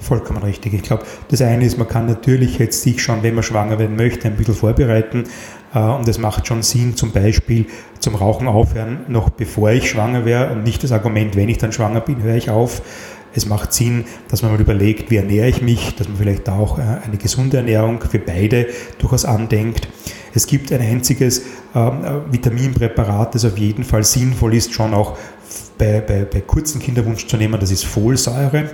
Vollkommen 0.00 0.42
richtig. 0.42 0.74
Ich 0.74 0.82
glaube, 0.82 1.04
das 1.28 1.42
eine 1.42 1.64
ist, 1.64 1.78
man 1.78 1.86
kann 1.86 2.06
natürlich 2.06 2.58
jetzt 2.58 2.82
sich 2.82 3.00
schon, 3.00 3.22
wenn 3.22 3.36
man 3.36 3.44
schwanger 3.44 3.78
werden 3.78 3.94
möchte, 3.94 4.26
ein 4.26 4.36
bisschen 4.36 4.54
vorbereiten. 4.54 5.26
Äh, 5.74 5.78
und 5.78 6.08
es 6.08 6.18
macht 6.18 6.46
schon 6.46 6.62
Sinn, 6.62 6.96
zum 6.96 7.12
Beispiel 7.12 7.66
zum 7.98 8.14
Rauchen 8.14 8.48
aufhören, 8.48 9.00
noch 9.08 9.30
bevor 9.30 9.70
ich 9.70 9.88
schwanger 9.88 10.24
wäre 10.24 10.52
und 10.52 10.64
nicht 10.64 10.82
das 10.82 10.92
Argument, 10.92 11.36
wenn 11.36 11.48
ich 11.48 11.58
dann 11.58 11.72
schwanger 11.72 12.00
bin, 12.00 12.22
höre 12.22 12.36
ich 12.36 12.50
auf. 12.50 12.82
Es 13.34 13.46
macht 13.46 13.72
Sinn, 13.72 14.04
dass 14.28 14.42
man 14.42 14.52
mal 14.52 14.60
überlegt, 14.60 15.10
wie 15.10 15.16
ernähre 15.16 15.48
ich 15.48 15.62
mich, 15.62 15.94
dass 15.96 16.06
man 16.08 16.18
vielleicht 16.18 16.48
auch 16.48 16.78
äh, 16.78 16.82
eine 16.82 17.16
gesunde 17.16 17.56
Ernährung 17.56 18.00
für 18.00 18.18
beide 18.18 18.66
durchaus 18.98 19.24
andenkt. 19.24 19.88
Es 20.34 20.46
gibt 20.46 20.72
ein 20.72 20.80
einziges 20.80 21.42
ähm, 21.74 22.02
Vitaminpräparat, 22.30 23.34
das 23.34 23.44
auf 23.44 23.56
jeden 23.58 23.84
Fall 23.84 24.04
sinnvoll 24.04 24.54
ist, 24.54 24.72
schon 24.72 24.94
auch 24.94 25.16
bei, 25.78 26.00
bei, 26.00 26.24
bei 26.24 26.40
kurzen 26.40 26.80
Kinderwunsch 26.80 27.26
zu 27.26 27.36
nehmen, 27.36 27.58
das 27.58 27.70
ist 27.70 27.84
Folsäure. 27.84 28.70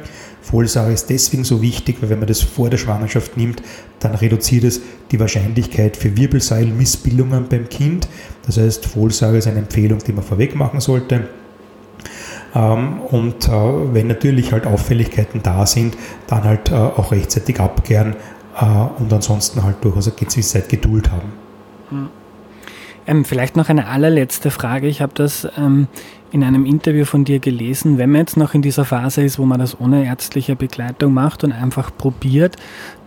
Folsäure 0.49 0.93
ist 0.93 1.11
deswegen 1.11 1.45
so 1.45 1.61
wichtig, 1.61 1.99
weil 2.01 2.09
wenn 2.09 2.21
man 2.21 2.29
das 2.29 2.41
vor 2.41 2.71
der 2.71 2.79
Schwangerschaft 2.79 3.37
nimmt, 3.37 3.63
dann 4.01 4.15
reduziert 4.15 4.65
es 4.65 4.81
die 5.11 5.21
Wahrscheinlichkeit 5.21 5.97
für 5.97 6.17
Wirbelsäulenmissbildungen 6.17 7.49
beim 7.49 7.69
Kind. 7.69 8.09
Das 8.47 8.57
heißt, 8.57 8.87
Folsäure 8.87 9.37
ist 9.37 9.47
eine 9.47 9.59
Empfehlung, 9.59 9.99
die 9.99 10.13
man 10.13 10.25
vorweg 10.25 10.55
machen 10.55 10.81
sollte. 10.81 11.29
Ähm, 12.55 13.01
und 13.01 13.47
äh, 13.47 13.51
wenn 13.93 14.07
natürlich 14.07 14.53
halt 14.53 14.67
Auffälligkeiten 14.67 15.43
da 15.43 15.67
sind, 15.67 15.99
dann 16.29 16.45
halt 16.45 16.71
äh, 16.71 16.75
auch 16.75 17.13
rechtzeitig 17.13 17.61
abkehren 17.61 18.17
äh, 18.59 18.65
und 18.65 19.13
ansonsten 19.13 19.63
halt 19.63 19.77
durchaus 19.85 20.09
eine 20.09 20.17
gewisse 20.17 20.41
Zeit 20.41 20.71
Geduld 20.71 21.11
haben. 21.11 21.33
Hm. 21.91 22.09
Ähm, 23.07 23.25
vielleicht 23.25 23.57
noch 23.57 23.69
eine 23.69 23.87
allerletzte 23.87 24.51
Frage. 24.51 24.87
Ich 24.87 25.03
habe 25.03 25.13
das 25.15 25.47
ähm, 25.59 25.89
in 26.31 26.45
einem 26.45 26.65
Interview 26.65 27.05
von 27.05 27.25
dir 27.25 27.39
gelesen. 27.39 27.99
Wenn 27.99 28.11
man 28.11 28.21
jetzt 28.21 28.37
noch 28.37 28.55
in 28.55 28.63
dieser 28.63 28.85
Phase 28.85 29.23
ist, 29.23 29.39
wo 29.39 29.45
man 29.45 29.59
das 29.59 29.81
ohne 29.81 30.05
ärztliche 30.05 30.57
Begleitung 30.57 31.15
macht 31.15 31.45
und 31.45 31.53
einfach 31.53 31.91
probiert, 31.97 32.57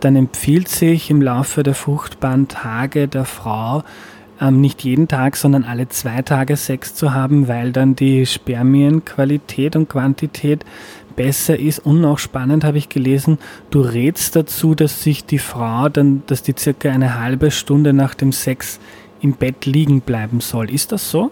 dann 0.00 0.16
empfiehlt 0.16 0.68
sich 0.68 1.10
im 1.10 1.22
Laufe 1.22 1.62
der 1.62 1.74
fruchtbaren 1.74 2.48
Tage 2.48 3.08
der 3.08 3.24
Frau 3.24 3.84
ähm, 4.40 4.60
nicht 4.60 4.82
jeden 4.82 5.08
Tag, 5.08 5.36
sondern 5.36 5.64
alle 5.64 5.88
zwei 5.88 6.22
Tage 6.22 6.56
Sex 6.56 6.94
zu 6.94 7.14
haben, 7.14 7.48
weil 7.48 7.72
dann 7.72 7.94
die 7.94 8.26
Spermienqualität 8.26 9.76
und 9.76 9.88
Quantität 9.88 10.64
besser 11.14 11.58
ist 11.58 11.78
und 11.80 12.00
noch 12.00 12.18
spannend 12.18 12.64
habe 12.64 12.78
ich 12.78 12.88
gelesen, 12.88 13.38
du 13.70 13.82
rätst 13.82 14.34
dazu, 14.34 14.74
dass 14.74 15.02
sich 15.02 15.24
die 15.24 15.38
Frau 15.38 15.88
dann, 15.88 16.22
dass 16.26 16.42
die 16.42 16.54
circa 16.58 16.90
eine 16.90 17.20
halbe 17.20 17.50
Stunde 17.50 17.92
nach 17.92 18.14
dem 18.14 18.32
Sex 18.32 18.80
im 19.20 19.34
Bett 19.34 19.66
liegen 19.66 20.00
bleiben 20.00 20.40
soll. 20.40 20.70
Ist 20.70 20.90
das 20.90 21.10
so? 21.10 21.30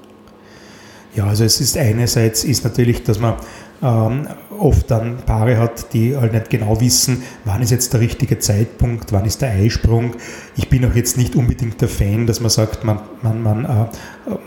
Ja, 1.15 1.27
also 1.27 1.45
es 1.45 1.61
ist 1.61 1.77
einerseits 1.77 2.45
ist 2.45 2.63
natürlich, 2.65 3.03
dass 3.03 3.19
man 3.19 3.35
ähm, 3.83 4.29
oft 4.59 4.91
dann 4.91 5.19
Paare 5.25 5.59
hat, 5.59 5.93
die 5.93 6.17
halt 6.17 6.33
nicht 6.33 6.51
genau 6.51 6.81
wissen, 6.81 7.23
wann 7.45 7.63
ist 7.63 7.71
jetzt 7.71 7.93
der 7.93 8.01
richtige 8.01 8.39
Zeitpunkt, 8.39 9.11
wann 9.13 9.25
ist 9.25 9.41
der 9.41 9.51
Eisprung. 9.51 10.15
Ich 10.57 10.69
bin 10.69 10.85
auch 10.85 10.95
jetzt 10.95 11.17
nicht 11.17 11.35
unbedingt 11.35 11.81
der 11.81 11.89
Fan, 11.89 12.27
dass 12.27 12.41
man 12.41 12.51
sagt, 12.51 12.85
man, 12.85 13.01
man, 13.23 13.43
man 13.43 13.65
äh, 13.65 13.87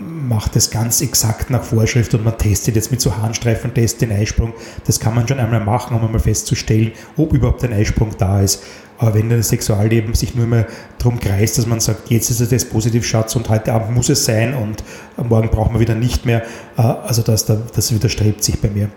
macht 0.00 0.56
es 0.56 0.70
ganz 0.70 1.00
exakt 1.00 1.50
nach 1.50 1.64
Vorschrift 1.64 2.14
und 2.14 2.24
man 2.24 2.38
testet 2.38 2.76
jetzt 2.76 2.90
mit 2.90 3.00
so 3.00 3.16
Harnstreifentest 3.16 4.00
den 4.00 4.12
Eisprung. 4.12 4.54
Das 4.86 5.00
kann 5.00 5.14
man 5.14 5.26
schon 5.26 5.40
einmal 5.40 5.60
machen, 5.60 5.96
um 5.96 6.04
einmal 6.04 6.20
festzustellen, 6.20 6.92
ob 7.16 7.32
überhaupt 7.32 7.64
ein 7.64 7.72
Eisprung 7.72 8.10
da 8.16 8.40
ist. 8.40 8.62
Aber 8.98 9.14
wenn 9.14 9.28
das 9.28 9.48
Sexualleben 9.48 10.14
sich 10.14 10.34
nur 10.34 10.46
mehr 10.46 10.66
darum 10.98 11.18
kreist, 11.18 11.58
dass 11.58 11.66
man 11.66 11.80
sagt, 11.80 12.10
jetzt 12.10 12.30
ist 12.30 12.40
es 12.40 12.64
positiv, 12.64 13.04
Schatz, 13.06 13.34
und 13.36 13.48
heute 13.48 13.72
Abend 13.72 13.94
muss 13.94 14.08
es 14.08 14.24
sein 14.24 14.54
und 14.54 14.84
morgen 15.28 15.48
brauchen 15.48 15.74
wir 15.74 15.80
wieder 15.80 15.94
nicht 15.94 16.26
mehr, 16.26 16.42
äh, 16.76 16.82
also 16.82 17.22
das, 17.22 17.46
das 17.46 17.92
widerstrebt 17.92 18.44
sich 18.44 18.60
bei 18.60 18.70
mir. 18.70 18.90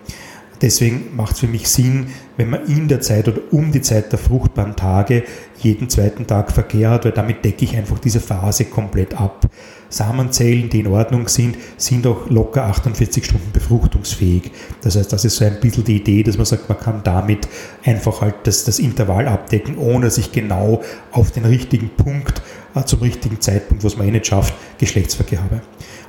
Deswegen 0.62 1.16
macht 1.16 1.34
es 1.34 1.40
für 1.40 1.48
mich 1.48 1.68
Sinn, 1.68 2.08
wenn 2.36 2.50
man 2.50 2.66
in 2.66 2.88
der 2.88 3.02
Zeit 3.02 3.28
oder 3.28 3.42
um 3.52 3.72
die 3.72 3.82
Zeit 3.82 4.12
der 4.12 4.20
fruchtbaren 4.20 4.76
Tage 4.76 5.24
jeden 5.60 5.90
zweiten 5.90 6.28
Tag 6.28 6.52
Verkehr 6.52 6.90
hat, 6.92 7.06
weil 7.06 7.12
damit 7.12 7.44
decke 7.46 7.66
ich 7.66 7.76
einfach 7.76 8.00
diese 8.00 8.20
Phase 8.20 8.66
komplett 8.66 9.20
ab. 9.20 9.48
Samenzellen, 9.90 10.70
die 10.70 10.82
in 10.82 10.88
Ordnung 10.88 11.28
sind, 11.28 11.58
sind 11.78 12.06
auch 12.08 12.30
locker 12.30 12.66
48 12.66 13.24
Stunden 13.24 13.52
befruchtungsfähig. 13.54 14.52
Das 14.82 14.98
heißt, 14.98 15.14
das 15.14 15.24
ist 15.26 15.38
so 15.38 15.46
ein 15.46 15.60
bisschen 15.62 15.86
die 15.86 15.98
Idee, 15.98 16.24
dass 16.24 16.38
man 16.38 16.46
sagt, 16.46 16.68
man 16.68 16.80
kann 16.80 17.02
damit 17.04 17.48
einfach 17.86 18.22
halt 18.22 18.36
das, 18.44 18.66
das 18.66 18.80
Intervall 18.80 19.28
abdecken, 19.28 19.78
ohne 19.78 20.10
sich 20.10 20.32
genau 20.32 20.82
auf 21.12 21.32
den 21.32 21.46
richtigen 21.46 21.90
Punkt 21.90 22.42
äh, 22.76 22.84
zum 22.84 23.00
richtigen 23.00 23.40
Zeitpunkt, 23.40 23.84
was 23.84 23.98
man 23.98 24.08
eh 24.08 24.12
nicht 24.12 24.28
schafft, 24.28 24.54
Geschlechtsverkehr 24.78 25.42
habe. 25.42 25.62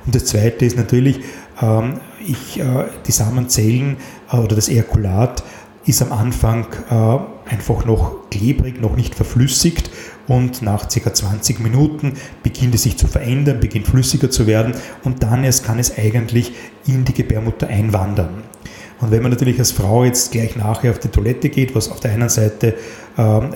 Und 0.05 0.15
das 0.15 0.25
Zweite 0.25 0.65
ist 0.65 0.77
natürlich, 0.77 1.19
ähm, 1.61 1.99
ich, 2.25 2.59
äh, 2.59 2.85
die 3.07 3.11
Samenzellen 3.11 3.97
oder 4.31 4.55
das 4.55 4.69
Ejakulat 4.69 5.43
ist 5.85 6.01
am 6.01 6.11
Anfang 6.11 6.67
äh, 6.89 7.51
einfach 7.51 7.85
noch 7.85 8.29
klebrig, 8.29 8.79
noch 8.81 8.95
nicht 8.95 9.15
verflüssigt 9.15 9.89
und 10.27 10.61
nach 10.61 10.87
ca. 10.87 11.13
20 11.13 11.59
Minuten 11.59 12.13
beginnt 12.43 12.75
es 12.75 12.83
sich 12.83 12.97
zu 12.97 13.07
verändern, 13.07 13.59
beginnt 13.59 13.87
flüssiger 13.87 14.29
zu 14.29 14.45
werden 14.45 14.75
und 15.03 15.23
dann 15.23 15.43
erst 15.43 15.65
kann 15.65 15.79
es 15.79 15.97
eigentlich 15.97 16.53
in 16.85 17.05
die 17.05 17.13
Gebärmutter 17.13 17.67
einwandern. 17.67 18.43
Und 19.01 19.11
wenn 19.11 19.21
man 19.21 19.31
natürlich 19.31 19.57
als 19.57 19.71
Frau 19.71 20.03
jetzt 20.03 20.31
gleich 20.31 20.55
nachher 20.55 20.91
auf 20.91 20.99
die 20.99 21.07
Toilette 21.07 21.49
geht, 21.49 21.73
was 21.73 21.89
auf 21.89 22.01
der 22.01 22.11
einen 22.11 22.29
Seite 22.29 22.75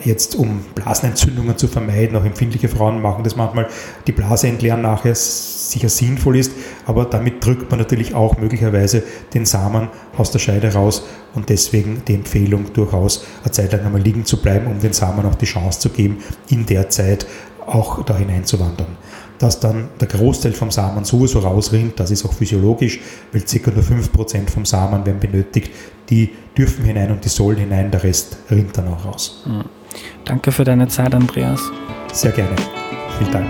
jetzt 0.03 0.35
um 0.35 0.65
Blasenentzündungen 0.75 1.57
zu 1.57 1.67
vermeiden, 1.67 2.17
auch 2.17 2.25
empfindliche 2.25 2.67
Frauen 2.67 3.01
machen 3.01 3.23
das 3.23 3.35
manchmal, 3.35 3.67
die 4.07 4.11
Blase 4.11 4.47
entleeren 4.47 4.81
nachher 4.81 5.15
sicher 5.15 5.89
sinnvoll 5.89 6.37
ist, 6.37 6.51
aber 6.85 7.05
damit 7.05 7.45
drückt 7.45 7.69
man 7.69 7.79
natürlich 7.79 8.13
auch 8.13 8.37
möglicherweise 8.37 9.03
den 9.33 9.45
Samen 9.45 9.87
aus 10.17 10.31
der 10.31 10.39
Scheide 10.39 10.73
raus 10.73 11.03
und 11.33 11.49
deswegen 11.49 12.03
die 12.07 12.15
Empfehlung 12.15 12.73
durchaus 12.73 13.25
eine 13.43 13.51
Zeit 13.51 13.71
lang 13.71 13.85
einmal 13.85 14.01
liegen 14.01 14.25
zu 14.25 14.41
bleiben, 14.41 14.67
um 14.67 14.79
den 14.79 14.93
Samen 14.93 15.25
auch 15.25 15.35
die 15.35 15.45
Chance 15.45 15.79
zu 15.79 15.89
geben, 15.89 16.17
in 16.49 16.65
der 16.65 16.89
Zeit 16.89 17.25
auch 17.65 18.03
da 18.03 18.17
hineinzuwandern 18.17 18.97
dass 19.39 19.59
dann 19.59 19.89
der 19.99 20.07
Großteil 20.07 20.53
vom 20.53 20.71
Samen 20.71 21.05
sowieso 21.05 21.39
rausrinnt. 21.39 21.99
Das 21.99 22.11
ist 22.11 22.25
auch 22.25 22.33
physiologisch, 22.33 22.99
weil 23.31 23.41
ca. 23.41 23.71
nur 23.71 23.83
5% 23.83 24.49
vom 24.49 24.65
Samen 24.65 25.05
werden 25.05 25.19
benötigt. 25.19 25.71
Die 26.09 26.29
dürfen 26.57 26.85
hinein 26.85 27.11
und 27.11 27.23
die 27.23 27.29
sollen 27.29 27.57
hinein, 27.57 27.91
der 27.91 28.03
Rest 28.03 28.37
rinnt 28.51 28.77
dann 28.77 28.87
auch 28.87 29.05
raus. 29.05 29.43
Danke 30.25 30.51
für 30.51 30.63
deine 30.63 30.87
Zeit, 30.87 31.13
Andreas. 31.13 31.61
Sehr 32.11 32.31
gerne. 32.31 32.55
Vielen 33.17 33.31
Dank. 33.31 33.47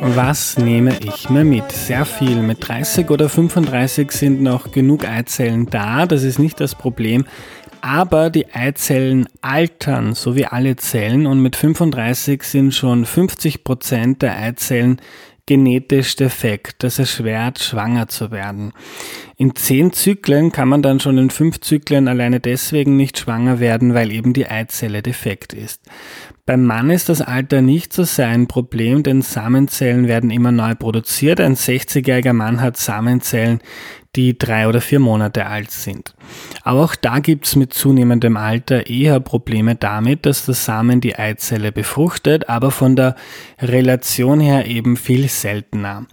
Was 0.00 0.56
nehme 0.56 0.96
ich 1.00 1.28
mir 1.28 1.44
mit? 1.44 1.72
Sehr 1.72 2.04
viel. 2.04 2.40
Mit 2.42 2.66
30 2.66 3.10
oder 3.10 3.28
35 3.28 4.12
sind 4.12 4.40
noch 4.40 4.70
genug 4.70 5.04
Eizellen 5.04 5.66
da, 5.66 6.06
das 6.06 6.22
ist 6.22 6.38
nicht 6.38 6.60
das 6.60 6.74
Problem. 6.74 7.24
Aber 7.80 8.30
die 8.30 8.52
Eizellen 8.52 9.28
altern, 9.40 10.14
so 10.14 10.36
wie 10.36 10.46
alle 10.46 10.76
Zellen, 10.76 11.26
und 11.26 11.40
mit 11.40 11.56
35 11.56 12.42
sind 12.42 12.74
schon 12.74 13.04
50 13.04 13.64
Prozent 13.64 14.22
der 14.22 14.36
Eizellen 14.36 15.00
genetisch 15.46 16.14
defekt. 16.14 16.82
Das 16.82 16.98
erschwert, 16.98 17.58
schwanger 17.58 18.06
zu 18.08 18.30
werden. 18.30 18.72
In 19.36 19.56
zehn 19.56 19.92
Zyklen 19.92 20.52
kann 20.52 20.68
man 20.68 20.82
dann 20.82 21.00
schon 21.00 21.16
in 21.16 21.30
fünf 21.30 21.60
Zyklen 21.60 22.06
alleine 22.06 22.38
deswegen 22.38 22.96
nicht 22.96 23.18
schwanger 23.18 23.58
werden, 23.58 23.94
weil 23.94 24.12
eben 24.12 24.34
die 24.34 24.46
Eizelle 24.46 25.02
defekt 25.02 25.54
ist. 25.54 25.80
Beim 26.48 26.64
Mann 26.64 26.88
ist 26.88 27.10
das 27.10 27.20
Alter 27.20 27.60
nicht 27.60 27.92
so 27.92 28.04
sein 28.04 28.46
Problem, 28.46 29.02
denn 29.02 29.20
Samenzellen 29.20 30.08
werden 30.08 30.30
immer 30.30 30.50
neu 30.50 30.74
produziert. 30.74 31.42
Ein 31.42 31.56
60-jähriger 31.56 32.32
Mann 32.32 32.62
hat 32.62 32.78
Samenzellen, 32.78 33.60
die 34.16 34.38
drei 34.38 34.66
oder 34.66 34.80
vier 34.80 34.98
Monate 34.98 35.44
alt 35.44 35.70
sind. 35.70 36.14
Aber 36.62 36.84
auch 36.84 36.94
da 36.94 37.18
gibt 37.18 37.44
es 37.44 37.54
mit 37.54 37.74
zunehmendem 37.74 38.38
Alter 38.38 38.86
eher 38.86 39.20
Probleme 39.20 39.74
damit, 39.74 40.24
dass 40.24 40.46
der 40.46 40.54
Samen 40.54 41.02
die 41.02 41.16
Eizelle 41.16 41.70
befruchtet, 41.70 42.48
aber 42.48 42.70
von 42.70 42.96
der 42.96 43.14
Relation 43.60 44.40
her 44.40 44.64
eben 44.64 44.96
viel 44.96 45.28
seltener. 45.28 46.06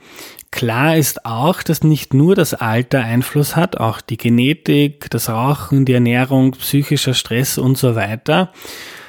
Klar 0.52 0.98
ist 0.98 1.26
auch, 1.26 1.64
dass 1.64 1.82
nicht 1.82 2.14
nur 2.14 2.36
das 2.36 2.54
Alter 2.54 3.06
Einfluss 3.06 3.56
hat, 3.56 3.78
auch 3.78 4.02
die 4.02 4.18
Genetik, 4.18 5.10
das 5.12 5.30
Rauchen, 5.30 5.86
die 5.86 5.94
Ernährung, 5.94 6.52
psychischer 6.52 7.14
Stress 7.14 7.58
und 7.58 7.78
so 7.78 7.96
weiter. 7.96 8.52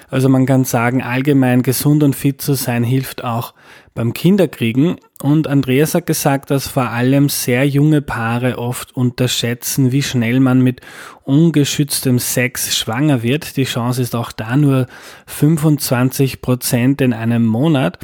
Also 0.08 0.28
man 0.28 0.46
kann 0.46 0.64
sagen, 0.64 1.02
allgemein 1.02 1.62
gesund 1.62 2.02
und 2.02 2.14
fit 2.14 2.40
zu 2.40 2.54
sein 2.54 2.84
hilft 2.84 3.24
auch 3.24 3.54
beim 3.94 4.12
Kinderkriegen. 4.12 4.96
Und 5.22 5.48
Andreas 5.48 5.94
hat 5.94 6.06
gesagt, 6.06 6.50
dass 6.50 6.68
vor 6.68 6.90
allem 6.90 7.28
sehr 7.28 7.66
junge 7.66 8.02
Paare 8.02 8.58
oft 8.58 8.96
unterschätzen, 8.96 9.90
wie 9.90 10.02
schnell 10.02 10.38
man 10.38 10.62
mit 10.62 10.80
ungeschütztem 11.24 12.18
Sex 12.20 12.76
schwanger 12.76 13.22
wird. 13.22 13.56
Die 13.56 13.64
Chance 13.64 14.02
ist 14.02 14.14
auch 14.14 14.30
da 14.30 14.56
nur 14.56 14.86
25 15.26 16.40
Prozent 16.40 17.00
in 17.00 17.12
einem 17.12 17.44
Monat. 17.44 17.98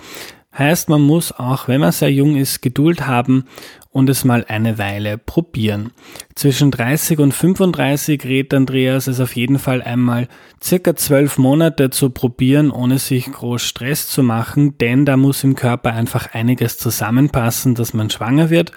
Heißt, 0.57 0.89
man 0.89 1.01
muss 1.01 1.33
auch, 1.33 1.69
wenn 1.69 1.81
man 1.81 1.93
sehr 1.93 2.13
jung 2.13 2.37
ist, 2.37 2.61
Geduld 2.61 3.07
haben 3.07 3.45
und 3.91 4.11
es 4.11 4.25
mal 4.25 4.45
eine 4.49 4.79
Weile 4.79 5.17
probieren. 5.19 5.93
Zwischen 6.35 6.71
30 6.71 7.19
und 7.19 7.33
35 7.33 8.25
rät 8.25 8.55
Andreas 8.55 9.07
es 9.07 9.21
auf 9.21 9.37
jeden 9.37 9.59
Fall 9.59 9.83
einmal 9.83 10.29
circa 10.63 10.97
zwölf 10.97 11.37
Monate 11.37 11.91
zu 11.91 12.11
probieren, 12.11 12.71
ohne 12.71 12.99
sich 12.99 13.31
groß 13.31 13.63
Stress 13.63 14.09
zu 14.09 14.23
machen, 14.23 14.79
denn 14.79 15.05
da 15.05 15.17
muss 15.17 15.45
im 15.45 15.57
Körper 15.57 15.93
einfach 15.93 16.33
einiges 16.33 16.79
zusammenpassen, 16.79 17.75
dass 17.75 17.93
man 17.93 18.09
schwanger 18.09 18.49
wird. 18.49 18.73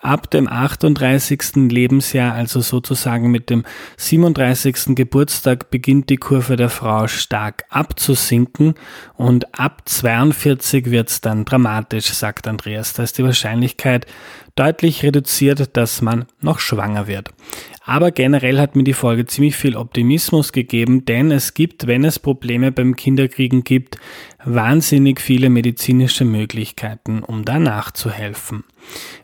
Ab 0.00 0.30
dem 0.30 0.48
38. 0.48 1.70
Lebensjahr, 1.70 2.34
also 2.34 2.60
sozusagen 2.60 3.30
mit 3.30 3.50
dem 3.50 3.64
37. 3.96 4.94
Geburtstag, 4.94 5.70
beginnt 5.70 6.10
die 6.10 6.16
Kurve 6.16 6.56
der 6.56 6.68
Frau 6.70 7.06
stark 7.06 7.64
abzusinken 7.68 8.74
und 9.14 9.58
ab 9.58 9.82
42 9.86 10.90
wird 10.90 11.10
es 11.10 11.20
dann 11.20 11.44
dramatisch, 11.44 12.06
sagt 12.12 12.46
Andreas. 12.46 12.92
Da 12.92 13.02
ist 13.02 13.18
die 13.18 13.24
Wahrscheinlichkeit 13.24 14.06
deutlich 14.56 15.02
reduziert, 15.02 15.76
dass 15.76 16.00
man 16.00 16.26
noch 16.40 16.60
schwanger 16.60 16.93
wird. 17.06 17.30
Aber 17.84 18.10
generell 18.10 18.58
hat 18.58 18.76
mir 18.76 18.84
die 18.84 18.94
Folge 18.94 19.26
ziemlich 19.26 19.56
viel 19.56 19.76
Optimismus 19.76 20.52
gegeben, 20.52 21.04
denn 21.04 21.30
es 21.30 21.52
gibt, 21.52 21.86
wenn 21.86 22.04
es 22.04 22.18
Probleme 22.18 22.72
beim 22.72 22.96
Kinderkriegen 22.96 23.62
gibt, 23.62 23.98
wahnsinnig 24.44 25.20
viele 25.20 25.50
medizinische 25.50 26.24
Möglichkeiten, 26.24 27.22
um 27.22 27.44
da 27.44 27.58
nachzuhelfen. 27.58 28.64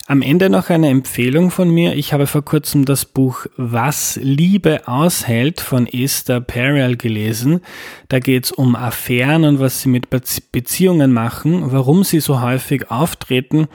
Am 0.06 0.22
Ende 0.22 0.50
noch 0.50 0.70
eine 0.70 0.88
Empfehlung 0.88 1.50
von 1.50 1.70
mir. 1.70 1.94
Ich 1.94 2.12
habe 2.12 2.26
vor 2.26 2.44
kurzem 2.44 2.84
das 2.84 3.04
Buch 3.04 3.46
Was 3.56 4.18
Liebe 4.20 4.88
aushält 4.88 5.60
von 5.60 5.86
Esther 5.86 6.40
Perel 6.40 6.96
gelesen. 6.96 7.60
Da 8.08 8.18
geht 8.18 8.46
es 8.46 8.52
um 8.52 8.74
Affären 8.74 9.44
und 9.44 9.60
was 9.60 9.82
sie 9.82 9.88
mit 9.88 10.08
Beziehungen 10.10 11.12
machen, 11.12 11.72
warum 11.72 12.02
sie 12.02 12.20
so 12.20 12.42
häufig 12.42 12.90
auftreten 12.90 13.68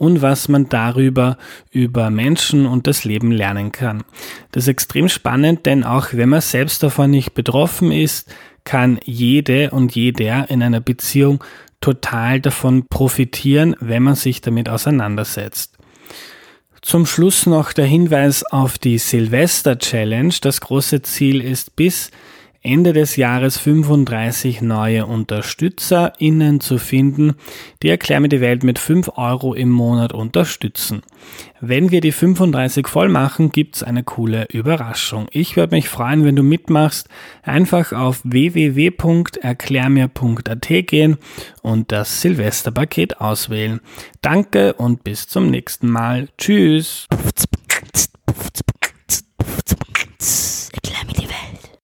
und 0.00 0.22
was 0.22 0.48
man 0.48 0.70
darüber 0.70 1.36
über 1.70 2.08
Menschen 2.08 2.64
und 2.64 2.86
das 2.86 3.04
Leben 3.04 3.30
lernen 3.30 3.70
kann. 3.70 4.02
Das 4.50 4.64
ist 4.64 4.68
extrem 4.68 5.10
spannend, 5.10 5.66
denn 5.66 5.84
auch 5.84 6.08
wenn 6.12 6.30
man 6.30 6.40
selbst 6.40 6.82
davon 6.82 7.10
nicht 7.10 7.34
betroffen 7.34 7.92
ist, 7.92 8.34
kann 8.64 8.98
jede 9.04 9.72
und 9.72 9.94
jeder 9.94 10.48
in 10.48 10.62
einer 10.62 10.80
Beziehung 10.80 11.44
total 11.82 12.40
davon 12.40 12.86
profitieren, 12.86 13.76
wenn 13.78 14.02
man 14.02 14.14
sich 14.14 14.40
damit 14.40 14.70
auseinandersetzt. 14.70 15.76
Zum 16.80 17.04
Schluss 17.04 17.44
noch 17.44 17.74
der 17.74 17.84
Hinweis 17.84 18.42
auf 18.42 18.78
die 18.78 18.96
Silvester 18.96 19.78
Challenge. 19.78 20.32
Das 20.40 20.62
große 20.62 21.02
Ziel 21.02 21.42
ist 21.42 21.76
bis 21.76 22.10
Ende 22.62 22.92
des 22.92 23.16
Jahres 23.16 23.56
35 23.56 24.60
neue 24.60 25.06
UnterstützerInnen 25.06 26.60
zu 26.60 26.76
finden, 26.76 27.36
die 27.82 27.88
Erklär 27.88 28.20
mir 28.20 28.28
die 28.28 28.42
Welt 28.42 28.64
mit 28.64 28.78
5 28.78 29.12
Euro 29.16 29.54
im 29.54 29.70
Monat 29.70 30.12
unterstützen. 30.12 31.00
Wenn 31.62 31.90
wir 31.90 32.02
die 32.02 32.12
35 32.12 32.86
voll 32.86 33.08
machen, 33.08 33.50
gibt's 33.50 33.82
eine 33.82 34.02
coole 34.02 34.44
Überraschung. 34.50 35.26
Ich 35.30 35.56
würde 35.56 35.74
mich 35.74 35.88
freuen, 35.88 36.26
wenn 36.26 36.36
du 36.36 36.42
mitmachst. 36.42 37.08
Einfach 37.42 37.92
auf 37.92 38.20
www.erklärmir.at 38.24 40.68
gehen 40.86 41.16
und 41.62 41.92
das 41.92 42.20
Silvesterpaket 42.20 43.22
auswählen. 43.22 43.80
Danke 44.20 44.74
und 44.74 45.02
bis 45.02 45.28
zum 45.28 45.50
nächsten 45.50 45.88
Mal. 45.88 46.28
Tschüss. 46.36 47.06